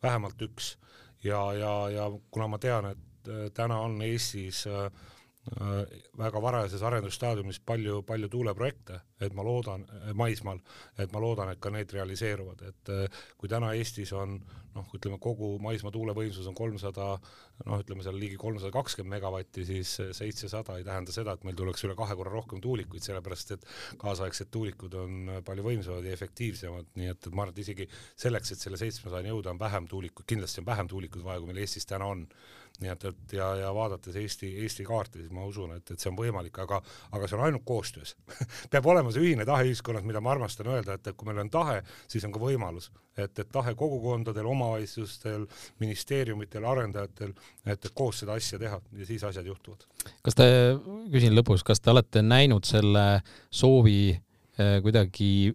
vähemalt 0.04 0.42
üks. 0.46 0.76
ja, 1.24 1.42
ja, 1.58 1.74
ja 1.94 2.12
kuna 2.32 2.48
ma 2.54 2.62
tean, 2.62 2.92
et 2.94 3.32
äh, 3.32 3.48
täna 3.58 3.82
on 3.86 4.02
Eestis 4.06 4.66
Äh, 4.70 4.92
väga 6.18 6.42
varajases 6.42 6.84
arendusstaadiumis 6.86 7.60
palju, 7.66 8.04
palju 8.06 8.28
tuuleprojekte, 8.30 9.00
et 9.26 9.34
ma 9.34 9.42
loodan, 9.46 9.88
äh, 9.90 10.12
maismaal, 10.14 10.60
et 11.02 11.12
ma 11.14 11.22
loodan, 11.22 11.50
et 11.50 11.60
ka 11.60 11.72
need 11.74 11.94
realiseeruvad, 11.96 12.62
et 12.70 12.92
äh, 12.94 13.24
kui 13.42 13.50
täna 13.50 13.72
Eestis 13.74 14.14
on 14.14 14.38
noh, 14.76 14.86
ütleme 14.96 15.18
kogu 15.22 15.56
maismaa 15.60 15.92
tuulevõimsus 15.92 16.46
on 16.48 16.56
kolmsada, 16.56 17.08
noh, 17.66 17.82
ütleme 17.82 18.06
seal 18.06 18.20
ligi 18.22 18.38
kolmsada 18.40 18.72
kakskümmend 18.76 19.18
megavatti, 19.18 19.66
siis 19.66 19.96
seitsesada 20.16 20.78
ei 20.78 20.86
tähenda 20.88 21.12
seda, 21.16 21.34
et 21.34 21.44
meil 21.48 21.58
tuleks 21.58 21.88
üle 21.88 21.98
kahe 21.98 22.16
korra 22.20 22.36
rohkem 22.38 22.62
tuulikuid, 22.64 23.04
sellepärast 23.04 23.58
et 23.58 23.68
kaasaegsed 24.02 24.54
tuulikud 24.54 24.96
on 25.02 25.36
palju 25.48 25.66
võimsamad 25.66 26.08
ja 26.08 26.16
efektiivsemad, 26.16 26.94
nii 27.02 27.12
et, 27.16 27.28
et 27.28 27.34
ma 27.34 27.48
arvan, 27.48 27.58
et 27.58 27.66
isegi 27.66 27.90
selleks, 28.14 28.54
et 28.54 28.64
selle 28.64 28.80
seitsmesajani 28.80 29.34
jõuda, 29.34 29.56
on 29.56 29.62
vähem 29.66 29.90
tuulikuid, 29.92 30.30
kindlasti 30.36 30.62
on 30.62 30.70
vähem 30.70 30.92
tuulikuid 30.92 31.26
vaja, 31.26 31.42
kui 31.42 31.52
meil 31.52 31.66
Eestis 31.66 31.90
täna 31.90 32.14
on 32.14 32.28
nii 32.82 32.90
et, 32.90 33.04
et 33.06 33.34
ja, 33.38 33.48
ja 33.60 33.70
vaadates 33.76 34.16
Eesti, 34.18 34.50
Eesti 34.64 34.84
kaarti, 34.88 35.22
siis 35.22 35.34
ma 35.34 35.44
usun, 35.46 35.76
et, 35.76 35.92
et 35.94 36.02
see 36.02 36.10
on 36.10 36.18
võimalik, 36.18 36.58
aga, 36.64 36.80
aga 37.14 37.30
see 37.30 37.38
on 37.38 37.46
ainult 37.46 37.66
koostöös 37.68 38.16
peab 38.74 38.90
olema 38.90 39.14
see 39.14 39.24
ühine 39.28 39.46
tahe 39.48 39.68
ühiskonnas, 39.70 40.06
mida 40.08 40.22
ma 40.24 40.34
armastan 40.34 40.72
öelda, 40.74 40.98
et, 40.98 41.08
et 41.12 41.18
kui 41.18 41.30
meil 41.30 41.44
on 41.44 41.52
tahe, 41.54 41.82
siis 42.12 42.26
on 42.28 42.34
ka 42.34 42.42
võimalus, 42.42 42.90
et, 43.18 43.32
et 43.32 43.52
tahe 43.54 43.76
kogukondadel, 43.78 44.50
omavalitsustel, 44.50 45.46
ministeeriumitel, 45.84 46.66
arendajatel, 46.74 47.36
et, 47.66 47.90
koos 47.94 48.24
seda 48.24 48.38
asja 48.40 48.60
teha 48.62 48.82
ja 48.98 49.10
siis 49.10 49.26
asjad 49.30 49.48
juhtuvad. 49.52 49.86
kas 50.26 50.40
te, 50.40 50.48
küsin 51.14 51.38
lõpus, 51.38 51.66
kas 51.68 51.84
te 51.84 51.94
olete 51.94 52.26
näinud 52.26 52.66
selle 52.68 53.06
soovi 53.54 54.14
eh, 54.14 54.78
kuidagi 54.82 55.52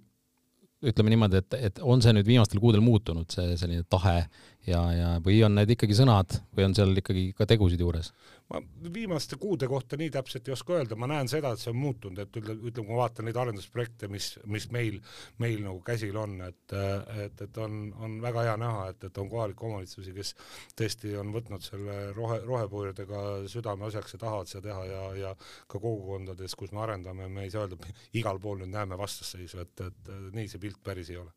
ütleme 0.86 1.10
niimoodi, 1.10 1.40
et, 1.40 1.56
et 1.70 1.78
on 1.82 2.02
see 2.04 2.12
nüüd 2.14 2.26
viimastel 2.28 2.60
kuudel 2.62 2.82
muutunud, 2.84 3.28
see 3.32 3.56
selline 3.58 3.86
tahe 3.90 4.26
ja, 4.66 4.80
ja 4.94 5.10
või 5.22 5.38
on 5.46 5.54
need 5.56 5.72
ikkagi 5.76 5.96
sõnad 5.96 6.40
või 6.56 6.66
on 6.68 6.74
seal 6.76 6.96
ikkagi 6.98 7.28
ka 7.36 7.46
tegusid 7.48 7.80
juures? 7.82 8.10
ma 8.46 8.60
viimaste 8.94 9.38
kuude 9.42 9.66
kohta 9.66 9.98
nii 9.98 10.10
täpselt 10.14 10.46
ei 10.46 10.54
oska 10.54 10.76
öelda, 10.76 10.94
ma 10.98 11.08
näen 11.10 11.26
seda, 11.30 11.50
et 11.52 11.62
see 11.62 11.72
on 11.72 11.80
muutunud, 11.80 12.20
et 12.22 12.36
ütleme, 12.38 12.60
ütleme, 12.60 12.86
kui 12.86 12.94
ma 12.94 13.00
vaatan 13.00 13.26
neid 13.26 13.38
arendusprojekte, 13.42 14.10
mis, 14.12 14.28
mis 14.46 14.68
meil, 14.74 15.00
meil 15.42 15.64
nagu 15.64 15.80
käsil 15.86 16.14
on, 16.20 16.36
et, 16.46 16.76
et, 17.24 17.42
et 17.42 17.58
on, 17.62 17.80
on 18.06 18.20
väga 18.22 18.44
hea 18.46 18.56
näha, 18.62 18.84
et, 18.92 19.08
et 19.08 19.18
on 19.18 19.30
kohalikke 19.32 19.66
omavalitsusi, 19.66 20.14
kes 20.14 20.34
tõesti 20.78 21.16
on 21.18 21.34
võtnud 21.34 21.66
selle 21.66 21.96
rohe, 22.14 22.38
rohepöördega 22.46 23.24
südameasjaks 23.50 24.14
ja 24.14 24.22
tahavad 24.22 24.52
seda 24.52 24.68
teha 24.68 24.84
ja, 24.92 25.02
ja 25.24 25.34
ka 25.66 25.80
kogukondades, 25.80 26.54
kus 26.54 26.70
me 26.70 26.84
arendame, 26.86 27.26
me 27.26 27.48
ei 27.48 27.54
saa 27.54 27.66
öelda, 27.66 27.80
igal 28.14 28.38
pool 28.42 28.62
nüüd 28.62 28.70
näeme 28.76 28.98
vastasseisu, 29.00 29.66
et, 29.66 29.88
et 29.90 30.14
nii 30.38 30.46
see 30.54 30.62
pilt 30.62 30.78
päris 30.86 31.10
ei 31.10 31.18
ole 31.24 31.34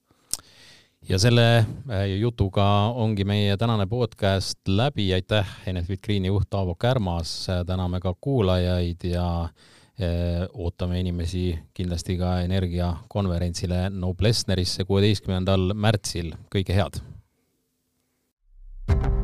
ja 1.09 1.19
selle 1.19 1.45
äh, 1.57 2.05
jutuga 2.19 2.65
ongi 2.95 3.25
meie 3.25 3.57
tänane 3.57 3.87
podcast 3.87 4.59
läbi, 4.67 5.09
aitäh 5.13 5.47
Enefit 5.67 6.01
Greeni 6.01 6.27
juht 6.27 6.49
Taavo 6.49 6.75
Kärmas, 6.75 7.47
täname 7.67 7.99
ka 8.03 8.13
kuulajaid 8.21 9.05
ja 9.11 9.27
äh, 9.43 10.47
ootame 10.53 10.99
inimesi 10.99 11.59
kindlasti 11.73 12.17
ka 12.17 12.39
energiakonverentsile 12.47 13.87
Noblessnerisse 13.89 14.85
kuueteistkümnendal 14.89 15.73
märtsil, 15.73 16.35
kõike 16.51 16.75
head! 16.75 17.01
thank 18.89 19.05
you 19.05 19.18